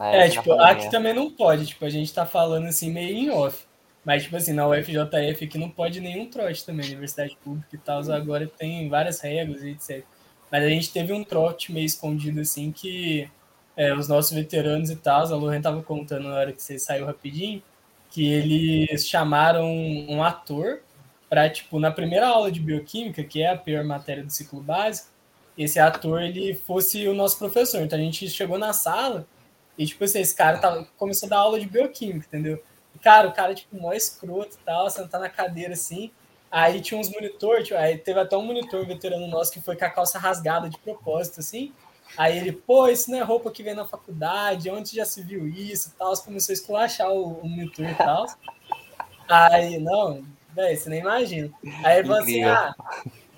[0.00, 1.66] É, é tipo, aqui também não pode.
[1.66, 3.64] Tipo, a gente tá falando assim meio em off.
[4.04, 8.00] Mas, tipo assim, na UFJF aqui não pode nenhum trote também, universidade pública e tal.
[8.12, 10.04] Agora tem várias regras e etc.
[10.52, 13.28] Mas a gente teve um trote meio escondido, assim, que
[13.76, 17.06] é, os nossos veteranos e tal, a Loren tava contando na hora que você saiu
[17.06, 17.62] rapidinho,
[18.10, 20.80] que eles chamaram um ator
[21.28, 25.08] para, tipo, na primeira aula de bioquímica, que é a pior matéria do ciclo básico,
[25.56, 27.82] esse ator, ele fosse o nosso professor.
[27.82, 29.26] Então a gente chegou na sala
[29.76, 32.62] e, tipo assim, esse cara tava, começou a dar aula de bioquímica, entendeu?
[33.02, 36.10] Cara, o cara, tipo, mó escroto e tal, sentar na cadeira assim.
[36.50, 39.84] Aí tinha uns monitor, tipo, aí teve até um monitor veterano nosso que foi com
[39.84, 41.72] a calça rasgada de propósito, assim.
[42.16, 45.48] Aí ele, pô, isso não é roupa que vem na faculdade, onde já se viu
[45.48, 46.16] isso e tal.
[46.18, 48.26] Começou a esculachar o, o monitor e tal.
[49.28, 50.24] Aí, não,
[50.54, 51.50] velho, você nem imagina.
[51.82, 52.74] Aí ele falou assim, ah,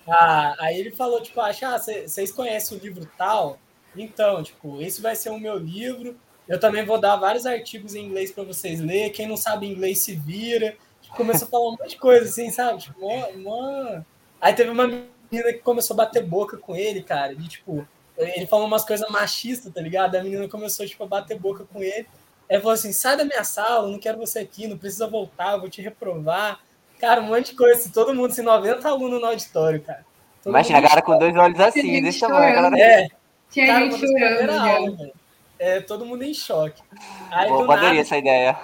[0.08, 3.58] ah, aí ele falou, tipo, ah, vocês conhecem o livro tal?
[3.96, 6.16] Então, tipo, esse vai ser o meu livro.
[6.48, 9.10] Eu também vou dar vários artigos em inglês para vocês lerem.
[9.10, 10.76] Quem não sabe inglês se vira.
[11.16, 12.82] Começou a falar um monte de coisa assim, sabe?
[12.82, 14.00] Tipo, mó, mó...
[14.40, 17.34] Aí teve uma menina que começou a bater boca com ele, cara.
[17.34, 17.86] De tipo,
[18.16, 20.16] ele falou umas coisas machistas, tá ligado?
[20.16, 22.06] A menina começou tipo, a bater boca com ele.
[22.48, 25.68] Ele falou assim: sai da minha sala, não quero você aqui, não precisa voltar, vou
[25.68, 26.60] te reprovar.
[26.98, 27.80] Cara, um monte de coisa.
[27.80, 30.04] Assim, todo mundo, assim, 90 alunos no auditório, cara.
[30.42, 32.54] Todo Imagina, a cara com dois olhos assim, desse tamanho.
[32.54, 32.78] Galera...
[32.78, 33.08] É,
[33.50, 35.12] tinha cara, gente chorando.
[35.58, 36.82] É, todo mundo em choque.
[37.30, 38.58] Aí, Pô, adorei nada, essa ideia.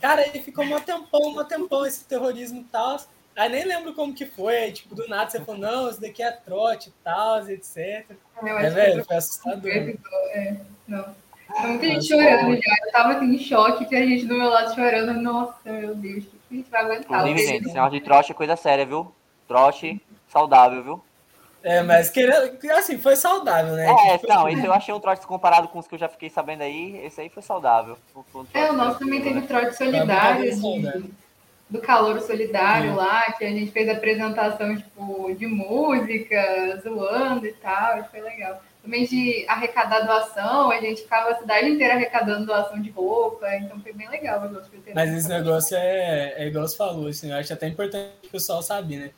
[0.00, 2.98] Cara, ele ficou um tempão, um tempão esse terrorismo e tal.
[3.36, 4.56] Aí nem lembro como que foi.
[4.56, 8.06] Aí, tipo, do nada você falou, não, isso daqui é trote e tal, etc.
[8.42, 9.70] Eu é, velho, foi assustador.
[9.70, 10.56] É,
[10.88, 11.14] não.
[11.62, 12.76] muita gente chorando já.
[12.84, 15.12] Eu tava assim, em choque, tinha gente do meu lado chorando.
[15.20, 17.28] Nossa, meu Deus, o que a gente vai aguentar?
[17.28, 19.14] Inclusive, gente, sinal de trote é coisa séria, viu?
[19.46, 21.04] Trote saudável, viu?
[21.62, 23.86] É, mas querendo, assim, foi saudável, né?
[23.86, 26.30] É, tipo, não, esse eu achei um trote comparado com os que eu já fiquei
[26.30, 27.98] sabendo aí, esse aí foi saudável.
[28.34, 31.12] Um é, o nosso também teve trote solidário, assim,
[31.68, 32.96] do calor solidário Sim.
[32.96, 38.60] lá, que a gente fez apresentação, tipo, de música, zoando e tal, e foi legal.
[38.82, 43.78] Também de arrecadar doação, a gente ficava a cidade inteira arrecadando doação de roupa, então
[43.80, 44.50] foi bem legal.
[44.94, 48.62] Mas esse negócio é, é igual você falou, assim, eu acho até importante o pessoal
[48.62, 49.10] saber, né?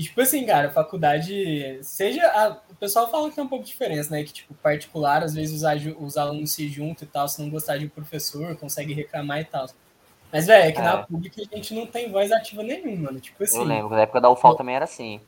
[0.00, 2.26] E, tipo assim, cara, faculdade, seja.
[2.28, 4.24] A, o pessoal fala que tem um pouco de diferença, né?
[4.24, 5.62] Que, tipo, particular, às vezes os,
[5.98, 9.44] os alunos se juntam e tal, se não gostar de um professor, consegue reclamar e
[9.44, 9.66] tal.
[10.32, 10.82] Mas, velho, é que é.
[10.82, 13.20] na pública a gente não tem voz ativa nenhuma, mano.
[13.20, 13.58] Tipo assim.
[13.58, 15.20] Eu lembro, na época da UFAL também era assim.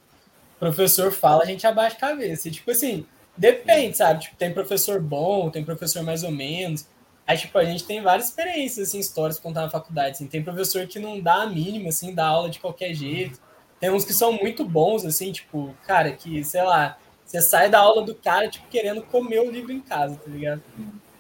[0.59, 2.49] Professor fala, a gente abaixa a cabeça.
[2.49, 3.05] E, tipo assim,
[3.37, 4.23] depende, sabe?
[4.23, 6.89] Tipo, tem professor bom, tem professor mais ou menos.
[7.27, 10.13] Aí, tipo, a gente tem várias experiências, assim, histórias pra contar na faculdade.
[10.13, 10.27] Assim.
[10.27, 13.39] Tem professor que não dá a mínima, assim, dá aula de qualquer jeito.
[13.83, 17.81] Tem uns que são muito bons, assim, tipo, cara, que, sei lá, você sai da
[17.81, 20.63] aula do cara, tipo, querendo comer o livro em casa, tá ligado?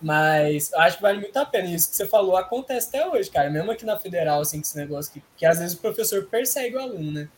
[0.01, 1.69] Mas eu acho que vale muito a pena.
[1.69, 3.51] Isso que você falou acontece até hoje, cara.
[3.51, 6.81] Mesmo aqui na federal, assim, esse negócio que, que às vezes o professor persegue o
[6.81, 7.29] aluno, né?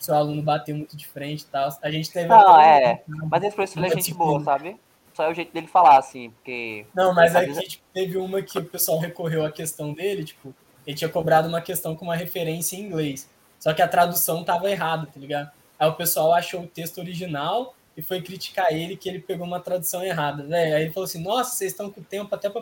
[0.00, 1.68] Se o aluno bater muito de frente e tal.
[1.80, 2.26] A gente teve.
[2.26, 3.04] Não, é.
[3.08, 3.28] Um...
[3.28, 4.76] Mas esse professor é gente boa, sabe?
[5.14, 6.86] Só é o jeito dele falar, assim, porque.
[6.92, 7.68] Não, mas aqui vezes...
[7.68, 10.52] tipo, teve uma que o pessoal recorreu à questão dele, tipo,
[10.84, 13.30] ele tinha cobrado uma questão com uma referência em inglês.
[13.62, 15.48] Só que a tradução tava errada, tá ligado?
[15.78, 19.60] Aí o pessoal achou o texto original e foi criticar ele que ele pegou uma
[19.60, 20.74] tradução errada, né?
[20.74, 22.60] Aí ele falou assim: "Nossa, vocês estão com tempo até para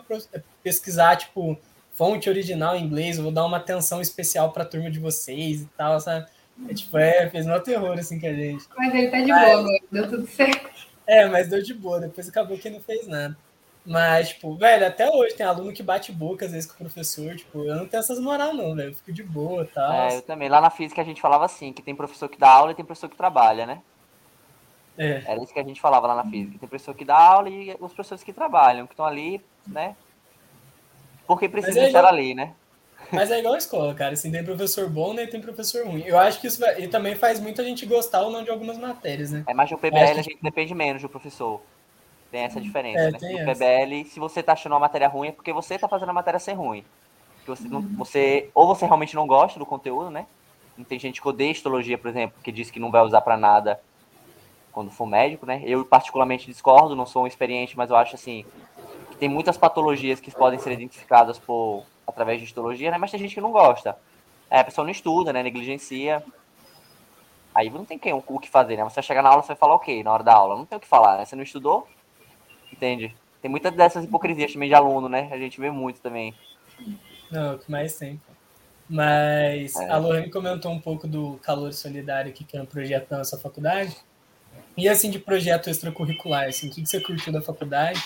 [0.61, 1.57] pesquisar tipo
[1.95, 5.61] fonte original em inglês, eu vou dar uma atenção especial para a turma de vocês
[5.61, 6.27] e tal, sabe?"
[6.69, 8.63] É, tipo, é, fez um terror assim com a gente.
[8.77, 10.69] Mas ele tá de mas, boa deu tudo certo.
[11.07, 13.35] É, mas deu de boa, depois acabou que não fez nada.
[13.85, 17.35] Mas, tipo, velho, até hoje tem aluno que bate boca às vezes com o professor.
[17.35, 18.89] Tipo, eu não tenho essas moral, não, velho.
[18.89, 19.91] Eu fico de boa e tal.
[19.91, 20.49] É, eu também.
[20.49, 22.85] Lá na física a gente falava assim, que tem professor que dá aula e tem
[22.85, 23.81] professor que trabalha, né?
[24.97, 25.23] É.
[25.25, 26.59] Era isso que a gente falava lá na física.
[26.59, 29.95] Tem professor que dá aula e os professores que trabalham, que estão ali, né?
[31.25, 32.13] Porque precisa é estar igual...
[32.13, 32.53] ali, né?
[33.11, 34.13] Mas é igual a escola, cara.
[34.13, 36.03] Assim, tem professor bom, nem tem professor ruim.
[36.05, 36.81] Eu acho que isso vai...
[36.81, 39.43] e também faz muita gente gostar ou não de algumas matérias, né?
[39.47, 40.19] É, mas o PBL que...
[40.19, 41.61] a gente depende menos do professor.
[42.31, 43.43] Tem essa diferença, é, né?
[43.43, 46.13] No PBL, se você tá achando uma matéria ruim, é porque você tá fazendo a
[46.13, 46.85] matéria ser ruim.
[47.45, 50.25] Você, não, você, ou você realmente não gosta do conteúdo, né?
[50.77, 53.35] Não tem gente que odeia histologia, por exemplo, que diz que não vai usar para
[53.35, 53.81] nada
[54.71, 55.61] quando for médico, né?
[55.65, 58.45] Eu particularmente discordo, não sou um experiente, mas eu acho assim
[59.09, 62.97] que tem muitas patologias que podem ser identificadas por através de histologia, né?
[62.97, 63.97] Mas tem gente que não gosta.
[64.49, 65.43] É, a pessoa não estuda, né?
[65.43, 66.23] Negligencia.
[67.53, 68.83] Aí não tem quem, o que fazer, né?
[68.83, 70.55] Você vai chegar na aula, você vai falar o quê na hora da aula?
[70.55, 71.25] Não tem o que falar, né?
[71.25, 71.87] Você não estudou?
[72.81, 73.15] Entende?
[73.43, 75.29] Tem muitas dessas hipocrisias também de aluno, né?
[75.31, 76.33] A gente vê muito também.
[77.29, 78.19] Não, o que mais tem.
[78.89, 79.87] Mas é.
[79.87, 83.95] a Lorraine comentou um pouco do Calor Solidário, que é um projeto da nossa faculdade.
[84.75, 88.01] E assim, de projeto extracurricular, assim, o que você curtiu da faculdade?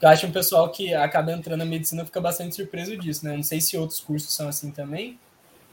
[0.00, 3.34] Eu acho um pessoal que acaba entrando na medicina fica bastante surpreso disso, né?
[3.34, 5.18] Não sei se outros cursos são assim também,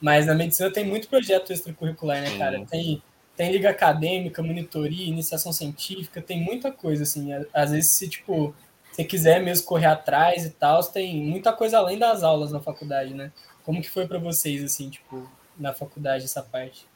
[0.00, 2.66] mas na medicina tem muito projeto extracurricular, né, cara?
[2.66, 3.00] Tem,
[3.40, 7.30] tem liga acadêmica, monitoria, iniciação científica, tem muita coisa, assim.
[7.54, 8.54] Às vezes, se, tipo,
[8.92, 13.14] você quiser mesmo correr atrás e tal, tem muita coisa além das aulas na faculdade,
[13.14, 13.32] né?
[13.64, 15.26] Como que foi para vocês, assim, tipo,
[15.58, 16.86] na faculdade, essa parte?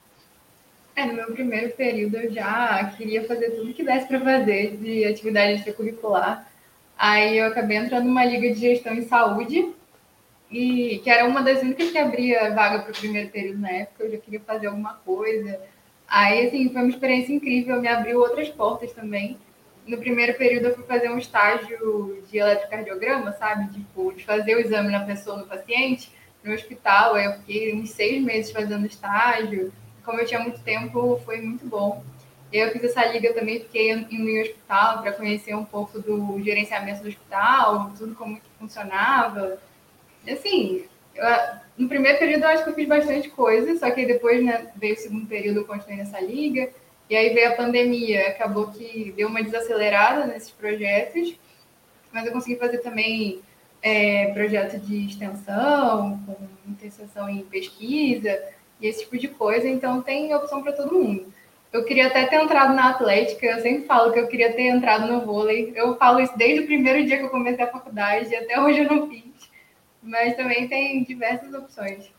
[0.95, 5.03] É, no meu primeiro período eu já queria fazer tudo que desse para fazer de
[5.07, 6.47] atividade extracurricular.
[6.95, 9.73] Aí eu acabei entrando numa liga de gestão em saúde,
[10.51, 14.05] e que era uma das únicas que abria vaga para o primeiro período na época,
[14.05, 15.73] eu já queria fazer alguma coisa.
[16.17, 19.37] Aí, assim, foi uma experiência incrível, me abriu outras portas também.
[19.85, 23.73] No primeiro período eu fui fazer um estágio de eletrocardiograma, sabe?
[23.73, 26.13] Tipo, de fazer o exame na pessoa, no paciente,
[26.45, 27.17] no hospital.
[27.17, 29.73] Aí eu fiquei uns seis meses fazendo estágio.
[30.05, 32.05] Como eu tinha muito tempo, foi muito bom.
[32.53, 37.03] Eu fiz essa liga também, fiquei indo em hospital para conhecer um pouco do gerenciamento
[37.03, 39.59] do hospital, tudo como que funcionava.
[40.29, 41.25] Assim, eu,
[41.77, 44.95] no primeiro período eu acho que eu fiz bastante coisa, só que depois né, veio
[44.95, 46.71] o segundo período, eu continuei nessa liga,
[47.11, 51.35] e aí veio a pandemia, acabou que deu uma desacelerada nesses projetos,
[52.13, 53.41] mas eu consegui fazer também
[53.83, 56.37] é, projeto de extensão, com
[56.71, 58.41] intenção em pesquisa,
[58.81, 61.33] e esse tipo de coisa, então tem opção para todo mundo.
[61.73, 65.11] Eu queria até ter entrado na Atlética, eu sempre falo que eu queria ter entrado
[65.11, 65.73] no vôlei.
[65.75, 68.85] Eu falo isso desde o primeiro dia que eu comecei a faculdade, até hoje eu
[68.89, 69.25] não fiz.
[70.05, 72.13] Mas também tem diversas opções.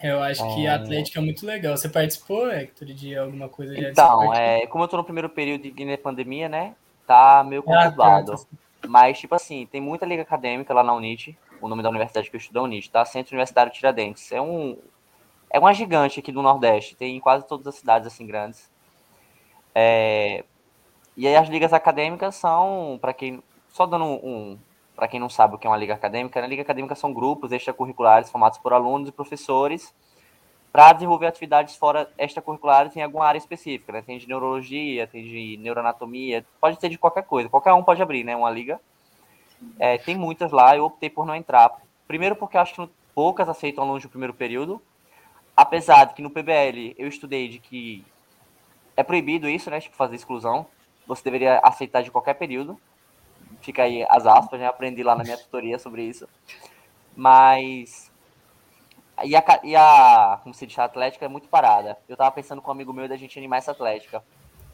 [0.00, 1.76] Eu acho que a Atlética é muito legal.
[1.76, 3.74] Você participou, Hector, de alguma coisa?
[3.74, 6.76] Já então, é, como eu tô no primeiro período de pandemia, né?
[7.04, 8.34] Tá meio ah, conturbado.
[8.34, 11.36] Ah, Mas, tipo assim, tem muita liga acadêmica lá na Unite.
[11.60, 13.04] O nome da universidade que eu estudo é Unite, tá?
[13.04, 14.30] Centro Universitário Tiradentes.
[14.30, 14.78] É um,
[15.50, 18.70] é uma gigante aqui do Nordeste, tem em quase todas as cidades assim grandes.
[19.74, 20.44] É,
[21.16, 24.56] e aí as ligas acadêmicas são, para quem, só dando um
[24.98, 26.48] para quem não sabe o que é uma liga acadêmica, né?
[26.48, 29.94] liga acadêmica são grupos extracurriculares formados por alunos e professores
[30.72, 34.02] para desenvolver atividades fora extracurriculares em alguma área específica, né?
[34.02, 38.24] Tem de neurologia, tem de neuroanatomia, pode ter de qualquer coisa, qualquer um pode abrir,
[38.24, 38.34] né?
[38.34, 38.80] Uma liga.
[39.78, 41.80] É, tem muitas lá, eu optei por não entrar.
[42.08, 44.82] Primeiro porque acho que poucas aceitam alunos do primeiro período,
[45.56, 48.04] apesar de que no PBL eu estudei de que
[48.96, 49.78] é proibido isso, né?
[49.78, 50.66] Tipo, fazer exclusão.
[51.06, 52.76] Você deveria aceitar de qualquer período.
[53.60, 54.66] Fica aí as aspas, né?
[54.66, 56.28] Aprendi lá na minha tutoria sobre isso.
[57.16, 58.10] Mas.
[59.24, 61.98] E a, e a como se diz, a Atlética é muito parada.
[62.08, 64.22] Eu tava pensando com um amigo meu da gente animar essa Atlética.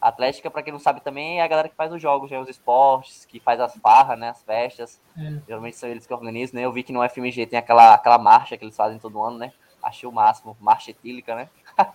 [0.01, 2.39] A Atlética, para quem não sabe também, é a galera que faz os jogos, né?
[2.39, 4.29] os esportes, que faz as farras, né?
[4.29, 5.01] As festas.
[5.17, 5.41] É.
[5.47, 6.67] Geralmente são eles que organizam, né?
[6.67, 9.53] Eu vi que no FMG tem aquela, aquela marcha que eles fazem todo ano, né?
[9.85, 10.57] achei o máximo.
[10.61, 11.49] Marcha etílica, né?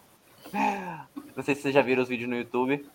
[1.35, 2.87] Não sei se vocês já viram os vídeos no YouTube.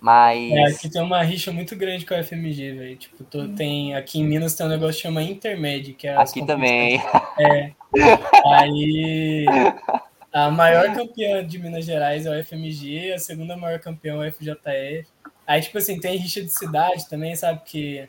[0.00, 0.52] Mas.
[0.52, 2.96] É, aqui tem uma rixa muito grande com a FMG, velho.
[2.96, 6.16] Tipo, tô, tem, aqui em Minas tem um negócio que chama Intermed, que é.
[6.16, 7.00] Aqui também.
[7.40, 7.72] É.
[8.56, 9.46] Aí.
[10.32, 14.32] A maior campeã de Minas Gerais é o FMG, a segunda maior campeã é o
[14.32, 15.08] FJF.
[15.46, 17.62] Aí, tipo assim, tem rixa de cidade também, sabe?
[17.64, 18.08] Que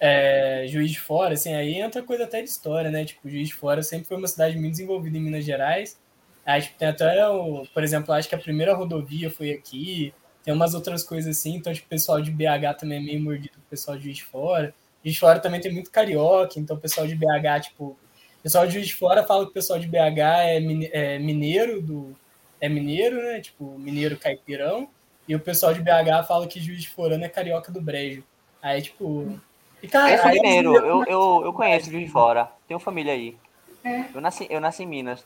[0.00, 3.04] é, Juiz de Fora, assim, aí entra coisa até de história, né?
[3.04, 6.00] Tipo, Juiz de Fora sempre foi uma cidade muito desenvolvida em Minas Gerais.
[6.46, 10.14] Aí, tipo, tem até, o, por exemplo, acho que a primeira rodovia foi aqui,
[10.44, 13.54] tem umas outras coisas assim, então, tipo, o pessoal de BH também é meio mordido
[13.54, 14.74] com o pessoal de Juiz de Fora.
[15.04, 18.66] Juiz de Fora também tem muito carioca, então o pessoal de BH, tipo, o pessoal
[18.66, 20.56] de Juiz de Fora fala que o pessoal de BH é,
[20.92, 22.16] é mineiro do...
[22.60, 23.40] é mineiro, né?
[23.40, 24.88] Tipo, mineiro caipirão,
[25.28, 28.24] e o pessoal de BH fala que Juiz de Fora é carioca do brejo.
[28.62, 29.38] Aí, tipo,
[29.82, 33.36] e, cara, eu sou mineiro, eu, eu, eu conheço Juiz de Fora, tenho família aí.
[33.84, 34.04] É.
[34.14, 35.24] Eu, nasci, eu nasci em Minas.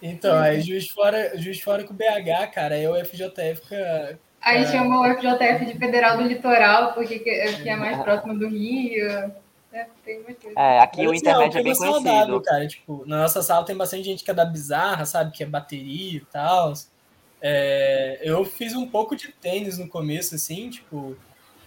[0.00, 4.18] Então, aí Juiz de Fora, Juiz de Fora com BH, cara, é o FJF fica...
[4.40, 4.66] Aí é...
[4.66, 9.32] chamou o FJF de Federal do Litoral, porque que é mais próximo do Rio.
[9.70, 9.86] É,
[10.56, 11.92] é aqui Mas, o assim, internet é bem conhecido.
[11.92, 12.66] Saudável, cara.
[12.66, 15.32] Tipo, na nossa sala tem bastante gente que é da bizarra, sabe?
[15.32, 16.72] Que é bateria e tal.
[17.40, 21.16] É, eu fiz um pouco de tênis no começo, assim, tipo,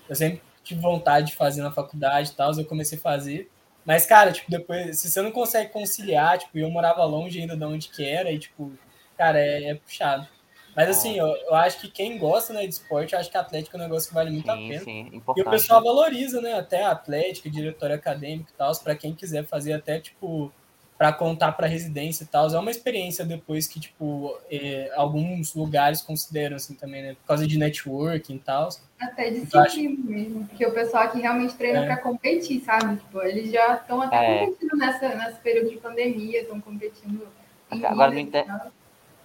[0.09, 3.49] eu sempre tive vontade de fazer na faculdade e tal, eu comecei a fazer.
[3.85, 7.63] Mas, cara, tipo, depois, se você não consegue conciliar, tipo, eu morava longe ainda de
[7.63, 8.71] onde que era, e, tipo,
[9.17, 10.27] cara, é, é puxado.
[10.75, 13.41] Mas, assim, eu, eu, acho que quem gosta, né, de esporte, eu acho que a
[13.41, 14.83] Atlética é um negócio que vale muito sim, a pena.
[14.83, 15.45] Sim, importante.
[15.45, 19.45] E o pessoal valoriza, né, até a Atlética, diretório acadêmico e tal, para quem quiser
[19.45, 20.51] fazer até, tipo,
[21.01, 22.47] para contar para residência e tal.
[22.47, 27.15] É uma experiência depois que, tipo, é, alguns lugares consideram, assim, também, né?
[27.15, 28.69] Por causa de networking e tal.
[28.99, 29.81] Até de então, acho...
[29.81, 31.85] mesmo, porque o pessoal aqui realmente treina é.
[31.87, 32.97] para competir, sabe?
[32.97, 34.45] Tipo, eles já estão até é.
[34.45, 37.27] competindo nessa, nesse período de pandemia, estão competindo.
[37.71, 38.45] Agora, no inter...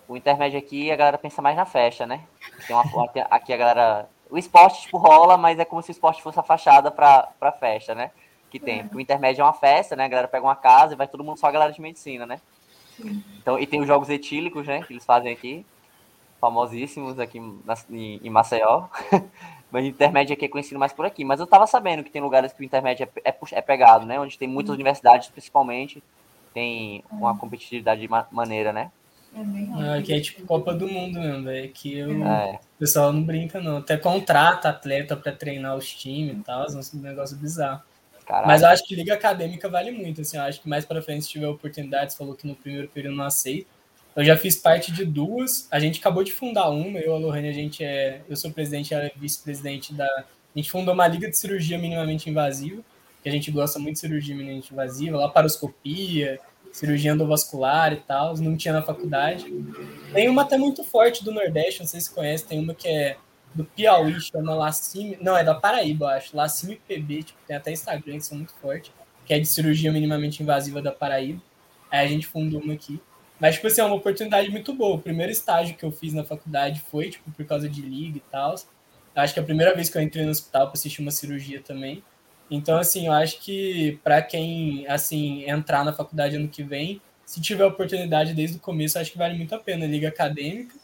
[0.09, 2.23] o intermédio aqui, a galera pensa mais na festa, né?
[2.67, 2.85] Tem uma...
[3.31, 4.09] aqui a galera...
[4.29, 7.53] O esporte, tipo, rola, mas é como se o esporte fosse a fachada para pra
[7.53, 8.11] festa, né?
[8.59, 8.83] que tem.
[8.83, 10.05] Porque o intermédio é uma festa, né?
[10.05, 12.41] A galera pega uma casa e vai todo mundo só a galera de medicina, né?
[13.39, 14.83] Então, e tem os jogos etílicos, né?
[14.83, 15.65] Que eles fazem aqui,
[16.41, 18.87] famosíssimos aqui na, em, em Maceió.
[19.71, 21.25] Mas o intermédio aqui é conhecido mais por aqui.
[21.25, 24.19] Mas eu tava sabendo que tem lugares que o intermédio é, é, é pegado, né?
[24.19, 26.03] Onde tem muitas universidades, principalmente,
[26.55, 28.91] tem uma competitividade de maneira, né?
[29.35, 31.71] É aqui é tipo Copa do Mundo mesmo, velho.
[31.73, 32.55] Que eu, é.
[32.55, 33.79] o pessoal não brinca, não.
[33.79, 37.83] Até contrata atleta para treinar os times e tal, é um negócio bizarro.
[38.27, 38.49] Caralho.
[38.49, 41.25] Mas eu acho que liga acadêmica vale muito, assim, eu acho que mais para frente
[41.25, 43.69] se tiver oportunidade, você falou que no primeiro período não aceita.
[44.17, 47.19] Eu já fiz parte de duas, a gente acabou de fundar uma, eu e a
[47.19, 51.07] Lohane, a gente é, eu sou presidente, ela é vice-presidente da, a gente fundou uma
[51.07, 52.83] liga de cirurgia minimamente invasiva,
[53.23, 56.41] que a gente gosta muito de cirurgia minimamente invasiva, laparoscopia,
[56.77, 59.47] cirurgia endovascular e tal, não tinha na faculdade.
[60.13, 63.17] Tem uma até muito forte do Nordeste, não sei se conhece, tem uma que é
[63.55, 65.17] do Piauí, chama Lacime.
[65.23, 66.37] Não, é da Paraíba, eu acho.
[66.37, 68.93] Lacime PB, tipo, tem até Instagram que são muito fortes,
[69.25, 71.41] que é de cirurgia minimamente invasiva da Paraíba.
[71.91, 73.01] Aí a gente fundou uma aqui.
[73.41, 74.97] Mas, tipo assim, é uma oportunidade muito boa.
[74.97, 78.23] O primeiro estágio que eu fiz na faculdade foi, tipo, por causa de liga e
[78.31, 78.55] tal.
[79.15, 81.63] Acho que é a primeira vez que eu entrei no hospital para assistir uma cirurgia
[81.63, 82.05] também.
[82.51, 87.41] Então, assim, eu acho que para quem, assim, entrar na faculdade ano que vem, se
[87.41, 89.87] tiver oportunidade desde o começo, acho que vale muito a pena.
[89.87, 90.75] Liga acadêmica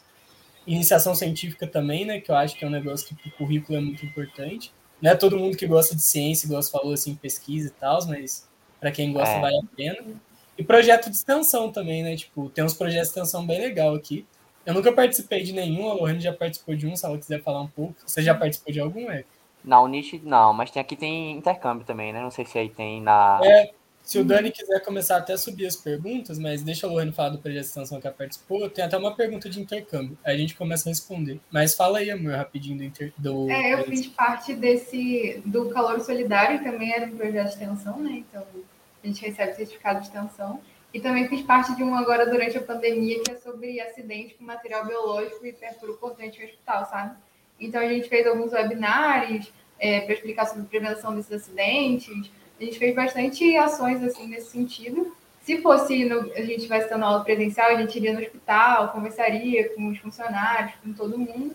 [0.65, 2.19] iniciação científica também, né?
[2.19, 4.71] Que eu acho que é um negócio que o currículo é muito importante.
[5.01, 8.05] Não é todo mundo que gosta de ciência, igual você falou, assim, pesquisa e tal,
[8.07, 8.47] mas
[8.79, 9.41] para quem gosta é.
[9.41, 9.97] vale a pena.
[10.57, 12.15] E projeto de extensão também, né?
[12.15, 14.25] Tipo, tem uns projetos de extensão bem legal aqui.
[14.65, 17.61] Eu nunca participei de nenhum, a Lorraine já participou de um, se ela quiser falar
[17.61, 17.95] um pouco.
[18.05, 19.25] Você já participou de algum, é?
[19.63, 22.21] Na Unite, não, mas tem aqui tem intercâmbio também, né?
[22.21, 23.39] Não sei se aí tem na.
[23.43, 23.71] É,
[24.03, 27.29] se o Dani quiser começar até a subir as perguntas, mas deixa a Lohane falar
[27.29, 30.17] do projeto de extensão que ela participou, tem até uma pergunta de intercâmbio.
[30.25, 31.39] Aí a gente começa a responder.
[31.49, 33.13] Mas fala aí, amor, rapidinho do, inter...
[33.17, 37.97] do É, eu fiz parte desse do Calor Solidário, também era um projeto de extensão,
[37.99, 38.23] né?
[38.29, 38.43] Então
[39.01, 40.59] a gente recebe certificado de extensão.
[40.93, 44.43] E também fiz parte de um agora durante a pandemia, que é sobre acidente com
[44.43, 47.15] material biológico e perfuro cortante em hospital, sabe?
[47.59, 52.79] Então a gente fez alguns webinários é, para explicar sobre prevenção desses acidentes a gente
[52.79, 55.15] fez bastante ações assim nesse sentido.
[55.41, 59.69] Se fosse no, a gente estivesse dando aula presencial, a gente iria no hospital, conversaria
[59.69, 61.53] com os funcionários, com todo mundo.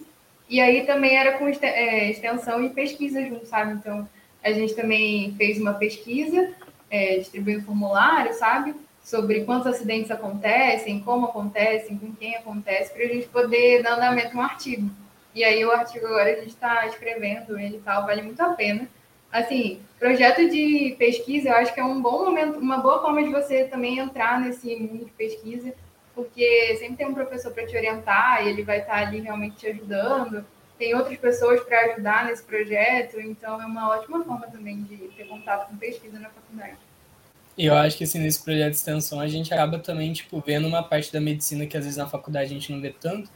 [0.49, 3.73] E aí também era com é, extensão e pesquisa junto, sabe?
[3.73, 4.09] Então,
[4.43, 6.53] a gente também fez uma pesquisa,
[6.91, 8.75] é, distribuindo formulário, sabe?
[9.03, 14.37] Sobre quantos acidentes acontecem, como acontecem, com quem acontece, para a gente poder dar andamento
[14.37, 14.91] a um artigo.
[15.35, 18.55] E aí o artigo agora a gente está escrevendo ele e tal, vale muito a
[18.55, 18.89] pena
[19.33, 23.31] assim, projeto de pesquisa, eu acho que é um bom momento, uma boa forma de
[23.31, 25.73] você também entrar nesse mundo de pesquisa,
[26.15, 29.67] porque sempre tem um professor para te orientar e ele vai estar ali realmente te
[29.69, 30.45] ajudando.
[30.79, 35.27] Tem outras pessoas para ajudar nesse projeto, então é uma ótima forma também de ter
[35.27, 36.77] contato com pesquisa na faculdade.
[37.57, 40.69] E eu acho que assim, nesse projeto de extensão a gente acaba também tipo vendo
[40.69, 43.29] uma parte da medicina que às vezes na faculdade a gente não vê tanto,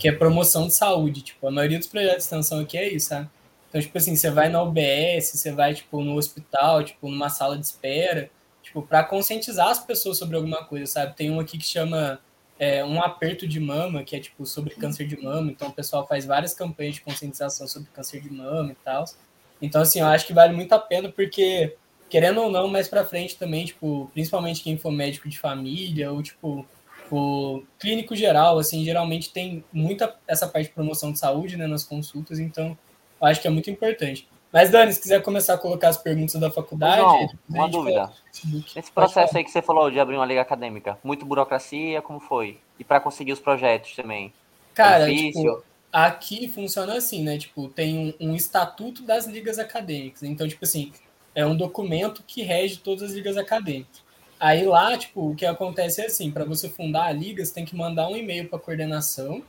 [0.00, 1.20] que é promoção de saúde.
[1.20, 3.28] Tipo, a maioria dos projetos de extensão aqui é isso, sabe?
[3.68, 7.56] Então, tipo assim, você vai na UBS, você vai, tipo, no hospital, tipo, numa sala
[7.56, 8.30] de espera,
[8.62, 11.14] tipo, para conscientizar as pessoas sobre alguma coisa, sabe?
[11.14, 12.18] Tem um aqui que chama
[12.58, 15.50] é, um aperto de mama, que é, tipo, sobre câncer de mama.
[15.50, 19.04] Então, o pessoal faz várias campanhas de conscientização sobre câncer de mama e tal.
[19.60, 21.76] Então, assim, eu acho que vale muito a pena, porque,
[22.08, 26.22] querendo ou não, mais para frente também, tipo, principalmente quem for médico de família, ou,
[26.22, 26.66] tipo,
[27.16, 31.84] o clínico geral, assim, geralmente tem muita essa parte de promoção de saúde, né, nas
[31.84, 32.76] consultas, então
[33.20, 34.28] eu acho que é muito importante.
[34.52, 37.00] Mas, Dani, se quiser começar a colocar as perguntas da faculdade.
[37.00, 38.10] Não, uma dúvida.
[38.74, 42.58] Esse processo aí que você falou de abrir uma liga acadêmica, muito burocracia, como foi?
[42.78, 44.32] E para conseguir os projetos também?
[44.74, 47.38] Cara, é tipo, aqui funciona assim, né?
[47.38, 50.24] Tipo, tem um, um, estatuto das ligas acadêmicas.
[50.24, 50.92] Então, tipo assim,
[51.32, 54.02] é um documento que rege todas as ligas acadêmicas.
[54.40, 57.66] Aí lá, tipo, o que acontece é assim, para você fundar a liga, você tem
[57.66, 59.42] que mandar um e-mail para coordenação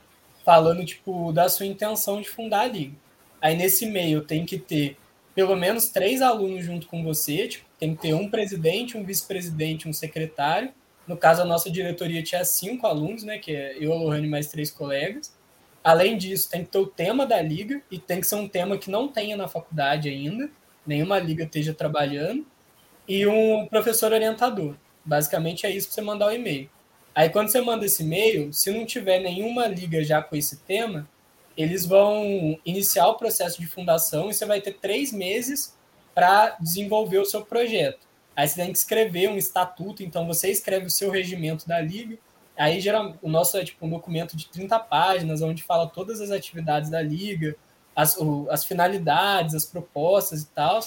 [0.44, 2.94] falando, tipo, da sua intenção de fundar a liga.
[3.40, 4.98] Aí nesse meio tem que ter
[5.34, 9.88] pelo menos três alunos junto com você, tipo, tem que ter um presidente, um vice-presidente,
[9.88, 10.70] um secretário.
[11.08, 13.38] No caso, a nossa diretoria tinha cinco alunos, né?
[13.38, 15.34] Que é eu, a Lohane, mais três colegas.
[15.82, 18.78] Além disso, tem que ter o tema da liga, e tem que ser um tema
[18.78, 20.48] que não tenha na faculdade ainda,
[20.86, 22.46] nenhuma liga esteja trabalhando,
[23.08, 24.76] e um professor orientador.
[25.04, 26.70] Basicamente é isso para você mandar o e-mail.
[27.14, 31.08] Aí quando você manda esse e-mail, se não tiver nenhuma liga já com esse tema,
[31.56, 35.76] eles vão iniciar o processo de fundação e você vai ter três meses
[36.14, 38.06] para desenvolver o seu projeto.
[38.34, 42.18] Aí você tem que escrever um estatuto, então você escreve o seu regimento da liga.
[42.56, 46.30] Aí geral, o nosso é tipo um documento de 30 páginas, onde fala todas as
[46.30, 47.56] atividades da liga,
[47.94, 48.16] as,
[48.50, 50.80] as finalidades, as propostas e tal.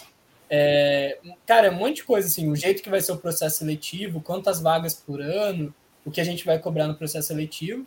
[0.49, 3.57] É, cara, é um monte de coisa assim, o jeito que vai ser o processo
[3.57, 5.73] seletivo, quantas vagas por ano,
[6.05, 7.85] o que a gente vai cobrar no processo seletivo.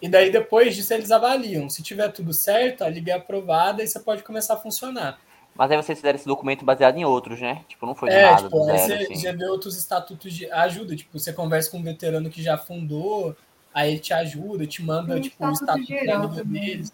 [0.00, 1.68] E daí, depois disso, eles avaliam.
[1.68, 5.18] Se tiver tudo certo, a liga é aprovada e você pode começar a funcionar.
[5.54, 7.64] Mas aí vocês fizeram esse documento baseado em outros, né?
[7.66, 9.22] Tipo, não foi é, nada tipo, aí zero, você assim.
[9.22, 10.94] já vê outros estatutos de ajuda.
[10.94, 13.34] Tipo, você conversa com um veterano que já fundou,
[13.72, 16.92] aí ele te ajuda, te manda, um tipo, o estatuto geral deles.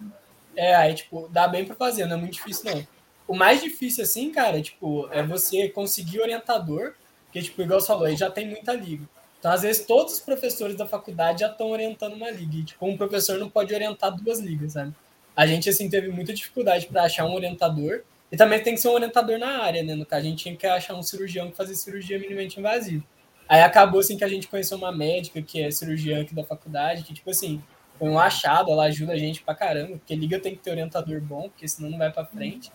[0.54, 2.86] É, aí, tipo, dá bem para fazer, não é muito difícil, não.
[3.33, 6.93] O mais difícil, assim, cara, tipo, é você conseguir orientador,
[7.24, 9.09] porque, tipo, igual você falou, aí já tem muita liga.
[9.39, 12.59] Então, às vezes, todos os professores da faculdade já estão orientando uma liga.
[12.59, 14.93] E, tipo, um professor não pode orientar duas ligas, sabe?
[15.35, 18.03] A gente, assim, teve muita dificuldade para achar um orientador.
[18.30, 19.95] E também tem que ser um orientador na área, né?
[19.95, 23.03] No caso, a gente tinha que achar um cirurgião que fazia cirurgia minimamente invasiva.
[23.49, 27.03] Aí acabou, assim, que a gente conheceu uma médica que é cirurgiã aqui da faculdade,
[27.03, 27.62] que, tipo assim,
[27.99, 31.18] foi um achado, ela ajuda a gente pra caramba, porque liga tem que ter orientador
[31.18, 32.70] bom, porque senão não vai para frente.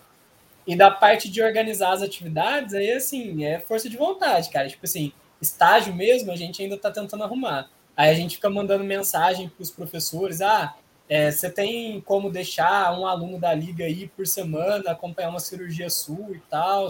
[0.68, 4.68] E da parte de organizar as atividades, aí, assim, é força de vontade, cara.
[4.68, 7.70] Tipo assim, estágio mesmo, a gente ainda está tentando arrumar.
[7.96, 10.76] Aí a gente fica mandando mensagem para os professores: ah,
[11.08, 15.88] é, você tem como deixar um aluno da liga aí por semana acompanhar uma cirurgia
[15.88, 16.88] sua e tal.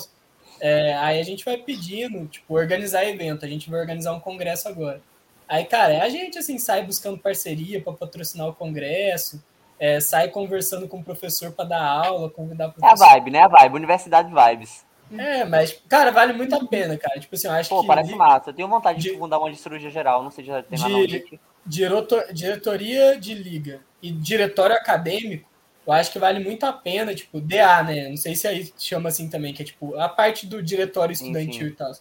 [0.61, 3.45] É, aí a gente vai pedindo, tipo, organizar evento.
[3.45, 5.01] A gente vai organizar um congresso agora.
[5.49, 9.41] Aí, cara, é a gente assim sai buscando parceria para patrocinar o congresso,
[9.79, 13.05] é, sai conversando com o professor para dar aula, convidar professor.
[13.05, 13.41] É a vibe, né?
[13.43, 14.87] A vibe, Universidade Vibes.
[15.17, 17.19] É, mas, cara, vale muito a pena, cara.
[17.19, 17.87] Tipo assim, eu acho Pô, que.
[17.87, 18.51] parece massa.
[18.51, 20.79] Eu tenho vontade de, de fundar uma de cirurgia geral, não sei se já tem
[20.79, 25.49] lá de, diretor, Diretoria de liga e diretório acadêmico,
[25.87, 28.09] eu acho que vale muito a pena, tipo, DA, né?
[28.09, 31.69] Não sei se aí chama assim também, que é tipo a parte do diretório estudantil
[31.69, 31.93] e tal.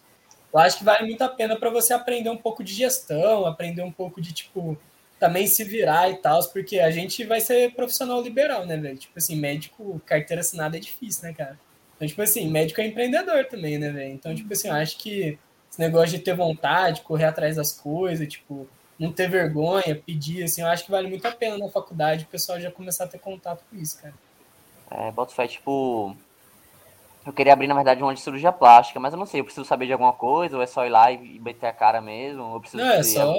[0.54, 3.84] Eu acho que vale muito a pena para você aprender um pouco de gestão, aprender
[3.84, 4.78] um pouco de, tipo,
[5.20, 8.98] também se virar e tal, porque a gente vai ser profissional liberal, né, velho?
[8.98, 11.60] Tipo assim, médico, carteira assinada é difícil, né, cara?
[11.96, 14.14] Então, tipo assim, médico é empreendedor também, né, velho?
[14.14, 15.38] Então, tipo assim, eu acho que
[15.70, 18.68] esse negócio de ter vontade, correr atrás das coisas, tipo,
[19.00, 22.28] não ter vergonha, pedir, assim, eu acho que vale muito a pena na faculdade o
[22.28, 24.14] pessoal já começar a ter contato com isso, cara.
[24.90, 26.16] É, boto fé, tipo.
[27.28, 29.66] Eu queria abrir, na verdade, uma de cirurgia plástica, mas eu não sei, eu preciso
[29.66, 32.42] saber de alguma coisa, ou é só ir lá e meter a cara mesmo?
[32.42, 33.36] Ou preciso não, é só,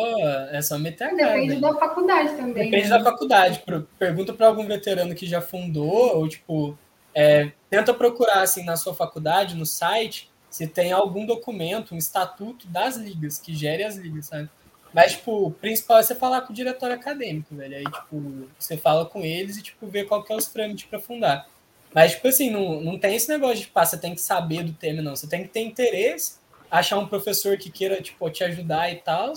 [0.50, 1.40] é só meter a cara.
[1.40, 2.70] Depende da faculdade também.
[2.70, 2.98] Depende né?
[2.98, 3.64] da faculdade.
[3.98, 6.76] Pergunta para algum veterano que já fundou, ou tipo,
[7.14, 12.66] é, tenta procurar assim na sua faculdade, no site, se tem algum documento, um estatuto
[12.66, 14.50] das ligas, que gere as ligas, sabe?
[14.92, 17.76] Mas, tipo, o principal é você falar com o diretor acadêmico, velho.
[17.76, 21.00] Aí, tipo, você fala com eles e, tipo, vê qual que é os trâmites para
[21.00, 21.46] fundar.
[21.94, 24.72] Mas, tipo assim, não, não tem esse negócio de, ah, você tem que saber do
[24.72, 25.16] tema, não.
[25.16, 26.36] Você tem que ter interesse,
[26.70, 29.32] achar um professor que queira, tipo, te ajudar e tal.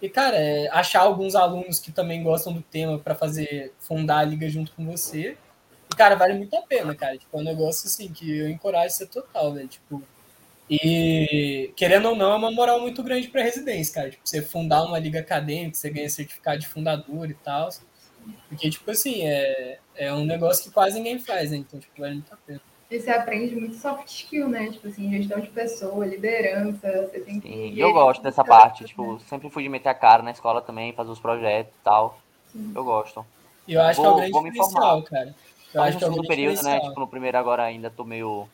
[0.00, 4.24] E, cara, é, achar alguns alunos que também gostam do tema para fazer, fundar a
[4.24, 5.36] liga junto com você.
[5.90, 7.16] E, cara, vale muito a pena, cara.
[7.16, 9.68] Tipo, é um negócio assim que eu encorajo ser total, velho.
[9.68, 10.02] Tipo,
[10.68, 14.10] e querendo ou não, é uma moral muito grande para residência, cara.
[14.10, 17.70] Tipo, você fundar uma liga acadêmica, você ganha certificado de fundador e tal.
[18.48, 21.58] Porque, tipo assim, é, é um negócio que quase ninguém faz, né?
[21.58, 22.60] Então, tipo, vale muito a pena.
[22.88, 24.70] E você aprende muito soft skill, né?
[24.70, 27.48] Tipo assim, gestão de pessoa, liderança, você tem que.
[27.48, 28.84] Sim, eu gosto dessa parte.
[28.84, 29.20] Tipo, né?
[29.28, 32.20] sempre fui de meter a cara na escola também, fazer os projetos e tal.
[32.52, 32.72] Sim.
[32.74, 33.26] Eu gosto.
[33.66, 35.34] E eu acho vou, que é o grande diferencial, cara.
[35.74, 36.80] Eu acho que é período, né?
[36.80, 38.48] Tipo, no primeiro agora ainda tô meio.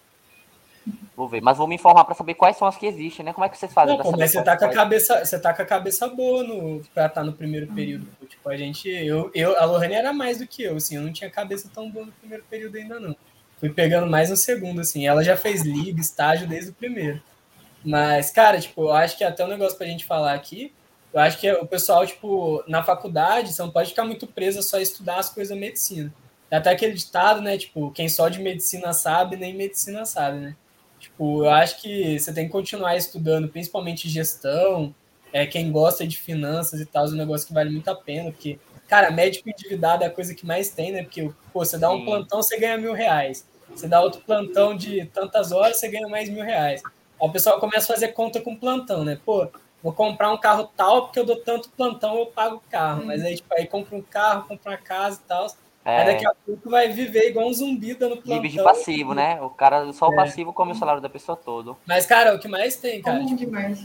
[1.16, 3.32] Vou ver, mas vou me informar para saber quais são as que existem, né?
[3.32, 3.96] Como é que vocês fazem?
[3.96, 6.80] Não, pô, mas você tá com a cabeça, você tá com a cabeça boa no
[6.94, 7.74] para estar tá no primeiro hum.
[7.74, 8.08] período.
[8.28, 11.12] Tipo, a gente, eu, eu, a Lorraine era mais do que eu, assim, eu não
[11.12, 13.14] tinha cabeça tão boa no primeiro período ainda não.
[13.58, 15.06] Fui pegando mais no segundo, assim.
[15.06, 17.22] Ela já fez liga, estágio desde o primeiro.
[17.84, 20.72] Mas, cara, tipo, eu acho que até um negócio pra gente falar aqui,
[21.12, 24.78] eu acho que o pessoal, tipo, na faculdade, você não pode ficar muito preso só
[24.78, 26.12] a estudar as coisas da medicina.
[26.50, 27.56] Até aquele ditado, né?
[27.56, 30.56] Tipo, quem só de medicina sabe, nem medicina sabe, né?
[31.22, 34.92] Tipo, eu acho que você tem que continuar estudando, principalmente gestão,
[35.32, 38.32] é, quem gosta de finanças e tal, é um negócio que vale muito a pena,
[38.32, 38.58] porque,
[38.88, 41.04] cara, médico endividado é a coisa que mais tem, né?
[41.04, 43.46] Porque, pô, você dá um plantão, você ganha mil reais.
[43.72, 46.82] Você dá outro plantão de tantas horas, você ganha mais mil reais.
[46.84, 49.16] Aí o pessoal começa a fazer conta com plantão, né?
[49.24, 49.46] Pô,
[49.80, 53.06] vou comprar um carro tal, porque eu dou tanto plantão, eu pago o carro.
[53.06, 55.46] Mas aí, tipo, aí compra um carro, compra uma casa e tal.
[55.84, 55.98] É.
[55.98, 58.40] Aí daqui a pouco vai viver igual um zumbi dando plantão.
[58.40, 59.40] Vive de passivo, né?
[59.42, 60.16] O cara, só o é.
[60.16, 61.76] passivo come o salário da pessoa todo.
[61.86, 63.24] Mas, cara, o que mais tem, cara?
[63.24, 63.84] Tipo, demais,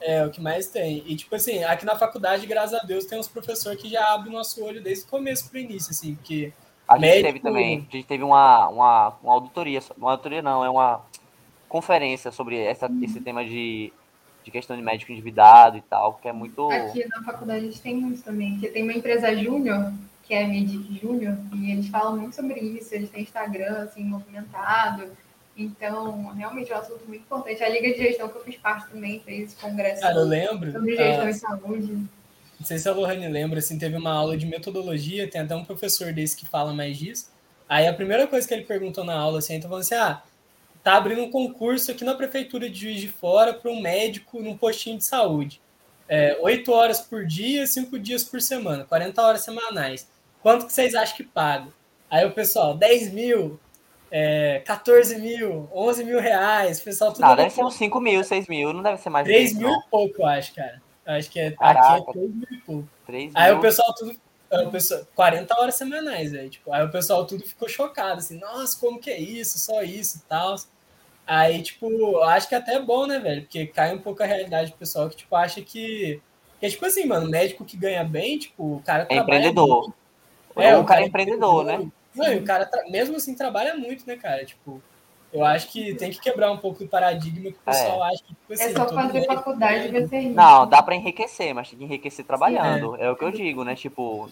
[0.00, 1.02] É, o que mais tem.
[1.06, 4.32] E, tipo assim, aqui na faculdade, graças a Deus, tem uns professores que já abrem
[4.32, 6.52] o nosso olho desde o começo pro início, assim, porque.
[6.86, 7.26] A gente médico...
[7.26, 11.02] teve também, a gente teve uma, uma, uma auditoria, uma auditoria não, é uma
[11.66, 13.90] conferência sobre essa, esse tema de,
[14.44, 16.70] de questão de médico endividado e tal, que é muito.
[16.70, 19.92] Aqui na faculdade a gente tem muito também, porque tem uma empresa júnior,
[20.24, 24.04] que é a Medic Júnior, e eles falam muito sobre isso, eles têm Instagram, assim,
[24.04, 25.10] movimentado
[25.56, 27.62] então, realmente é um assunto muito importante.
[27.62, 30.96] A Liga de Gestão, que eu fiz parte também, fez congresso Cara, eu lembro, sobre
[30.96, 31.92] gestão uh, e saúde.
[32.58, 35.64] Não sei se a Lohane lembra, assim, teve uma aula de metodologia, tem até um
[35.64, 37.30] professor desse que fala mais disso.
[37.68, 40.22] Aí a primeira coisa que ele perguntou na aula, assim, então falando assim, ah,
[40.82, 44.56] tá abrindo um concurso aqui na prefeitura de Juiz de Fora para um médico num
[44.56, 45.60] postinho de saúde.
[46.08, 50.08] É, 8 horas por dia, 5 dias por semana, 40 horas semanais.
[50.44, 51.68] Quanto que vocês acham que paga?
[52.10, 53.58] Aí o pessoal, 10 mil,
[54.10, 57.22] é, 14 mil, 11 mil reais, pessoal tudo.
[57.22, 59.82] Não, deve ser uns 5 mil, 6 mil, não deve ser mais 3 mil e
[59.90, 60.82] pouco, eu acho, cara.
[61.06, 62.88] Eu acho que é, aqui é 3 mil e pouco.
[63.06, 63.58] 3 aí mil.
[63.58, 64.20] o pessoal tudo.
[64.50, 66.50] O pessoal, 40 horas semanais, velho.
[66.50, 69.58] Tipo, aí o pessoal tudo ficou chocado, assim, nossa, como que é isso?
[69.58, 70.56] Só isso e tal.
[71.26, 73.40] Aí, tipo, eu acho que é até bom, né, velho?
[73.40, 76.20] Porque cai um pouco a realidade do pessoal que, tipo, acha que.
[76.60, 79.84] Que é tipo assim, mano, médico que ganha bem, tipo, o cara É empreendedor.
[79.84, 80.03] Muito.
[80.56, 81.86] É, o, cara, é empreendedor, né?
[82.14, 84.44] Não, e o cara, mesmo assim, trabalha muito, né, cara?
[84.44, 84.80] Tipo,
[85.32, 88.08] eu acho que tem que quebrar um pouco o paradigma que o pessoal é.
[88.10, 90.34] acha que, tipo assim, É só fazer faculdade e vai ser rico.
[90.34, 92.94] Não, dá para enriquecer, mas tem que enriquecer trabalhando.
[92.96, 93.06] É.
[93.06, 93.10] é.
[93.10, 93.74] o que eu digo, né?
[93.74, 94.30] Tipo,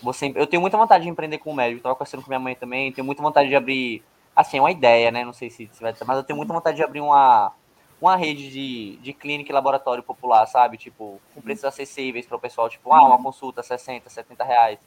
[0.00, 2.54] você, eu tenho muita vontade de empreender com o médico, tava conversando com minha mãe
[2.54, 4.00] também, tenho muita vontade de abrir,
[4.34, 5.24] assim, uma ideia, né?
[5.24, 7.52] Não sei se, se vai ter, mas eu tenho muita vontade de abrir uma,
[8.00, 10.76] uma rede de, de clínica e laboratório popular, sabe?
[10.76, 14.78] Tipo, com preços acessíveis para o pessoal, tipo, ah, uma consulta 60, 70 reais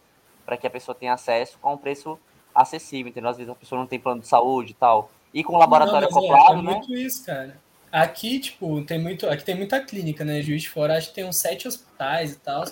[0.45, 2.17] para que a pessoa tenha acesso com um preço
[2.53, 3.29] acessível, entendeu?
[3.29, 5.11] Às vezes a pessoa não tem plano de saúde e tal.
[5.33, 6.71] E com o laboratório não, acoplado, é, é né?
[6.73, 7.57] muito isso, cara.
[7.91, 10.41] Aqui, tipo, tem muito, aqui tem muita clínica, né?
[10.41, 12.63] Juiz de Fora, acho que tem uns sete hospitais e tal.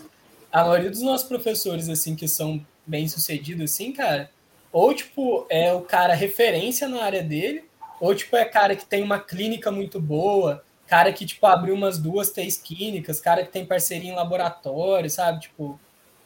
[0.51, 4.29] A maioria dos nossos professores, assim, que são bem sucedidos, assim, cara,
[4.71, 7.65] ou, tipo, é o cara referência na área dele,
[7.99, 11.97] ou, tipo, é cara que tem uma clínica muito boa, cara que, tipo, abriu umas
[11.97, 15.41] duas, três clínicas, cara que tem parceria em laboratório, sabe?
[15.41, 15.79] Tipo,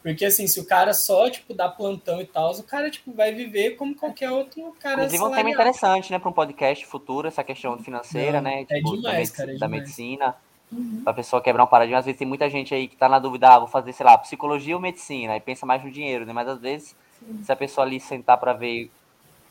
[0.03, 3.31] porque, assim, se o cara só, tipo, dá plantão e tal, o cara, tipo, vai
[3.33, 7.41] viver como qualquer outro cara Inclusive, um tema interessante, né, para um podcast futuro, essa
[7.41, 8.61] questão financeira, Não, né?
[8.63, 9.81] É tipo, é demais, da, cara, é da demais.
[9.81, 10.35] medicina.
[10.69, 11.01] Uhum.
[11.03, 11.99] Pra pessoa quebrar um paradigma.
[11.99, 14.17] Às vezes tem muita gente aí que tá na dúvida, ah, vou fazer, sei lá,
[14.17, 16.33] psicologia ou medicina, e pensa mais no dinheiro, né?
[16.33, 17.41] Mas às vezes, Sim.
[17.41, 18.91] se a pessoa ali sentar para ver,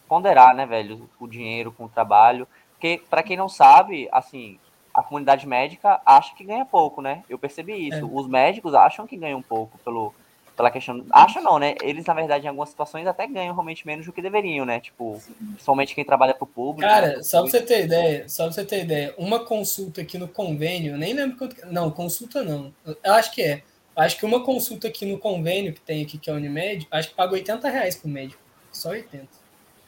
[0.07, 2.47] ponderar, né, velho, o dinheiro com o trabalho.
[2.73, 4.59] Porque, para quem não sabe, assim,
[4.93, 7.23] a comunidade médica acha que ganha pouco, né?
[7.27, 8.01] Eu percebi isso.
[8.01, 8.05] É.
[8.05, 10.13] Os médicos acham que ganham pouco pelo,
[10.57, 11.05] pela questão.
[11.11, 11.75] Acho não, né?
[11.83, 14.81] Eles, na verdade, em algumas situações até ganham realmente menos do que deveriam, né?
[14.81, 16.89] Tipo, principalmente quem trabalha pro público.
[16.89, 17.23] Cara, né?
[17.23, 20.97] só pra você ter ideia, só pra você ter ideia, uma consulta aqui no convênio,
[20.97, 21.57] nem lembro quanto.
[21.67, 22.73] Não, consulta não.
[22.85, 23.63] Eu acho que é.
[23.95, 26.87] Eu acho que uma consulta aqui no convênio que tem aqui, que é a Unimed,
[26.91, 28.41] acho que paga 80 reais pro médico.
[28.71, 29.27] Só 80.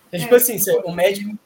[0.08, 1.38] Então, tipo é, assim, o médico,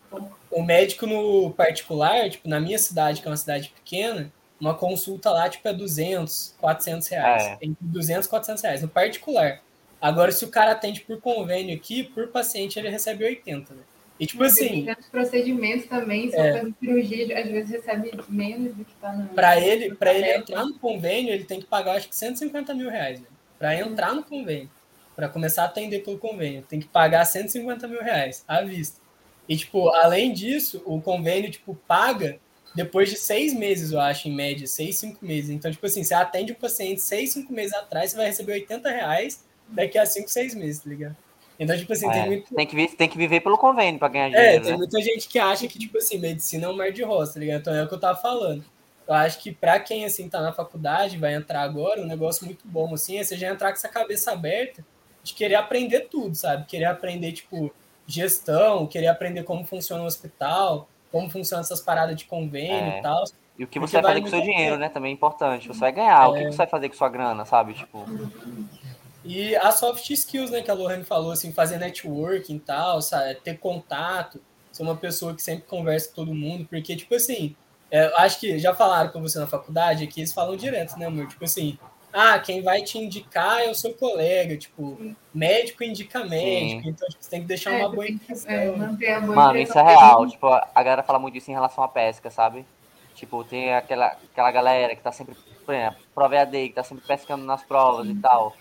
[0.50, 5.30] o médico no particular, tipo, na minha cidade, que é uma cidade pequena, uma consulta
[5.30, 7.42] lá, tipo, é 200, 400 reais.
[7.44, 7.58] É.
[7.62, 9.60] Entre 200 e 400 reais, no particular.
[10.00, 13.82] Agora, se o cara atende por convênio aqui, por paciente, ele recebe 80, né?
[14.18, 14.86] E, tipo assim...
[14.90, 19.28] Os procedimentos também, se é, fazer cirurgia, às vezes recebe menos do que tá no...
[19.28, 22.90] Para ele, pra ele entrar no convênio, ele tem que pagar, acho que 150 mil
[22.90, 23.26] reais, né?
[23.58, 24.70] Para entrar no convênio.
[25.14, 26.62] Para começar a atender pelo convênio.
[26.62, 29.00] Tem que pagar 150 mil reais à vista.
[29.48, 32.38] E, tipo, além disso, o convênio, tipo, paga
[32.74, 35.50] depois de seis meses, eu acho, em média, seis, cinco meses.
[35.50, 38.88] Então, tipo assim, você atende um paciente seis, cinco meses atrás, você vai receber 80
[38.88, 41.16] reais daqui a cinco, seis meses, tá ligado?
[41.58, 42.54] Então, tipo assim, é, tem muito.
[42.54, 44.56] Tem que, tem que viver pelo convênio para ganhar é, dinheiro.
[44.56, 44.76] É, tem né?
[44.76, 47.60] muita gente que acha que, tipo assim, medicina é um mar de roça, tá ligado?
[47.60, 48.64] Então é o que eu tava falando.
[49.06, 52.68] Eu acho que para quem, assim, tá na faculdade, vai entrar agora, um negócio muito
[52.68, 54.84] bom, assim, é você já entrar com essa cabeça aberta
[55.22, 56.66] de querer aprender tudo, sabe?
[56.66, 57.74] Querer aprender, tipo,
[58.06, 62.98] gestão, querer aprender como funciona o hospital, como funcionam essas paradas de convênio é.
[62.98, 63.24] e tal.
[63.58, 64.88] E o que você vai fazer com o seu dinheiro, né?
[64.88, 65.66] Também é importante.
[65.66, 66.24] Você vai ganhar.
[66.24, 66.28] É...
[66.28, 67.74] O que você vai fazer com sua grana, sabe?
[67.74, 68.04] Tipo.
[69.24, 73.34] E as soft skills, né, que a Lohane falou, assim, fazer networking e tal, sabe?
[73.34, 74.40] ter contato,
[74.72, 77.54] ser uma pessoa que sempre conversa com todo mundo, porque, tipo assim,
[77.90, 81.26] é, acho que já falaram com você na faculdade, aqui eles falam direto, né, amor?
[81.26, 81.78] Tipo assim,
[82.20, 84.98] ah, quem vai te indicar é o seu colega, tipo,
[85.32, 86.88] médico indica médico, Sim.
[86.88, 88.50] então tipo, você tem que deixar é, uma boa impressão.
[88.50, 92.28] É, Mano, isso é real, tipo, a galera fala muito isso em relação à pesca,
[92.28, 92.66] sabe?
[93.14, 97.06] Tipo, tem aquela, aquela galera que tá sempre, por exemplo, prova EAD, que tá sempre
[97.06, 98.14] pescando nas provas Sim.
[98.14, 98.56] e tal.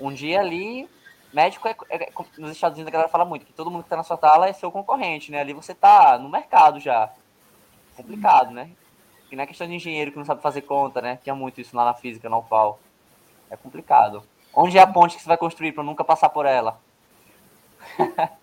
[0.00, 0.88] Um dia ali,
[1.34, 3.90] médico é, é, é, nos Estados Unidos a galera fala muito que todo mundo que
[3.90, 5.40] tá na sua sala é seu concorrente, né?
[5.40, 7.10] Ali você tá no mercado já.
[7.94, 8.70] Complicado, né?
[9.30, 11.18] Que não é questão de engenheiro que não sabe fazer conta, né?
[11.22, 12.80] Tinha muito isso lá na física, na UFAL.
[13.48, 14.24] É complicado.
[14.52, 16.80] Onde é a ponte que você vai construir para nunca passar por ela?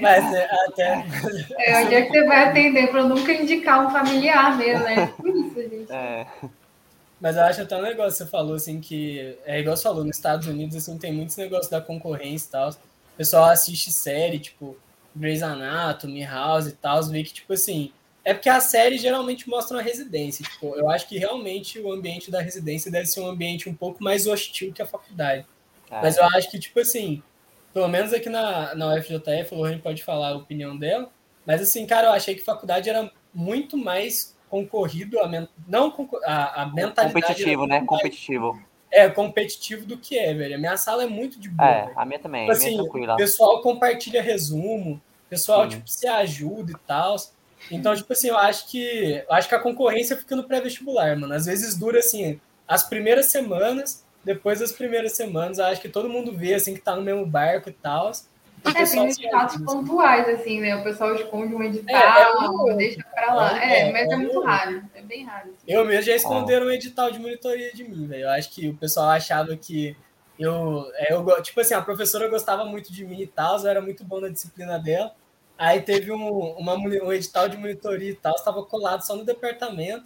[0.00, 1.06] Mas é, até.
[1.58, 5.06] É, onde é que você vai atender para nunca indicar um familiar mesmo, né?
[5.08, 5.92] Por isso, gente.
[5.92, 6.26] É.
[7.20, 10.04] Mas eu acho até um negócio que você falou, assim, que é igual você falou,
[10.04, 12.70] nos Estados Unidos, assim, tem muitos negócios da concorrência e tal.
[12.70, 14.76] O pessoal assiste série, tipo,
[15.14, 17.92] Grey's Anatomy, House e tal, vê que, tipo assim,
[18.28, 20.42] é porque a série geralmente mostra uma residência.
[20.44, 24.02] Tipo, eu acho que realmente o ambiente da residência deve ser um ambiente um pouco
[24.02, 25.46] mais hostil que a faculdade.
[25.88, 26.00] É.
[26.02, 27.22] Mas eu acho que, tipo assim,
[27.72, 31.08] pelo menos aqui na, na UFJF, a Lorraine pode falar a opinião dela,
[31.46, 36.20] mas assim, cara, eu achei que faculdade era muito mais concorrido, a, men- não concor-
[36.24, 37.12] a, a mentalidade...
[37.12, 37.76] Competitivo, né?
[37.76, 38.60] mais- Competitivo.
[38.90, 40.54] É, competitivo do que é, velho.
[40.56, 41.98] A minha sala é muito de boa, É, velho.
[42.00, 42.42] a minha também.
[42.48, 43.14] Tipo a minha é assim, tranquila.
[43.14, 45.68] o pessoal compartilha resumo, o pessoal, Sim.
[45.76, 47.14] tipo, se ajuda e tal.
[47.70, 51.34] Então, tipo assim, eu acho que eu acho que a concorrência fica no pré-vestibular, mano.
[51.34, 56.08] Às vezes dura assim, as primeiras semanas, depois das primeiras semanas, eu acho que todo
[56.08, 58.12] mundo vê assim que tá no mesmo barco e tal.
[58.64, 59.64] É, tem uns assim.
[59.64, 60.74] pontuais, assim, né?
[60.76, 63.64] O pessoal esconde um É, é edital, um- deixa pra lá.
[63.64, 64.82] é, É, mas é é muito raro.
[64.94, 65.48] É bem raro.
[65.50, 65.56] assim.
[65.68, 68.24] Eu mesmo já esconderam um edital de monitoria de mim, velho.
[68.24, 69.96] Eu acho que o pessoal achava que
[70.38, 71.42] eu, é, eu.
[71.42, 74.28] Tipo assim, a professora gostava muito de mim e tal, eu era muito bom na
[74.28, 75.14] disciplina dela.
[75.58, 80.04] Aí teve um, uma, um edital de monitoria e tal, estava colado só no departamento.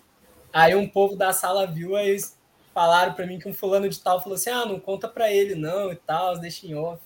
[0.53, 2.39] Aí um povo da sala viu, aí eles
[2.73, 5.55] falaram pra mim que um fulano de tal falou assim: ah, não conta pra ele
[5.55, 7.01] não e tal, deixa em off.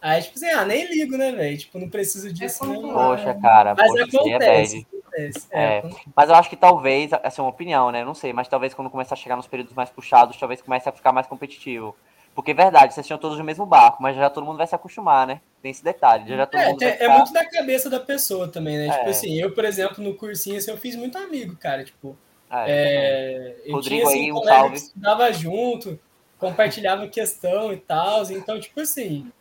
[0.00, 1.56] Aí, tipo assim, ah, nem ligo, né, velho?
[1.56, 2.74] Tipo, não preciso disso, né?
[2.74, 3.16] pontual.
[3.16, 3.74] Poxa, cara.
[3.76, 4.86] Mas poxa, é acontece.
[4.92, 5.48] acontece.
[5.50, 5.78] É.
[5.78, 5.82] É,
[6.14, 8.04] Mas eu acho que talvez, essa é uma opinião, né?
[8.04, 10.92] Não sei, mas talvez quando começar a chegar nos períodos mais puxados, talvez comece a
[10.92, 11.96] ficar mais competitivo.
[12.36, 14.74] Porque é verdade, vocês tinham todos no mesmo barco, mas já todo mundo vai se
[14.74, 15.40] acostumar, né?
[15.62, 17.16] Tem esse detalhe, já, já todo É, mundo é ficar...
[17.16, 18.90] muito da cabeça da pessoa também, né?
[18.92, 19.10] Tipo É.
[19.10, 21.82] assim, eu, por exemplo, no cursinho, assim, eu fiz muito amigo, cara.
[21.82, 22.16] Tipo,
[22.50, 24.70] É, é, eu Rodrigo tinha, assim, aí, um salve.
[24.72, 25.98] que estudava junto,
[26.38, 28.22] compartilhava questão e tal.
[28.30, 29.32] Então, tipo assim,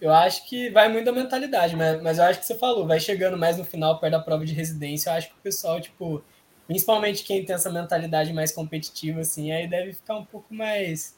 [0.00, 2.98] eu acho que vai muito da mentalidade, mas, mas eu acho que você falou, vai
[2.98, 6.24] chegando mais no final, perto da prova de residência, eu acho que o pessoal, tipo,
[6.66, 11.14] principalmente quem tem essa mentalidade mais competitiva, assim, aí deve ficar um pouco mais,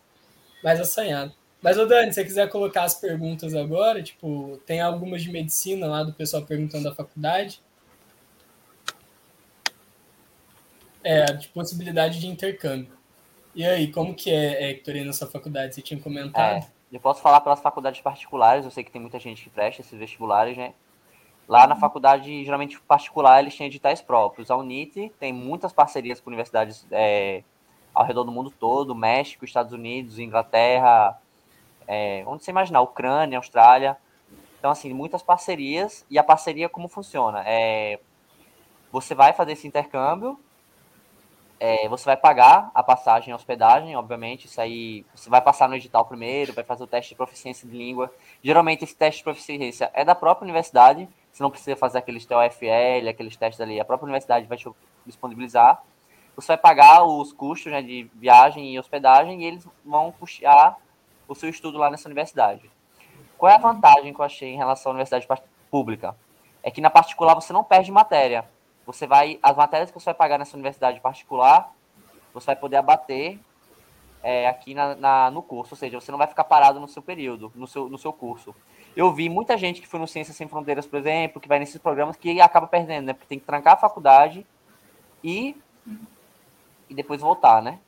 [0.65, 1.35] mais assanhado.
[1.61, 5.87] Mas, ô Dani, se você quiser colocar as perguntas agora, tipo, tem algumas de medicina
[5.87, 7.61] lá do pessoal perguntando da faculdade.
[11.03, 12.93] É, de possibilidade de intercâmbio.
[13.55, 15.75] E aí, como que é, Hector, aí na sua faculdade?
[15.75, 16.65] Você tinha comentado?
[16.65, 19.83] É, eu posso falar pelas faculdades particulares, eu sei que tem muita gente que presta
[19.83, 20.73] esses vestibulares, né?
[21.47, 24.51] Lá na faculdade, geralmente particular, eles têm editais próprios.
[24.51, 27.43] A Unite tem muitas parcerias com universidades é,
[27.95, 31.18] ao redor do mundo todo, México, Estados Unidos, Inglaterra,
[31.86, 33.97] é, onde você imaginar, Ucrânia, Austrália.
[34.59, 36.05] Então, assim, muitas parcerias.
[36.11, 37.42] E a parceria, como funciona?
[37.47, 38.01] É,
[38.90, 40.38] você vai fazer esse intercâmbio,
[41.59, 44.47] é, você vai pagar a passagem e hospedagem, obviamente.
[44.47, 47.76] Isso aí você vai passar no edital primeiro, vai fazer o teste de proficiência de
[47.76, 48.12] língua.
[48.42, 51.09] Geralmente esse teste de proficiência é da própria universidade.
[51.32, 53.80] Você não precisa fazer aqueles TOEFL, aqueles testes ali.
[53.80, 54.68] A própria universidade vai te
[55.07, 55.82] disponibilizar.
[56.37, 60.76] Você vai pagar os custos né, de viagem e hospedagem e eles vão custear
[61.28, 62.70] o seu estudo lá nessa universidade.
[63.39, 65.26] Qual é a vantagem que eu achei em relação à universidade
[65.70, 66.16] pública?
[66.62, 68.45] É que na particular você não perde matéria.
[68.87, 71.72] Você vai, as matérias que você vai pagar nessa universidade particular,
[72.32, 73.39] você vai poder abater
[74.22, 77.03] é, aqui na, na- no curso, ou seja, você não vai ficar parado no seu
[77.03, 78.55] período, no seu, no seu curso.
[78.97, 81.78] Eu vi muita gente que foi no Ciências Sem Fronteiras, por exemplo, que vai nesses
[81.80, 83.12] programas que acaba perdendo, né?
[83.12, 84.47] Porque tem que trancar a faculdade
[85.22, 85.55] e,
[86.89, 87.78] e depois voltar, né?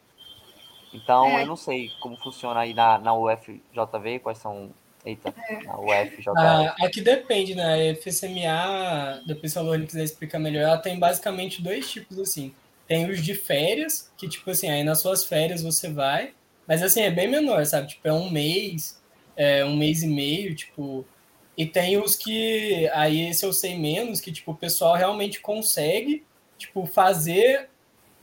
[0.93, 1.43] Então, É.
[1.43, 4.71] eu não sei como funciona aí na, na UFJV, quais são.
[5.05, 5.33] Eita,
[5.65, 6.33] na UFJV.
[6.37, 7.91] Ah, aqui depende, né?
[7.91, 12.53] A FSMA, depois se a Lorne quiser explicar melhor, ela tem basicamente dois tipos, assim.
[12.89, 16.33] Tem os de férias, que, tipo assim, aí nas suas férias você vai,
[16.67, 17.87] mas, assim, é bem menor, sabe?
[17.89, 19.01] Tipo, é um mês,
[19.37, 21.05] é um mês e meio, tipo...
[21.57, 26.25] E tem os que, aí esse eu sei menos, que, tipo, o pessoal realmente consegue,
[26.59, 27.71] tipo, fazer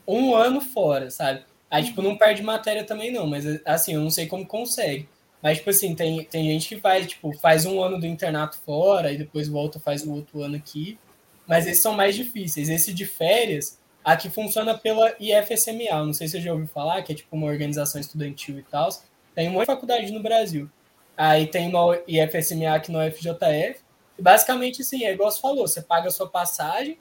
[0.08, 1.43] um ano fora, sabe?
[1.70, 5.10] Aí, tipo, não perde matéria também não, mas, assim, eu não sei como consegue.
[5.41, 9.12] Mas, tipo assim, tem, tem gente que faz, tipo, faz um ano do internato fora
[9.12, 10.97] e depois volta faz o outro ano aqui.
[11.45, 12.70] Mas esses são mais difíceis.
[12.70, 16.06] Esse de férias, aqui funciona pela IFSMA.
[16.06, 18.89] Não sei se você já ouviu falar, que é tipo uma organização estudantil e tal.
[19.36, 20.70] Tem uma faculdade no Brasil.
[21.18, 23.82] Aí tem uma IFSMA aqui no UFJF.
[24.18, 26.97] E basicamente, assim, é igual você falou, você paga a sua passagem,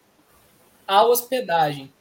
[0.86, 1.92] a hospedagem.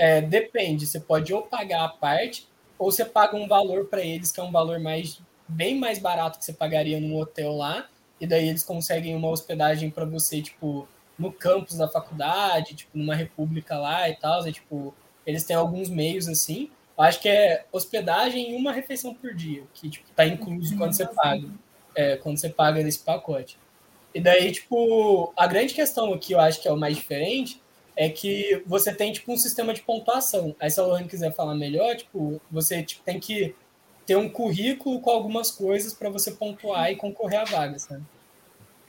[0.00, 2.48] É, depende, você pode ou pagar a parte,
[2.78, 6.38] ou você paga um valor para eles, que é um valor mais bem mais barato
[6.38, 7.86] que você pagaria num hotel lá,
[8.18, 10.88] e daí eles conseguem uma hospedagem para você, tipo,
[11.18, 14.94] no campus da faculdade, tipo, numa república lá e tal, é tipo,
[15.26, 16.70] eles têm alguns meios assim.
[16.96, 20.94] Eu acho que é hospedagem e uma refeição por dia, que tipo, tá incluso quando
[20.94, 21.46] você paga.
[21.94, 23.58] É, quando você paga nesse pacote.
[24.14, 27.60] E daí, tipo, a grande questão aqui, eu acho que é o mais diferente,
[28.00, 30.56] é que você tem, tipo, um sistema de pontuação.
[30.58, 33.54] Aí, se a Lohan quiser falar melhor, tipo, você tipo, tem que
[34.06, 38.02] ter um currículo com algumas coisas para você pontuar e concorrer à vaga, sabe?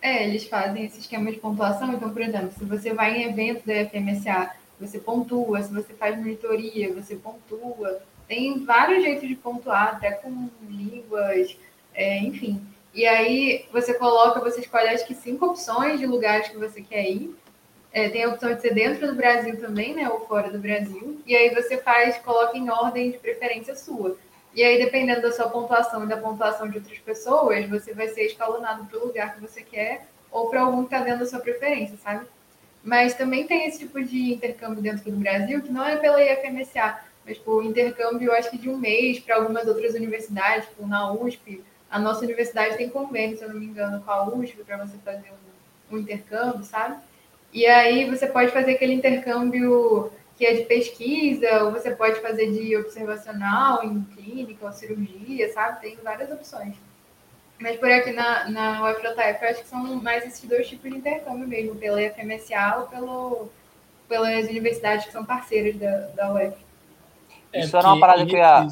[0.01, 1.91] É, eles fazem esse esquema de pontuação.
[1.91, 5.61] Então, por exemplo, se você vai em evento da FMSA, você pontua.
[5.61, 8.01] Se você faz monitoria, você pontua.
[8.29, 11.57] Tem vários jeitos de pontuar, até com línguas,
[11.93, 12.61] é, enfim.
[12.93, 17.09] E aí você coloca, você escolhe acho que cinco opções de lugares que você quer
[17.11, 17.35] ir.
[17.93, 20.09] É, tem a opção de ser dentro do Brasil também, né?
[20.09, 21.21] Ou fora do Brasil.
[21.25, 24.17] E aí você faz, coloca em ordem de preferência sua.
[24.53, 28.23] E aí, dependendo da sua pontuação e da pontuação de outras pessoas, você vai ser
[28.23, 31.39] escalonado para o lugar que você quer ou para algum que está dentro da sua
[31.39, 32.25] preferência, sabe?
[32.83, 36.99] Mas também tem esse tipo de intercâmbio dentro do Brasil, que não é pela IFMSA,
[37.25, 41.11] mas por intercâmbio, eu acho que de um mês para algumas outras universidades, tipo na
[41.11, 41.63] USP.
[41.89, 44.97] A nossa universidade tem convênio, se eu não me engano, com a USP para você
[45.03, 45.29] fazer
[45.91, 46.97] um, um intercâmbio, sabe?
[47.53, 52.51] E aí você pode fazer aquele intercâmbio que é de pesquisa, ou você pode fazer
[52.51, 55.81] de observacional em clínica ou cirurgia, sabe?
[55.81, 56.75] Tem várias opções.
[57.59, 60.97] Mas por aqui na, na UFJF, eu acho que são mais esses dois tipos de
[60.97, 63.49] intercâmbio mesmo, pela FMSA ou pelo,
[64.09, 66.57] pelas universidades que são parceiras da, da UF.
[67.53, 68.67] É, Isso era uma parada que ia...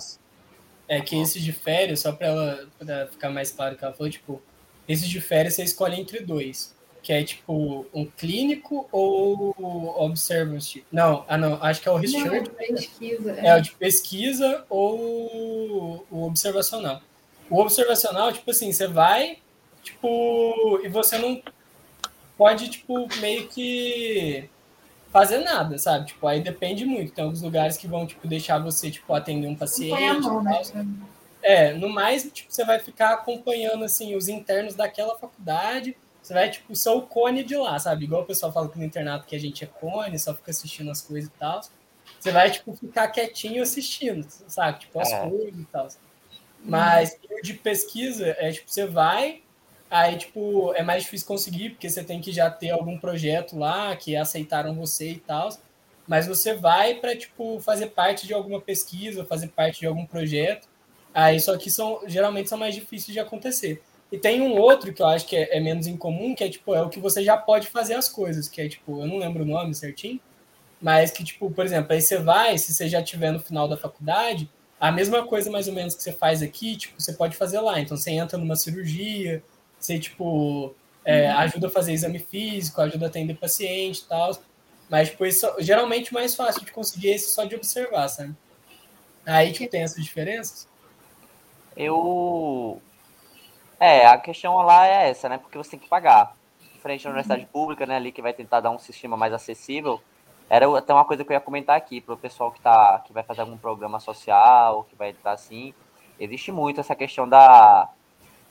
[0.88, 4.12] É que esse de férias, só para ela pra ficar mais claro que ela falou,
[4.12, 4.42] tipo,
[4.88, 6.76] esse de férias você escolhe entre dois
[7.10, 9.56] que é tipo um clínico ou
[10.00, 10.86] observance?
[10.92, 12.28] Não, ah não, acho que é o research.
[12.28, 13.32] Não, é de pesquisa.
[13.32, 13.48] É.
[13.48, 17.02] é o de pesquisa ou o observacional.
[17.50, 19.40] O observacional, tipo assim, você vai,
[19.82, 21.42] tipo, e você não
[22.38, 24.48] pode, tipo, meio que
[25.12, 26.06] fazer nada, sabe?
[26.06, 27.12] Tipo, aí depende muito.
[27.12, 30.22] Tem alguns lugares que vão, tipo, deixar você, tipo, atender um paciente.
[30.22, 30.62] Mão, né?
[31.42, 35.98] É, no mais, tipo, você vai ficar acompanhando, assim, os internos daquela faculdade
[36.30, 38.06] você vai, tipo, ser o cone de lá, sabe?
[38.06, 40.92] Igual o pessoal fala que no internato que a gente é cone, só fica assistindo
[40.92, 41.60] as coisas e tal.
[42.20, 44.82] Você vai, tipo, ficar quietinho assistindo, sabe?
[44.82, 45.28] Tipo, as é.
[45.28, 45.88] coisas e tal.
[46.64, 47.42] Mas uhum.
[47.42, 49.42] de pesquisa, é tipo, você vai,
[49.90, 53.96] aí, tipo, é mais difícil conseguir, porque você tem que já ter algum projeto lá
[53.96, 55.50] que aceitaram você e tal.
[56.08, 60.68] Mas você vai para, tipo, fazer parte de alguma pesquisa, fazer parte de algum projeto.
[61.12, 63.82] Aí, só que são, geralmente são mais difíceis de acontecer.
[64.12, 66.74] E tem um outro que eu acho que é, é, menos incomum, que é tipo,
[66.74, 69.44] é o que você já pode fazer as coisas, que é tipo, eu não lembro
[69.44, 70.20] o nome certinho,
[70.82, 73.78] mas que, tipo, por exemplo, aí você vai, se você já tiver no final da
[73.78, 74.50] faculdade,
[74.80, 77.80] a mesma coisa mais ou menos que você faz aqui, tipo, você pode fazer lá.
[77.80, 79.44] Então você entra numa cirurgia,
[79.78, 81.38] você, tipo, é, uhum.
[81.40, 84.32] ajuda a fazer exame físico, ajuda a atender paciente e tal.
[84.90, 88.34] Mas, tipo, isso, geralmente mais fácil de conseguir esse só de observar, sabe?
[89.26, 90.68] Aí, tipo, tem essas diferenças?
[91.76, 92.82] Eu
[93.80, 95.38] é, a questão lá é essa, né?
[95.38, 96.36] Porque você tem que pagar.
[96.74, 97.96] Diferente da universidade pública, né?
[97.96, 100.02] Ali que vai tentar dar um sistema mais acessível.
[100.50, 103.14] Era até uma coisa que eu ia comentar aqui para o pessoal que, tá, que
[103.14, 105.74] vai fazer algum programa social, que vai entrar assim.
[106.20, 107.88] Existe muito essa questão da,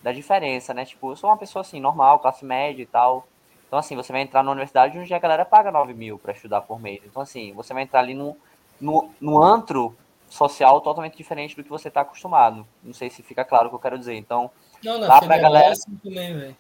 [0.02, 0.84] da diferença, né?
[0.84, 3.26] Tipo, eu sou uma pessoa assim, normal, classe média e tal.
[3.66, 6.62] Então, assim, você vai entrar na universidade onde a galera paga 9 mil para estudar
[6.62, 7.02] por mês.
[7.04, 8.36] Então, assim, você vai entrar ali no,
[8.80, 9.94] no, no antro
[10.28, 12.66] social totalmente diferente do que você está acostumado.
[12.82, 14.14] Não sei se fica claro o que eu quero dizer.
[14.14, 14.50] Então,
[14.82, 15.68] não, não, lá pra galera.
[15.68, 16.56] É, assim também,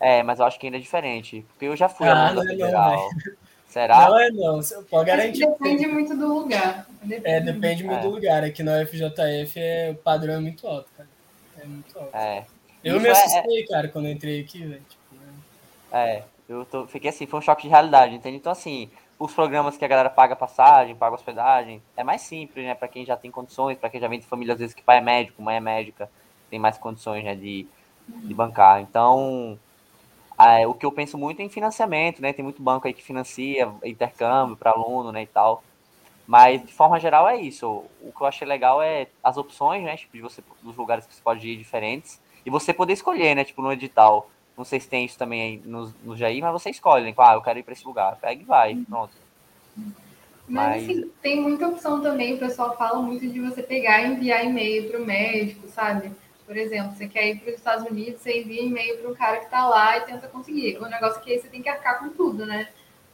[0.00, 1.44] é, mas eu acho que ainda é diferente.
[1.50, 2.96] Porque eu já fui ah, aluno da é Federal.
[2.96, 3.34] Não,
[3.68, 4.08] Será?
[4.08, 5.46] Não é não, você pode garantir.
[5.46, 6.86] Depende muito do lugar.
[7.02, 8.02] Depende é, depende muito é.
[8.02, 8.42] do lugar.
[8.42, 11.08] Aqui na UFJF é, o padrão é muito alto, cara.
[11.60, 12.16] É muito alto.
[12.16, 12.46] É.
[12.82, 13.66] Eu Isso me assustei, é...
[13.66, 14.82] cara, quando eu entrei aqui, velho.
[14.88, 15.32] Tipo, né?
[15.92, 18.38] É, eu tô, fiquei assim, foi um choque de realidade, entende?
[18.38, 22.74] Então, assim, os programas que a galera paga passagem, paga hospedagem, é mais simples, né?
[22.74, 24.98] Para quem já tem condições, para quem já vem de família, às vezes, que pai
[24.98, 26.10] é médico, mãe é médica
[26.50, 27.66] tem mais condições né, de,
[28.08, 28.82] de bancar.
[28.82, 29.58] Então,
[30.38, 32.32] é, o que eu penso muito é em financiamento, né?
[32.32, 35.62] Tem muito banco aí que financia intercâmbio para aluno, né, e tal.
[36.26, 37.84] Mas de forma geral é isso.
[38.00, 39.96] O que eu achei legal é as opções, né?
[39.96, 42.20] Tipo, de você, dos lugares que você pode ir diferentes.
[42.46, 43.44] E você poder escolher, né?
[43.44, 44.30] Tipo, no edital.
[44.56, 47.14] Não sei se tem isso também aí no, no Jair, mas você escolhe, né?
[47.18, 48.16] Ah, eu quero ir para esse lugar.
[48.16, 49.12] Pega e vai, pronto.
[49.76, 49.86] Mas,
[50.48, 52.34] mas, assim, tem muita opção também.
[52.34, 56.12] O pessoal fala muito de você pegar e enviar e-mail para o médico, sabe?
[56.50, 59.36] Por exemplo, você quer ir para os Estados Unidos, você envia e-mail para um cara
[59.36, 60.78] que está lá e tenta conseguir.
[60.78, 62.66] O negócio é que aí você tem que arcar com tudo, né?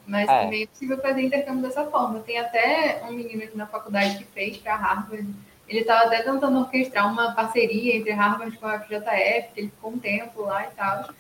[0.07, 0.41] Mas é.
[0.41, 2.21] também é possível fazer intercâmbio dessa forma.
[2.21, 5.29] Tem até um menino aqui na faculdade que fez para Harvard.
[5.69, 9.91] Ele estava até tentando orquestrar uma parceria entre Harvard e a FJF, que ele ficou
[9.91, 11.11] um tempo lá e tal.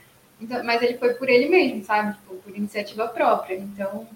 [0.40, 2.14] Então, mas ele foi por ele mesmo, sabe?
[2.14, 3.56] Tipo, por iniciativa própria.
[3.56, 4.08] Então,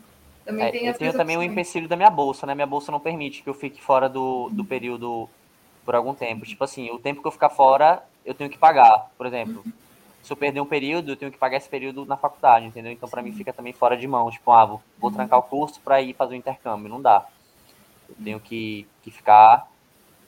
[0.47, 2.55] também é, tem eu tenho também o um empecilho da minha bolsa, né?
[2.55, 5.29] Minha bolsa não permite que eu fique fora do, do período
[5.85, 6.45] por algum tempo.
[6.45, 9.11] Tipo assim, o tempo que eu ficar fora, eu tenho que pagar.
[9.17, 9.65] Por exemplo,
[10.23, 12.93] se eu perder um período, eu tenho que pagar esse período na faculdade, entendeu?
[12.93, 14.31] Então, para mim, fica também fora de mão.
[14.31, 16.89] Tipo, ah, vou, vou trancar o curso para ir fazer o intercâmbio.
[16.89, 17.27] Não dá.
[18.09, 19.69] Eu tenho que, que ficar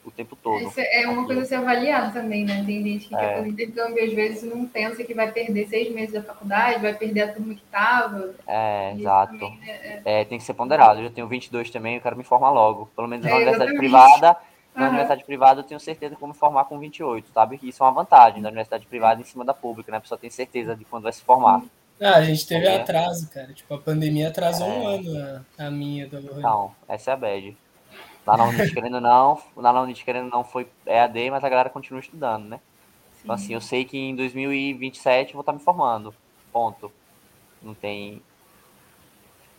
[0.05, 0.61] o tempo todo.
[0.61, 2.63] Isso é uma coisa a ser avaliada também, né?
[2.65, 3.19] Tem gente que é.
[3.19, 6.93] quer fazer intercâmbio às vezes não pensa que vai perder seis meses da faculdade, vai
[6.93, 8.35] perder a turma que estava.
[8.47, 9.33] É, exato.
[9.33, 10.25] Também, é, é...
[10.25, 10.99] tem que ser ponderado.
[10.99, 12.89] Eu já tenho 22 também, eu quero me formar logo.
[12.95, 14.37] Pelo menos na é, universidade privada.
[14.75, 14.87] Na uhum.
[14.89, 17.59] universidade privada eu tenho certeza me formar com 28, sabe?
[17.61, 19.97] Isso é uma vantagem da universidade privada em cima da pública, né?
[19.97, 21.63] A pessoa tem certeza de quando vai se formar.
[22.01, 23.53] Ah, a gente teve atraso, cara.
[23.53, 24.95] Tipo, a pandemia atrasou um é.
[24.95, 26.19] ano a, a minha da.
[26.19, 27.55] Não, essa é a bad.
[28.25, 31.69] Lá na Unit, querendo não, lá na Unit, querendo não, foi EAD, mas a galera
[31.69, 32.59] continua estudando, né?
[33.21, 36.13] Então, assim, eu sei que em 2027 eu vou estar me formando.
[36.51, 36.91] Ponto.
[37.61, 38.21] Não tem.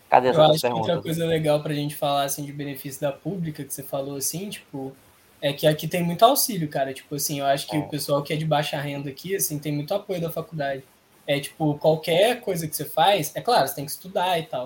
[0.09, 0.87] Cadê essa eu acho perguntas?
[0.87, 4.17] Que outra coisa legal pra gente falar, assim, de benefício da pública, que você falou,
[4.17, 4.95] assim, tipo,
[5.45, 6.95] é que aqui tem muito auxílio, cara.
[6.95, 9.71] Tipo, assim, eu acho que o pessoal que é de baixa renda aqui, assim, tem
[9.71, 10.83] muito apoio da faculdade.
[11.27, 14.65] É, tipo, qualquer coisa que você faz, é claro, você tem que estudar e tal.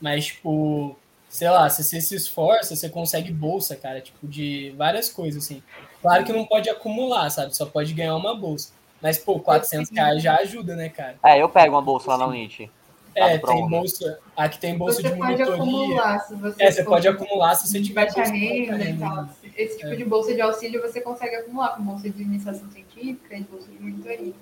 [0.00, 0.96] Mas, tipo,
[1.28, 5.62] sei lá, se você se esforça, você consegue bolsa, cara, tipo, de várias coisas, assim.
[6.02, 7.56] Claro que não pode acumular, sabe?
[7.56, 8.72] Só pode ganhar uma bolsa.
[9.00, 11.14] Mas, pô, 400 reais já ajuda, né, cara?
[11.24, 12.68] É, eu pego uma bolsa lá na Unite.
[13.16, 14.18] É, tem bolsa.
[14.36, 15.46] Aqui tem bolsa você de monitoria.
[15.46, 19.28] Pode acumular, se você é, você pode acumular se você tiver baixa renda e tal.
[19.56, 19.96] Esse tipo é.
[19.96, 23.80] de bolsa de auxílio você consegue acumular com bolsa de iniciação científica e bolsa de
[23.80, 24.34] monitoria.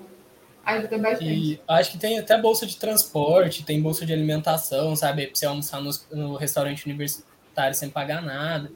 [0.64, 1.24] Ajuda bastante.
[1.24, 5.26] E acho que tem até bolsa de transporte, tem bolsa de alimentação, sabe?
[5.26, 8.72] Pra você almoçar no, no restaurante universitário sem pagar nada.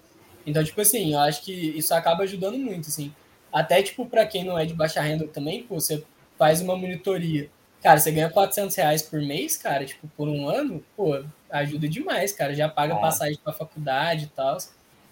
[0.47, 3.13] Então, tipo assim, eu acho que isso acaba ajudando muito, assim.
[3.53, 6.05] Até, tipo, para quem não é de baixa renda também, pô, você
[6.39, 7.51] faz uma monitoria.
[7.83, 12.33] Cara, você ganha 400 reais por mês, cara, tipo, por um ano, pô, ajuda demais,
[12.33, 12.55] cara.
[12.55, 13.01] Já paga é.
[13.01, 14.59] passagem pra faculdade e tal.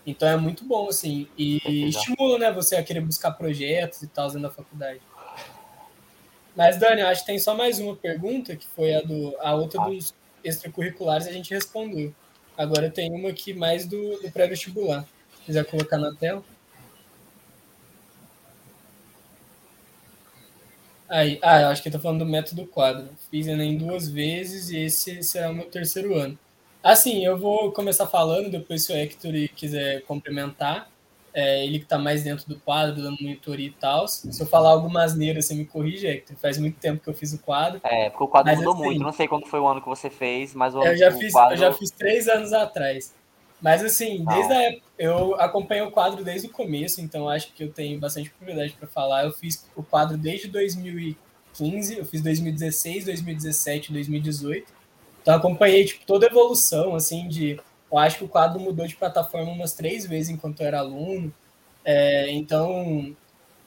[0.07, 1.29] Então é muito bom, assim.
[1.37, 5.01] E estimula, né, você a querer buscar projetos e tal dentro da faculdade.
[6.57, 9.83] Mas, Dani, acho que tem só mais uma pergunta, que foi a, do, a outra
[9.83, 9.89] ah.
[9.89, 12.15] dos extracurriculares, a gente respondeu.
[12.57, 15.05] Agora tem uma aqui mais do, do pré-vestibular.
[15.39, 16.43] Se quiser colocar na tela.
[21.09, 23.09] Aí, ah, eu acho que está falando do método quadro.
[23.31, 26.39] Fiz Enem duas vezes e esse será o meu terceiro ano.
[26.83, 30.89] Assim, eu vou começar falando, depois se o Hector quiser complementar
[31.37, 34.09] é, ele que está mais dentro do quadro, dando monitoria e tal.
[34.09, 36.35] Se eu falar alguma asneira, você me corrige, Hector.
[36.39, 37.79] Faz muito tempo que eu fiz o quadro.
[37.85, 39.03] É, porque o quadro mas, mudou assim, muito.
[39.03, 41.53] Não sei quando foi o ano que você fez, mas o, eu já fiz, quadro...
[41.53, 43.15] Eu já fiz três anos atrás.
[43.61, 47.65] Mas assim, desde a época, eu acompanho o quadro desde o começo, então acho que
[47.65, 49.25] eu tenho bastante propriedade para falar.
[49.25, 54.73] Eu fiz o quadro desde 2015, eu fiz 2016, 2017, 2018.
[55.23, 57.59] Então acompanhei tipo toda a evolução assim de
[57.91, 61.33] eu acho que o quadro mudou de plataforma umas três vezes enquanto eu era aluno.
[61.85, 63.17] É, então,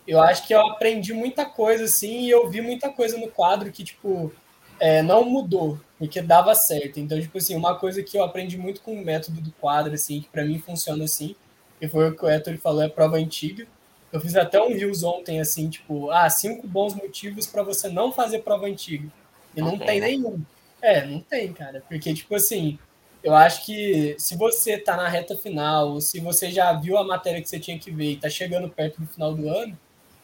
[0.05, 3.71] eu acho que eu aprendi muita coisa, assim, e eu vi muita coisa no quadro
[3.71, 4.31] que, tipo,
[4.79, 6.99] é, não mudou, porque dava certo.
[6.99, 10.21] Então, tipo assim, uma coisa que eu aprendi muito com o método do quadro, assim,
[10.21, 11.35] que para mim funciona assim,
[11.81, 13.65] e foi o que o Héctor falou, é prova antiga.
[14.11, 18.11] Eu fiz até um Reels ontem, assim, tipo, ah, cinco bons motivos para você não
[18.11, 19.07] fazer prova antiga.
[19.55, 20.41] E não, não tem, tem nenhum.
[20.81, 21.83] É, não tem, cara.
[21.87, 22.79] Porque, tipo assim,
[23.23, 27.41] eu acho que se você está na reta final, se você já viu a matéria
[27.41, 29.77] que você tinha que ver e está chegando perto do final do ano,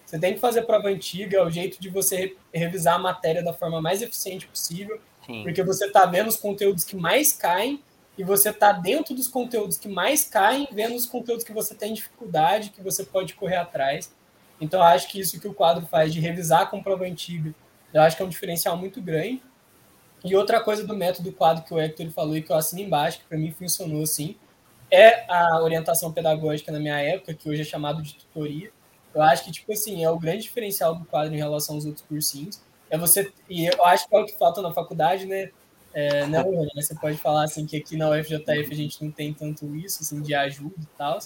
[0.05, 3.53] você tem que fazer prova antiga, é o jeito de você revisar a matéria da
[3.53, 5.43] forma mais eficiente possível, Sim.
[5.43, 7.81] porque você está vendo os conteúdos que mais caem
[8.17, 11.93] e você está dentro dos conteúdos que mais caem, vendo os conteúdos que você tem
[11.93, 14.13] dificuldade, que você pode correr atrás.
[14.61, 17.53] Então, eu acho que isso que o quadro faz de revisar com prova antiga,
[17.93, 19.41] eu acho que é um diferencial muito grande.
[20.23, 23.19] E outra coisa do método quadro que o Hector falou e que eu assino embaixo,
[23.19, 24.37] que para mim funcionou assim,
[24.89, 28.71] é a orientação pedagógica na minha época, que hoje é chamado de tutoria.
[29.15, 32.05] Eu acho que, tipo assim, é o grande diferencial do quadro em relação aos outros
[32.05, 32.59] cursinhos.
[32.89, 33.31] É você.
[33.49, 35.49] E eu acho que é o que falta na faculdade, né?
[35.93, 39.33] É, não, né, você pode falar assim que aqui na UFJF a gente não tem
[39.33, 41.17] tanto isso, assim, de ajuda e tal.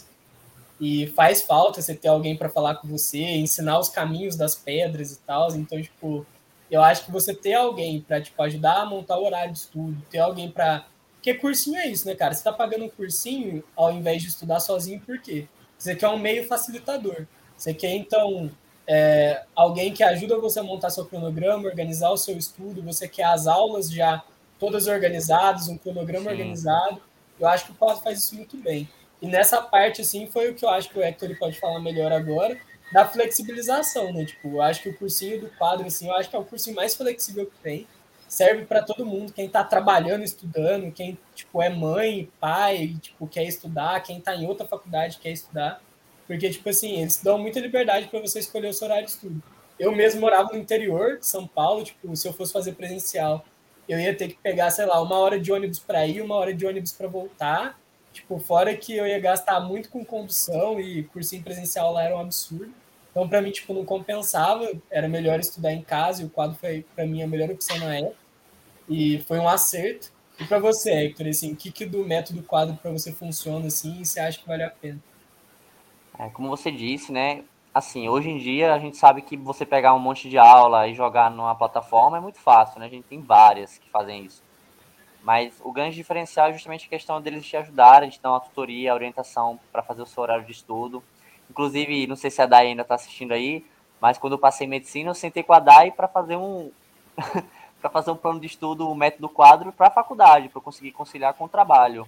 [0.80, 5.12] E faz falta você ter alguém para falar com você, ensinar os caminhos das pedras
[5.12, 5.54] e tal.
[5.56, 6.24] Então, tipo,
[6.70, 10.00] eu acho que você ter alguém para tipo, ajudar a montar o horário de estudo,
[10.12, 10.86] ter alguém para.
[11.16, 12.34] Porque cursinho é isso, né, cara?
[12.34, 15.48] Você está pagando um cursinho ao invés de estudar sozinho, por quê?
[15.78, 17.26] Você quer um meio facilitador.
[17.60, 18.50] Você quer, então,
[18.88, 23.26] é, alguém que ajuda você a montar seu cronograma, organizar o seu estudo, você quer
[23.26, 24.24] as aulas já
[24.58, 26.32] todas organizadas, um cronograma Sim.
[26.32, 27.02] organizado.
[27.38, 28.88] Eu acho que o Paulo faz isso muito bem.
[29.22, 32.14] E nessa parte, assim, foi o que eu acho que o Hector pode falar melhor
[32.14, 32.58] agora,
[32.94, 34.24] da flexibilização, né?
[34.24, 36.78] Tipo, eu acho que o cursinho do quadro, assim, eu acho que é o cursinho
[36.78, 37.88] mais flexível que tem.
[38.28, 43.44] serve para todo mundo, quem está trabalhando, estudando, quem tipo é mãe, pai, tipo quer
[43.44, 45.82] estudar, quem está em outra faculdade quer estudar,
[46.30, 49.42] porque tipo assim eles dão muita liberdade para você escolher o seu horário de estudo.
[49.80, 53.44] Eu mesmo morava no interior de São Paulo, tipo se eu fosse fazer presencial,
[53.88, 56.54] eu ia ter que pegar sei lá uma hora de ônibus para ir, uma hora
[56.54, 57.80] de ônibus para voltar,
[58.14, 62.20] tipo fora que eu ia gastar muito com condução e cursinho presencial lá era um
[62.20, 62.72] absurdo.
[63.10, 66.86] Então, para mim, tipo, não compensava, era melhor estudar em casa, e o quadro foi,
[66.96, 68.16] para mim, a melhor opção na época.
[68.88, 70.12] E foi um acerto.
[70.40, 74.00] E para você, Hector, assim, o que, que do método quadro para você funciona, assim,
[74.00, 75.00] e você acha que vale a pena?
[76.20, 79.94] É, como você disse, né, assim, hoje em dia a gente sabe que você pegar
[79.94, 83.22] um monte de aula e jogar numa plataforma é muito fácil, né, a gente tem
[83.22, 84.44] várias que fazem isso.
[85.24, 88.94] Mas o grande diferencial é justamente a questão deles te ajudarem, te dar uma tutoria,
[88.94, 91.02] orientação para fazer o seu horário de estudo.
[91.50, 93.66] Inclusive, não sei se a Dai ainda está assistindo aí,
[94.02, 96.70] mas quando eu passei medicina, eu sentei com a Dai para fazer um
[97.80, 100.92] para fazer um plano de estudo, o um método quadro para a faculdade, para conseguir
[100.92, 102.06] conciliar com o trabalho.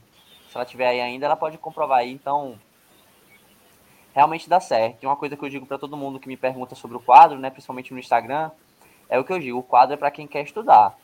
[0.49, 2.11] Se ela tiver aí ainda, ela pode comprovar aí.
[2.11, 2.59] Então,
[4.13, 5.03] realmente dá certo.
[5.03, 7.39] E uma coisa que eu digo para todo mundo que me pergunta sobre o quadro,
[7.39, 8.51] né, principalmente no Instagram,
[9.09, 10.97] é o que eu digo, o quadro é para quem quer estudar.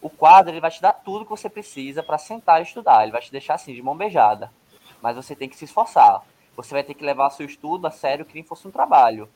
[0.00, 3.02] O quadro ele vai te dar tudo que você precisa para sentar e estudar.
[3.02, 4.52] Ele vai te deixar assim de mão beijada.
[5.02, 6.22] Mas você tem que se esforçar
[6.58, 9.28] você vai ter que levar seu estudo a sério que nem fosse um trabalho.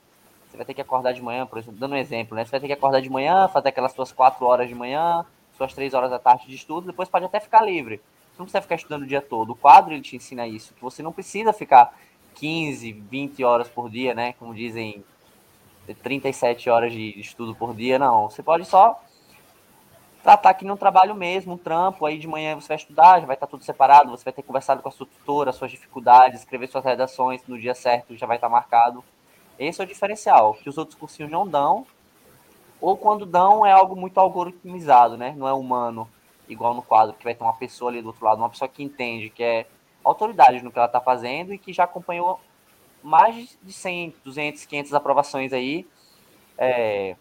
[0.50, 2.44] Você vai ter que acordar de manhã, por exemplo, dando um exemplo, né?
[2.44, 5.24] Você vai ter que acordar de manhã, fazer aquelas suas quatro horas de manhã,
[5.56, 7.98] suas três horas da tarde de estudo, depois pode até ficar livre.
[8.32, 9.50] Você não precisa ficar estudando o dia todo.
[9.50, 11.96] O quadro ele te ensina isso, que você não precisa ficar
[12.34, 14.34] 15, 20 horas por dia, né?
[14.34, 15.04] Como dizem,
[16.02, 18.30] 37 horas de estudo por dia, não.
[18.30, 19.00] Você pode só
[20.22, 23.34] tratar que não trabalho mesmo, um trampo, aí de manhã você vai estudar, já vai
[23.34, 26.84] estar tudo separado, você vai ter conversado com a sua tutora, suas dificuldades, escrever suas
[26.84, 29.02] redações no dia certo, já vai estar marcado.
[29.58, 31.84] Esse é o diferencial, que os outros cursinhos não dão,
[32.80, 35.34] ou quando dão é algo muito algoritmizado, né?
[35.36, 36.08] Não é humano,
[36.48, 38.82] igual no quadro, que vai ter uma pessoa ali do outro lado, uma pessoa que
[38.82, 39.66] entende, que é
[40.04, 42.40] autoridade no que ela está fazendo e que já acompanhou
[43.02, 45.86] mais de 100, 200, 500 aprovações aí,
[46.56, 47.16] é,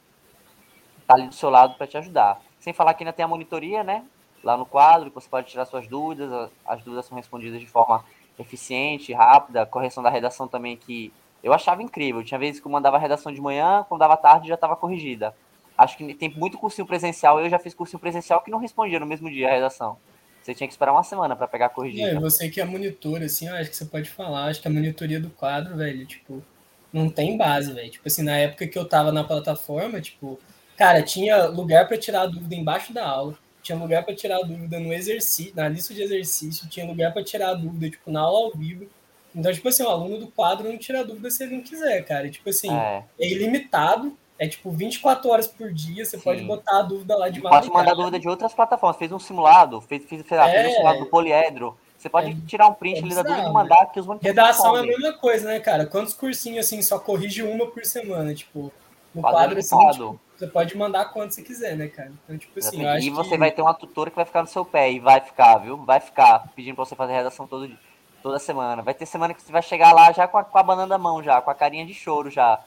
[1.07, 2.39] tá ali do seu lado para te ajudar.
[2.59, 4.05] Sem falar que ainda tem a monitoria, né?
[4.43, 8.03] Lá no quadro, que você pode tirar suas dúvidas, as dúvidas são respondidas de forma
[8.39, 11.11] eficiente, rápida, correção da redação também que
[11.43, 12.23] eu achava incrível.
[12.23, 15.35] Tinha vezes que eu mandava a redação de manhã, quando dava tarde já estava corrigida.
[15.77, 19.05] Acho que tem muito cursinho presencial, eu já fiz cursinho presencial que não respondia no
[19.05, 19.97] mesmo dia a redação.
[20.41, 22.09] Você tinha que esperar uma semana para pegar a corrigida.
[22.09, 24.71] É, você que é monitor, assim, eu acho que você pode falar, acho que a
[24.71, 26.43] monitoria do quadro, velho, tipo,
[26.91, 27.91] não tem base, velho.
[27.91, 30.39] Tipo assim, na época que eu tava na plataforma, tipo,
[30.81, 34.41] Cara, tinha lugar para tirar a dúvida embaixo da aula, tinha lugar para tirar a
[34.41, 38.21] dúvida no exercício, na lista de exercício, tinha lugar para tirar a dúvida, tipo, na
[38.21, 38.87] aula ao vivo.
[39.35, 42.27] Então, tipo assim, o aluno do quadro não tira dúvida se ele não quiser, cara.
[42.31, 46.23] tipo assim, é, é ilimitado, é tipo 24 horas por dia, você Sim.
[46.23, 47.69] pode botar a dúvida lá de madrugada.
[47.69, 50.71] Pode mandar dúvida de outras plataformas, fez um simulado, fez, fez, fez, é, fez um
[50.77, 51.77] simulado do poliedro.
[51.95, 54.35] Você pode é, tirar um print é ali da dúvida e mandar que os monitores
[54.35, 55.85] Redação é a mesma coisa, né, cara?
[55.85, 58.73] Quantos cursinhos, assim, só corrige uma por semana, tipo,
[59.13, 62.11] no quadro, assim, tipo, você pode mandar quanto você quiser, né, cara?
[62.23, 63.37] Então, tipo assim, E você que...
[63.37, 65.77] vai ter uma tutora que vai ficar no seu pé e vai ficar, viu?
[65.77, 67.77] Vai ficar pedindo pra você fazer redação todo dia,
[68.23, 68.81] toda semana.
[68.81, 70.97] Vai ter semana que você vai chegar lá já com a, com a banana na
[70.97, 72.59] mão, já, com a carinha de choro já,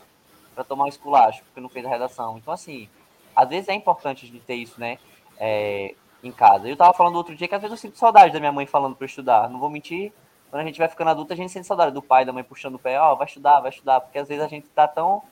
[0.54, 2.38] pra tomar um esculacho, porque não fez a redação.
[2.38, 2.88] Então, assim,
[3.34, 4.98] às vezes é importante de ter isso, né?
[5.38, 6.68] É, em casa.
[6.68, 8.96] Eu tava falando outro dia que às vezes eu sinto saudade da minha mãe falando
[8.98, 9.48] eu estudar.
[9.50, 10.12] Não vou mentir,
[10.50, 12.76] quando a gente vai ficando adulta, a gente sente saudade do pai, da mãe puxando
[12.76, 15.22] o pé, ó, oh, vai estudar, vai estudar, porque às vezes a gente tá tão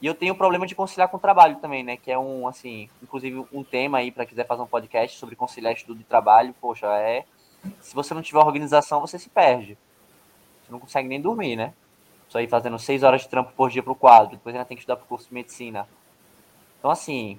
[0.00, 1.96] e eu tenho o problema de conciliar com o trabalho também, né?
[1.96, 5.72] Que é um, assim, inclusive um tema aí para quiser fazer um podcast sobre conciliar
[5.72, 6.54] estudo e trabalho.
[6.60, 7.24] Poxa, é.
[7.80, 9.78] Se você não tiver organização, você se perde.
[10.62, 11.72] Você não consegue nem dormir, né?
[12.34, 14.80] Só aí fazendo seis horas de trampo por dia pro quadro, depois ainda tem que
[14.80, 15.86] estudar pro curso de medicina.
[16.80, 17.38] Então, assim,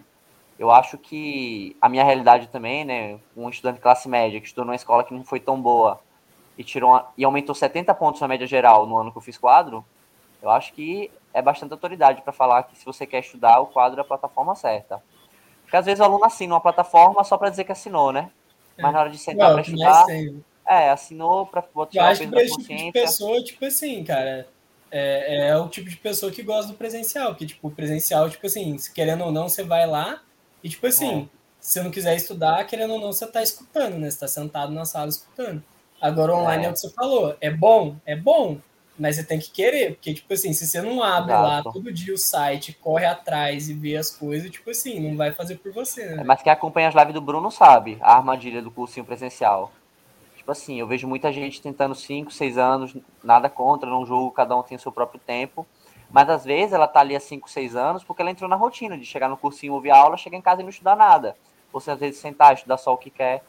[0.57, 3.19] eu acho que a minha realidade também, né?
[3.35, 5.99] Um estudante de classe média que estudou numa escola que não foi tão boa
[6.57, 9.37] e tirou uma, e aumentou 70 pontos na média geral no ano que eu fiz
[9.37, 9.83] quadro,
[10.41, 13.99] eu acho que é bastante autoridade para falar que se você quer estudar, o quadro
[13.99, 15.03] é a plataforma certa.
[15.63, 18.31] Porque às vezes o aluno assina uma plataforma só para dizer que assinou, né?
[18.77, 20.05] Mas na hora de sentar para estudar,
[20.65, 22.77] é, assinou para botar o peso da consciência.
[22.77, 24.54] Tipo de pessoa, tipo assim, cara,
[24.97, 28.77] é, é o tipo de pessoa que gosta do presencial, porque, tipo, presencial, tipo assim,
[28.93, 30.21] querendo ou não, você vai lá
[30.63, 31.25] e, tipo assim, é.
[31.59, 34.09] se você não quiser estudar, querendo ou não, você tá escutando, né?
[34.09, 35.61] Você tá sentado na sala escutando.
[36.01, 37.35] Agora, online é, é o que você falou.
[37.41, 37.97] É bom?
[38.05, 38.57] É bom.
[38.97, 41.67] Mas você tem que querer, porque, tipo assim, se você não abre Exato.
[41.67, 45.33] lá todo dia o site, corre atrás e vê as coisas, tipo assim, não vai
[45.33, 46.23] fazer por você, né?
[46.23, 49.73] Mas quem acompanha as lives do Bruno sabe a armadilha do cursinho presencial.
[50.45, 54.55] Tipo assim, eu vejo muita gente tentando 5, 6 anos, nada contra, não julgo, cada
[54.55, 55.65] um tem o seu próprio tempo.
[56.11, 58.95] Mas às vezes ela tá ali há 5, 6 anos porque ela entrou na rotina
[58.95, 61.35] de chegar no cursinho, ouvir aula, chegar em casa e não estudar nada.
[61.73, 63.43] você às vezes sentar, estudar só o que quer.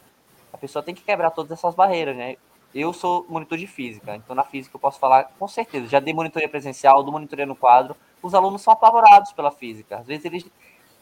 [0.51, 2.35] A pessoa tem que quebrar todas essas barreiras, né?
[2.73, 5.85] Eu sou monitor de física, então na física eu posso falar com certeza.
[5.85, 7.95] Já dei monitoria presencial, do monitoria no quadro.
[8.23, 9.97] Os alunos são apavorados pela física.
[9.97, 10.45] Às vezes eles,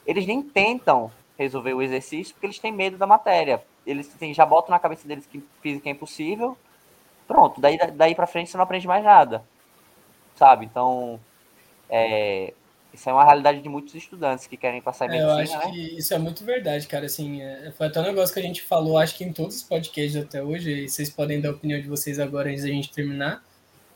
[0.05, 3.63] eles nem tentam resolver o exercício porque eles têm medo da matéria.
[3.85, 6.57] Eles têm, já botam na cabeça deles que física é impossível.
[7.27, 9.43] Pronto, daí, daí para frente você não aprende mais nada.
[10.35, 10.65] Sabe?
[10.65, 11.19] Então,
[11.89, 12.53] é,
[12.93, 15.57] isso é uma realidade de muitos estudantes que querem passar em medicina, é, Eu acho
[15.57, 15.71] né?
[15.71, 17.05] que isso é muito verdade, cara.
[17.05, 19.63] Assim, é, foi até um negócio que a gente falou, acho que em todos os
[19.63, 22.91] podcasts até hoje, e vocês podem dar a opinião de vocês agora antes da gente
[22.91, 23.43] terminar.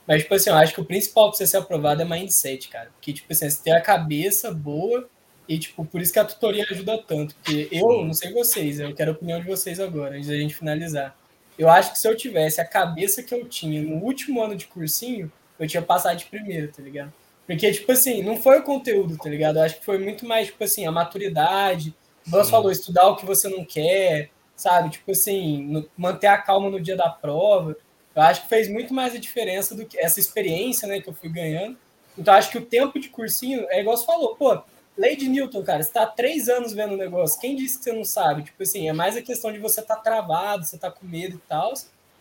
[0.05, 2.89] Mas, tipo assim, eu acho que o principal para você ser aprovado é mindset, cara.
[2.95, 5.07] Porque, tipo assim, você tem a cabeça boa
[5.49, 7.33] e, tipo, por isso que a tutoria ajuda tanto.
[7.33, 10.53] Porque eu, não sei vocês, eu quero a opinião de vocês agora, antes da gente
[10.53, 11.17] finalizar.
[11.57, 14.67] Eu acho que se eu tivesse a cabeça que eu tinha no último ano de
[14.67, 17.11] cursinho, eu tinha passado de primeiro, tá ligado?
[17.47, 19.57] Porque, tipo assim, não foi o conteúdo, tá ligado?
[19.57, 21.95] Eu acho que foi muito mais, tipo assim, a maturidade.
[22.27, 24.91] Você falou, estudar o que você não quer, sabe?
[24.91, 27.75] Tipo assim, manter a calma no dia da prova.
[28.15, 31.13] Eu acho que fez muito mais a diferença do que essa experiência, né, que eu
[31.13, 31.75] fui ganhando.
[32.15, 34.61] Então, acho que o tempo de cursinho, é igual você falou, pô,
[34.99, 37.93] lei de Newton, cara, você tá três anos vendo o negócio, quem disse que você
[37.93, 38.43] não sabe?
[38.43, 41.37] Tipo assim, é mais a questão de você estar tá travado, você tá com medo
[41.37, 41.73] e tal,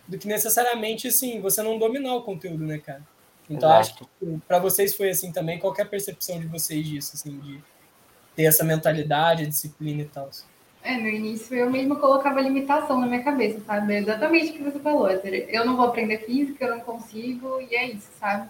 [0.06, 3.02] do que necessariamente, assim, você não dominar o conteúdo, né, cara?
[3.50, 3.80] Então, Exato.
[3.80, 5.58] acho que para vocês foi assim também.
[5.58, 7.60] Qual é a percepção de vocês disso, assim, de
[8.36, 10.30] ter essa mentalidade, disciplina e tal?
[10.82, 13.94] É, no início eu mesma colocava limitação na minha cabeça, sabe?
[13.94, 15.10] É exatamente o que você falou.
[15.10, 18.48] Eu não vou aprender física, eu não consigo, e é isso, sabe?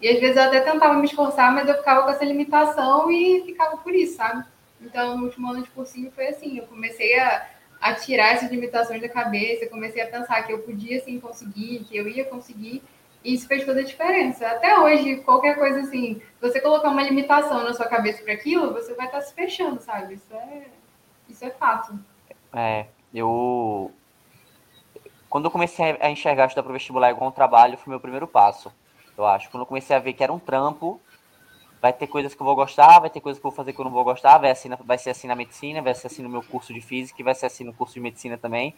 [0.00, 3.42] E às vezes eu até tentava me esforçar, mas eu ficava com essa limitação e
[3.44, 4.44] ficava por isso, sabe?
[4.80, 7.46] Então, no último ano de cursinho foi assim, eu comecei a,
[7.80, 11.96] a tirar essas limitações da cabeça, comecei a pensar que eu podia, sim, conseguir, que
[11.96, 12.82] eu ia conseguir,
[13.24, 14.46] isso fez toda a diferença.
[14.46, 18.94] Até hoje, qualquer coisa assim, você colocar uma limitação na sua cabeça para aquilo, você
[18.94, 20.14] vai estar tá se fechando, sabe?
[20.14, 20.62] Isso é,
[21.28, 21.98] isso é fato.
[22.52, 23.92] É, eu.
[25.28, 28.26] Quando eu comecei a enxergar estudar para o vestibular igual um trabalho, foi meu primeiro
[28.26, 28.72] passo,
[29.20, 29.50] eu acho.
[29.50, 31.00] Quando eu comecei a ver que era um trampo,
[31.80, 33.80] vai ter coisas que eu vou gostar, vai ter coisas que eu vou fazer que
[33.80, 36.28] eu não vou gostar, vai, assim, vai ser assim na medicina, vai ser assim no
[36.28, 38.74] meu curso de física vai ser assim no curso de medicina também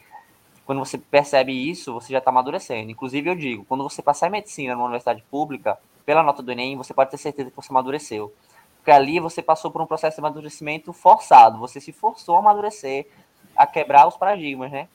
[0.65, 2.89] quando você percebe isso, você já está amadurecendo.
[2.89, 6.77] Inclusive, eu digo, quando você passar em medicina numa universidade pública, pela nota do Enem,
[6.77, 8.33] você pode ter certeza que você amadureceu.
[8.77, 13.07] Porque ali você passou por um processo de amadurecimento forçado, você se forçou a amadurecer,
[13.55, 14.87] a quebrar os paradigmas, né?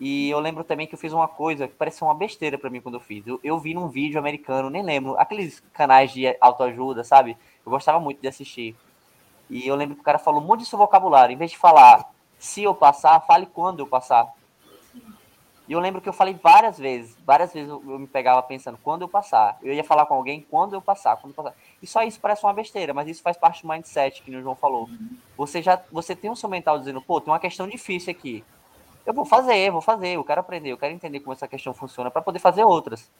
[0.00, 2.80] E eu lembro também que eu fiz uma coisa que pareceu uma besteira para mim
[2.80, 3.26] quando eu fiz.
[3.26, 7.36] Eu, eu vi num vídeo americano, nem lembro, aqueles canais de autoajuda, sabe?
[7.64, 8.74] Eu gostava muito de assistir.
[9.48, 11.32] E eu lembro que o cara falou muito seu vocabulário.
[11.32, 14.26] Em vez de falar se eu passar, fale quando eu passar.
[15.68, 19.02] E eu lembro que eu falei várias vezes, várias vezes eu, me pegava pensando, quando
[19.02, 21.56] eu passar, eu ia falar com alguém quando eu passar, quando eu passar.
[21.80, 24.56] E só isso parece uma besteira, mas isso faz parte do mindset que o João
[24.56, 24.90] falou.
[25.36, 28.44] Você já, você tem um seu mental dizendo, pô, tem uma questão difícil aqui.
[29.04, 32.10] Eu vou fazer, vou fazer, eu quero aprender, eu quero entender como essa questão funciona
[32.10, 33.10] para poder fazer outras.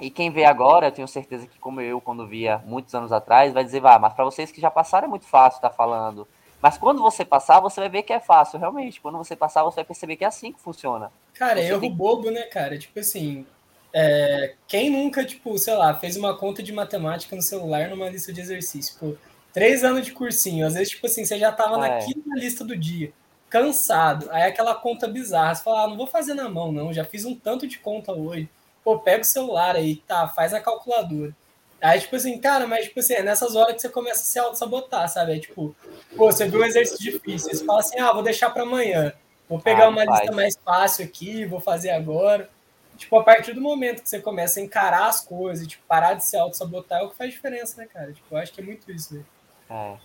[0.00, 3.52] E quem vê agora, eu tenho certeza que como eu, quando via muitos anos atrás,
[3.52, 6.26] vai dizer, vá, mas para vocês que já passaram é muito fácil estar tá falando
[6.62, 9.00] mas quando você passar, você vai ver que é fácil, realmente.
[9.00, 11.10] Quando você passar, você vai perceber que é assim que funciona.
[11.34, 11.92] Cara, é erro tem...
[11.92, 12.78] bobo, né, cara?
[12.78, 13.44] Tipo assim,
[13.92, 14.54] é...
[14.68, 18.40] quem nunca, tipo, sei lá, fez uma conta de matemática no celular numa lista de
[18.40, 18.94] exercício?
[19.00, 19.16] Pô,
[19.52, 22.06] três anos de cursinho, às vezes, tipo assim, você já tava é.
[22.24, 23.12] na lista do dia,
[23.52, 24.30] cansado.
[24.30, 27.26] Aí aquela conta bizarra, você fala, ah, não vou fazer na mão, não, já fiz
[27.26, 28.48] um tanto de conta hoje.
[28.82, 31.36] Pô, pega o celular aí, tá, faz a calculadora.
[31.80, 34.38] Aí, tipo assim, cara, mas, tipo assim, é nessas horas que você começa a se
[34.38, 35.36] auto-sabotar, sabe?
[35.36, 35.76] É tipo,
[36.16, 39.12] pô, você viu um exercício difícil, você fala assim, ah, vou deixar para amanhã.
[39.48, 40.20] Vou pegar ah, uma faz.
[40.20, 42.48] lista mais fácil aqui, vou fazer agora.
[42.96, 46.24] Tipo, a partir do momento que você começa a encarar as coisas, tipo, parar de
[46.24, 48.12] se auto-sabotar é o que faz diferença, né, cara?
[48.12, 49.24] Tipo, eu acho que é muito isso, né?
[49.68, 49.96] É.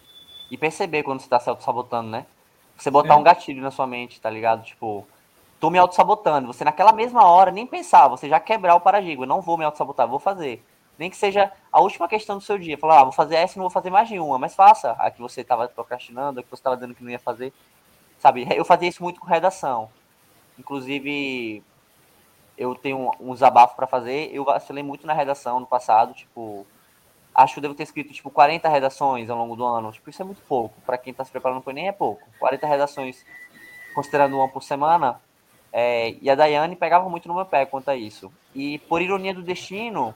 [0.51, 2.25] E perceber quando você tá se auto-sabotando, né?
[2.77, 3.17] Você botar é.
[3.17, 4.63] um gatilho na sua mente, tá ligado?
[4.63, 5.07] Tipo,
[5.59, 6.47] tô me auto-sabotando.
[6.47, 9.25] Você naquela mesma hora nem pensar, você já quebrar o paradigma.
[9.25, 10.63] Não vou me auto-sabotar, vou fazer.
[10.97, 12.77] Nem que seja a última questão do seu dia.
[12.77, 14.37] Falar, ah, vou fazer essa e não vou fazer mais nenhuma.
[14.37, 17.19] Mas faça a que você estava procrastinando, a que você estava dizendo que não ia
[17.19, 17.51] fazer.
[18.19, 19.89] Sabe, eu fazia isso muito com redação.
[20.57, 21.63] Inclusive,
[22.57, 24.29] eu tenho um desabafo para fazer.
[24.33, 26.13] Eu vacilei muito na redação no passado.
[26.13, 26.65] Tipo,
[27.37, 29.91] acho que eu devo ter escrito, tipo, 40 redações ao longo do ano.
[29.91, 30.81] Tipo, isso é muito pouco.
[30.81, 32.27] Para quem está se preparando para nem é pouco.
[32.39, 33.23] 40 redações,
[33.93, 35.21] considerando uma por semana.
[35.71, 38.33] É, e a Daiane pegava muito no meu pé quanto a isso.
[38.55, 40.15] E por ironia do destino,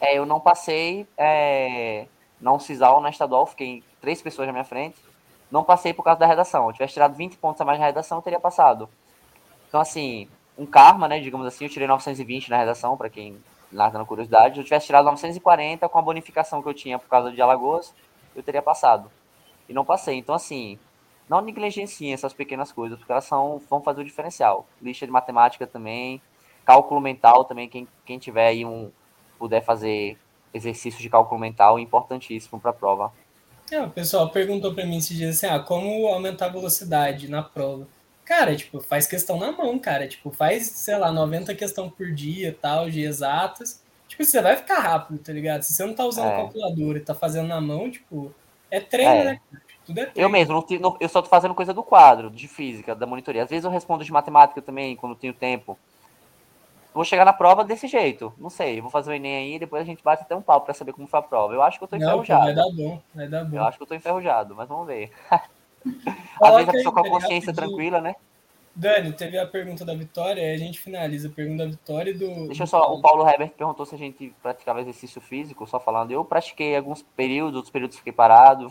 [0.00, 2.06] é, eu não passei é,
[2.40, 4.96] não CISAL na estadual, fiquei três pessoas na minha frente.
[5.50, 6.68] Não passei por causa da redação.
[6.68, 8.88] Eu tivesse tirado 20 pontos a mais na redação, eu teria passado.
[9.68, 11.20] Então, assim, um karma, né?
[11.20, 13.36] Digamos assim, eu tirei 920 na redação, para quem
[13.70, 14.58] na curiosidade.
[14.58, 17.94] Eu tivesse tirado 940 com a bonificação que eu tinha por causa de Alagoas,
[18.34, 19.10] eu teria passado.
[19.68, 20.16] E não passei.
[20.16, 20.78] Então, assim,
[21.28, 24.66] não negligenciem essas pequenas coisas, porque elas são, vão fazer o diferencial.
[24.82, 26.20] Lista de matemática também,
[26.64, 28.90] cálculo mental também, quem, quem tiver aí um,
[29.38, 30.18] puder fazer
[30.52, 33.12] exercício de cálculo mental, é importantíssimo para a prova.
[33.70, 37.42] É, o pessoal perguntou para mim se diz assim, ah, como aumentar a velocidade na
[37.42, 37.86] prova?
[38.24, 40.06] Cara, tipo, faz questão na mão, cara.
[40.06, 43.82] Tipo, faz, sei lá, 90 questão por dia, tal, de exatas.
[44.06, 45.62] Tipo, você vai ficar rápido, tá ligado?
[45.62, 46.36] Se você não tá usando é.
[46.36, 48.34] calculadora e tá fazendo na mão, tipo,
[48.70, 49.24] é treino, é.
[49.24, 49.40] né?
[49.84, 50.26] Tudo é treino.
[50.26, 53.42] Eu mesmo, não, eu só tô fazendo coisa do quadro, de física, da monitoria.
[53.42, 55.78] Às vezes eu respondo de matemática também, quando tenho tempo.
[56.92, 58.32] Vou chegar na prova desse jeito.
[58.36, 60.74] Não sei, vou fazer o Enem aí, depois a gente bate até um papo pra
[60.74, 61.54] saber como foi a prova.
[61.54, 62.40] Eu acho que eu tô enferrujado.
[62.40, 63.56] Não, vai dar bom, vai dar bom.
[63.56, 65.12] Eu acho que eu tô enferrujado, mas vamos ver.
[66.42, 68.14] Às vezes a pessoa com a consciência tranquila, né?
[68.74, 72.14] Dani, teve a pergunta da Vitória, aí a gente finaliza a pergunta da Vitória e
[72.14, 72.46] do.
[72.46, 76.12] Deixa eu só, o Paulo Herbert perguntou se a gente praticava exercício físico, só falando.
[76.12, 78.68] Eu pratiquei alguns períodos, outros períodos fiquei parado.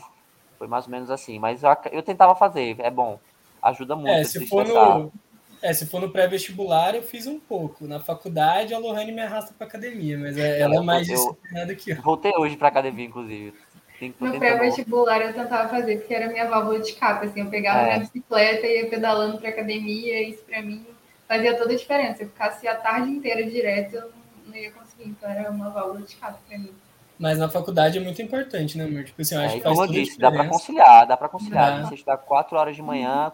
[0.58, 1.38] Foi mais ou menos assim.
[1.38, 3.20] Mas eu, eu tentava fazer, é bom.
[3.62, 4.10] Ajuda muito.
[4.10, 5.12] É, se for no,
[5.62, 7.86] é, se for no pré-vestibular, eu fiz um pouco.
[7.86, 11.92] Na faculdade, a Lohane me arrasta pra academia, mas é, ela é mais disciplinada que
[11.92, 12.02] eu.
[12.02, 13.54] Voltei hoje pra academia, inclusive.
[14.20, 17.26] No pré-vestibular eu tentava fazer, porque era minha válvula de escape.
[17.26, 17.86] Assim, eu pegava é.
[17.86, 20.86] minha bicicleta e ia pedalando pra academia, e isso pra mim
[21.28, 22.18] fazia toda a diferença.
[22.18, 24.12] Se eu ficasse a tarde inteira direto, eu
[24.46, 25.10] não ia conseguir.
[25.10, 26.74] Então era uma válvula de escape pra mim.
[27.20, 29.04] Mas na faculdade é muito importante, né, amor?
[29.04, 31.28] Tipo assim, eu acho é, que faz como eu disse, dá pra conciliar, dá pra
[31.28, 31.86] conciliar.
[31.86, 33.32] Você estudar quatro horas de manhã,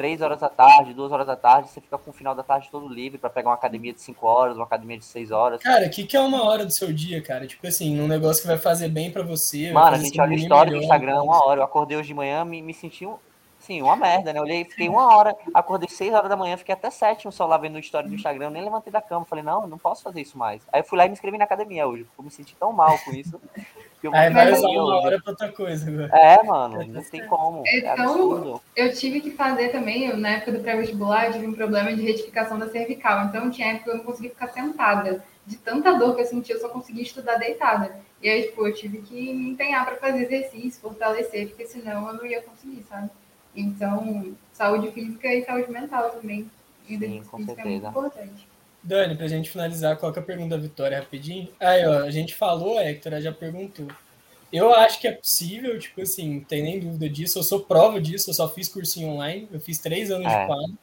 [0.00, 2.70] três horas da tarde, duas horas da tarde, você fica com o final da tarde
[2.70, 5.62] todo livre para pegar uma academia de cinco horas, uma academia de seis horas.
[5.62, 7.46] Cara, o que, que é uma hora do seu dia, cara?
[7.46, 9.70] Tipo assim, um negócio que vai fazer bem para você.
[9.70, 11.60] Mano, a gente olha a história do Instagram, uma hora.
[11.60, 13.16] Eu acordei hoje de manhã, me, me senti um,
[13.58, 14.38] Sim, uma merda, né?
[14.38, 17.58] Eu olhei, fiquei uma hora, acordei seis horas da manhã, fiquei até sete no celular
[17.58, 19.26] vendo o história do Instagram, nem levantei da cama.
[19.26, 20.62] Falei, não, não posso fazer isso mais.
[20.72, 22.72] Aí eu fui lá e me inscrevi na academia hoje, porque eu me senti tão
[22.72, 23.38] mal com isso.
[24.12, 26.10] Aí vai usar uma hora pra outra coisa agora.
[26.16, 27.62] É, mano, não tem como.
[27.66, 31.52] É então, é eu tive que fazer também, na época do pré-vestibular, eu tive um
[31.52, 33.26] problema de retificação da cervical.
[33.26, 35.22] Então, tinha época que eu não conseguia ficar sentada.
[35.46, 37.96] De tanta dor que eu sentia, eu só conseguia estudar deitada.
[38.22, 42.14] E aí, tipo, eu tive que me empenhar para fazer exercício, fortalecer, porque senão eu
[42.14, 43.10] não ia conseguir, sabe?
[43.54, 46.48] Então, saúde física e saúde mental também.
[46.86, 47.60] Sim, com certeza.
[47.60, 48.49] É muito importante.
[48.82, 51.48] Dani, pra gente finalizar, é a pergunta da Vitória rapidinho?
[51.60, 53.88] Aí, ó, a gente falou, a Hector já perguntou.
[54.52, 57.38] Eu acho que é possível, tipo assim, não tem nem dúvida disso.
[57.38, 60.40] Eu sou prova disso, eu só fiz cursinho online, eu fiz três anos é.
[60.40, 60.78] de quadro.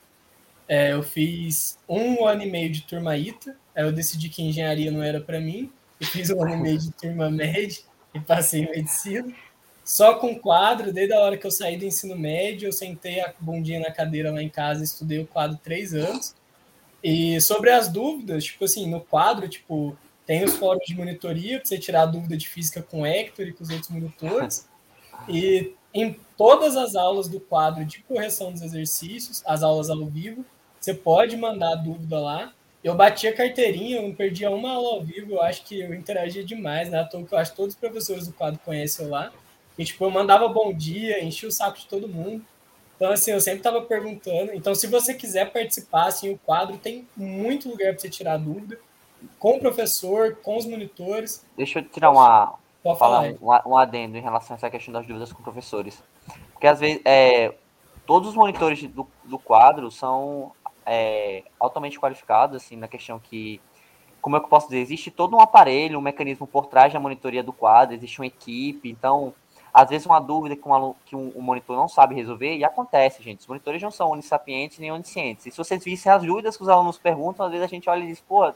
[0.70, 4.92] É, eu fiz um ano e meio de turma ITA, aí eu decidi que engenharia
[4.92, 7.82] não era para mim, eu fiz um ano e meio de turma média
[8.14, 9.34] e passei em medicina
[9.88, 13.34] só com quadro, desde a hora que eu saí do ensino médio, eu sentei a
[13.40, 16.36] bundinha na cadeira lá em casa, estudei o quadro três anos.
[17.04, 19.96] E sobre as dúvidas, tipo assim, no quadro, tipo,
[20.26, 23.48] tem os fóruns de monitoria para você tirar a dúvida de física com o Hector
[23.48, 24.68] e com os outros monitores.
[25.28, 30.46] E em todas as aulas do quadro de correção dos exercícios, as aulas ao vivo,
[30.80, 32.54] você pode mandar a dúvida lá.
[32.84, 35.94] Eu bati a carteirinha, eu não perdia uma aula ao vivo, eu acho que eu
[35.94, 37.00] interagia demais, né?
[37.00, 39.34] À toa que eu acho que todos os professores do quadro conhecem lá.
[39.78, 42.46] E, tipo, eu mandava bom dia, enchia o saco de todo mundo.
[42.98, 44.52] Então, assim, eu sempre estava perguntando.
[44.54, 48.78] Então, se você quiser participar, assim, o quadro tem muito lugar para você tirar dúvida.
[49.40, 51.46] Com o professor, com os monitores.
[51.56, 54.94] Deixa eu tirar uma, Pode falar, falar um, um adendo em relação a essa questão
[54.94, 56.04] das dúvidas com professores.
[56.54, 57.54] Porque, às vezes, é,
[58.06, 60.52] todos os monitores do, do quadro são
[60.86, 63.62] é, altamente qualificados, assim, na questão que
[64.28, 64.82] como é que eu posso dizer?
[64.82, 68.90] Existe todo um aparelho, um mecanismo por trás da monitoria do quadro, existe uma equipe,
[68.90, 69.34] então
[69.78, 73.22] às vezes uma dúvida que, um, que um, um, monitor não sabe resolver, e acontece,
[73.22, 73.42] gente.
[73.42, 75.46] Os monitores não são onissapientes nem oniscientes.
[75.46, 78.04] E se vocês vissem as dúvidas que os alunos perguntam, às vezes a gente olha
[78.04, 78.52] e diz, pô,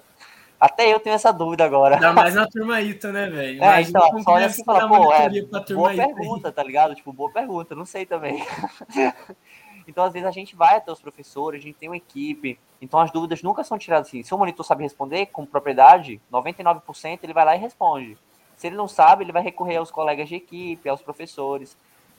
[0.60, 1.94] até eu tenho essa dúvida agora.
[1.94, 3.64] Ainda mais na turma ITA, né, velho?
[3.64, 5.30] É, então, só olha assim e fala, pô, é,
[5.76, 6.54] boa pergunta, aí.
[6.56, 6.96] tá ligado?
[6.96, 8.44] Tipo, boa pergunta, não sei também.
[9.88, 13.00] então, às vezes a gente vai até os professores, a gente tem uma equipe, então
[13.00, 14.24] as dúvidas nunca são tiradas assim.
[14.24, 18.18] Se o monitor sabe responder com propriedade, 99% ele vai lá e responde.
[18.62, 21.76] Se ele não sabe, ele vai recorrer aos colegas de equipe, aos professores.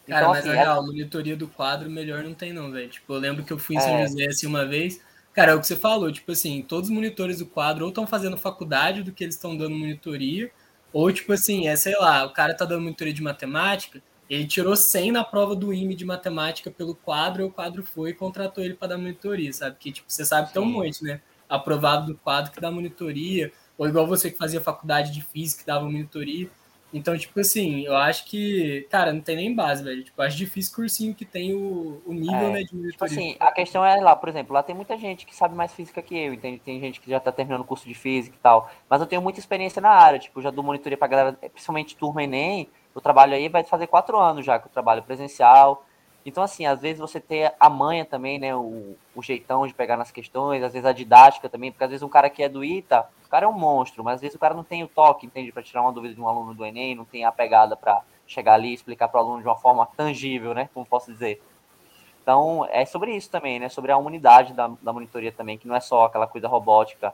[0.08, 0.86] Cara, então, mas assim, real, é...
[0.86, 2.88] monitoria do quadro melhor não tem, não, velho.
[2.88, 4.08] Tipo, eu lembro que eu fui em São é...
[4.08, 5.00] José assim uma vez.
[5.32, 8.08] Cara, é o que você falou, tipo assim, todos os monitores do quadro ou estão
[8.08, 10.50] fazendo faculdade do que eles estão dando monitoria,
[10.92, 14.74] ou tipo assim, é, sei lá, o cara tá dando monitoria de matemática, ele tirou
[14.74, 18.64] 100 na prova do IME de matemática pelo quadro, e o quadro foi e contratou
[18.64, 19.76] ele para dar monitoria, sabe?
[19.78, 21.20] Que, tipo, você sabe tão muito, né?
[21.48, 23.52] Aprovado do quadro que dá monitoria,
[23.82, 26.48] ou igual você que fazia faculdade de física, dava monitoria.
[26.94, 30.04] Então, tipo assim, eu acho que, cara, não tem nem base, velho.
[30.04, 32.92] Tipo, acho difícil cursinho que tem o, o nível, é, né, de monitoria.
[32.92, 35.72] Tipo assim, a questão é lá, por exemplo, lá tem muita gente que sabe mais
[35.72, 36.60] física que eu, entende?
[36.60, 38.70] Tem gente que já tá terminando o curso de física e tal.
[38.88, 42.22] Mas eu tenho muita experiência na área, tipo, já dou monitoria pra galera, principalmente turma
[42.22, 42.68] Enem.
[42.94, 45.84] Eu trabalho aí, vai fazer quatro anos já que eu trabalho presencial.
[46.24, 48.54] Então, assim, às vezes você ter a manha também, né?
[48.54, 52.02] O, o jeitão de pegar nas questões, às vezes a didática também, porque às vezes
[52.02, 54.38] um cara que é do ITA, o cara é um monstro, mas às vezes o
[54.38, 55.50] cara não tem o toque, entende?
[55.50, 58.54] Para tirar uma dúvida de um aluno do Enem, não tem a pegada para chegar
[58.54, 60.68] ali e explicar para o aluno de uma forma tangível, né?
[60.72, 61.42] Como posso dizer.
[62.22, 63.68] Então, é sobre isso também, né?
[63.68, 67.12] Sobre a humanidade da, da monitoria também, que não é só aquela coisa robótica,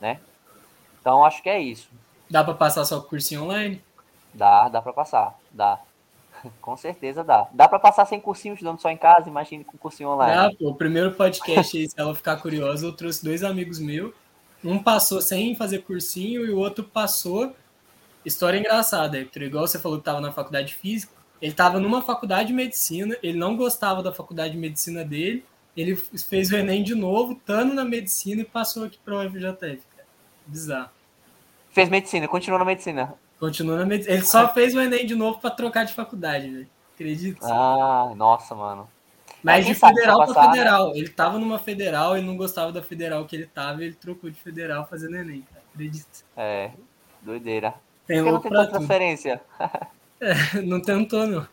[0.00, 0.20] né?
[1.00, 1.90] Então, acho que é isso.
[2.30, 3.82] Dá para passar só o cursinho online?
[4.32, 5.78] Dá, dá para passar, dá.
[6.60, 7.48] Com certeza dá.
[7.52, 10.34] Dá para passar sem cursinho estudando só em casa, imagine com cursinho online.
[10.34, 14.12] Dá, pô, o primeiro podcast aí, se ela ficar curiosa, eu trouxe dois amigos meus.
[14.64, 17.54] Um passou sem fazer cursinho e o outro passou.
[18.24, 19.42] História engraçada, Hector.
[19.42, 21.12] Igual você falou que estava na faculdade de física.
[21.40, 25.44] Ele estava numa faculdade de medicina, ele não gostava da faculdade de medicina dele.
[25.76, 29.82] Ele fez o Enem de novo, estando na medicina e passou aqui para o FJF.
[30.46, 30.90] Bizarro.
[31.70, 33.14] Fez medicina, continua na medicina.
[33.42, 34.14] Continua na medicina.
[34.14, 36.68] Ele só fez o Enem de novo para trocar de faculdade, velho.
[36.94, 37.44] Acredito.
[37.44, 38.88] Ah, nossa, mano.
[39.42, 40.50] Mas de federal para né?
[40.52, 40.90] federal.
[40.90, 40.98] Né?
[40.98, 44.40] Ele tava numa federal, ele não gostava da federal que ele tava, ele trocou de
[44.40, 45.60] federal fazendo Enem, cara.
[45.74, 46.24] Acredito.
[46.36, 46.70] É,
[47.20, 47.74] doideira.
[48.06, 49.40] Tem Por que não tem transferência?
[50.20, 51.44] é, não tentou, não.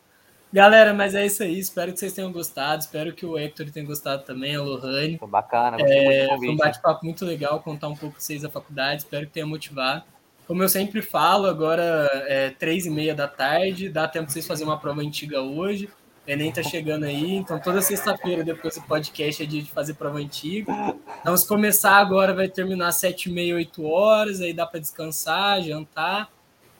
[0.52, 1.58] Galera, mas é isso aí.
[1.58, 2.82] Espero que vocês tenham gostado.
[2.82, 5.18] Espero que o Hector tenha gostado também, a Lohane.
[5.18, 9.02] Foi bacana, é, Foi um bate-papo muito legal contar um pouco vocês da faculdade.
[9.02, 10.04] Espero que tenha motivado.
[10.50, 14.44] Como eu sempre falo, agora é três e meia da tarde, dá tempo de vocês
[14.48, 15.88] fazerem uma prova antiga hoje.
[16.26, 19.94] O Enem tá chegando aí, então toda sexta-feira, depois do podcast, é dia de fazer
[19.94, 20.72] prova antiga.
[21.20, 25.62] Então, se começar agora, vai terminar sete e meia, oito horas, aí dá para descansar,
[25.62, 26.28] jantar.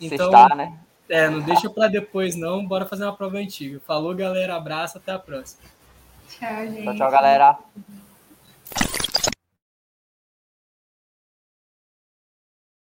[0.01, 0.77] Então, né?
[1.09, 2.67] É, não deixa para depois, não.
[2.67, 3.81] Bora fazer uma prova antiga.
[3.87, 4.57] Falou, galera.
[4.57, 5.63] Abraço, até a próxima.
[6.29, 6.83] Tchau, gente.
[6.83, 7.57] Tchau, tchau, galera.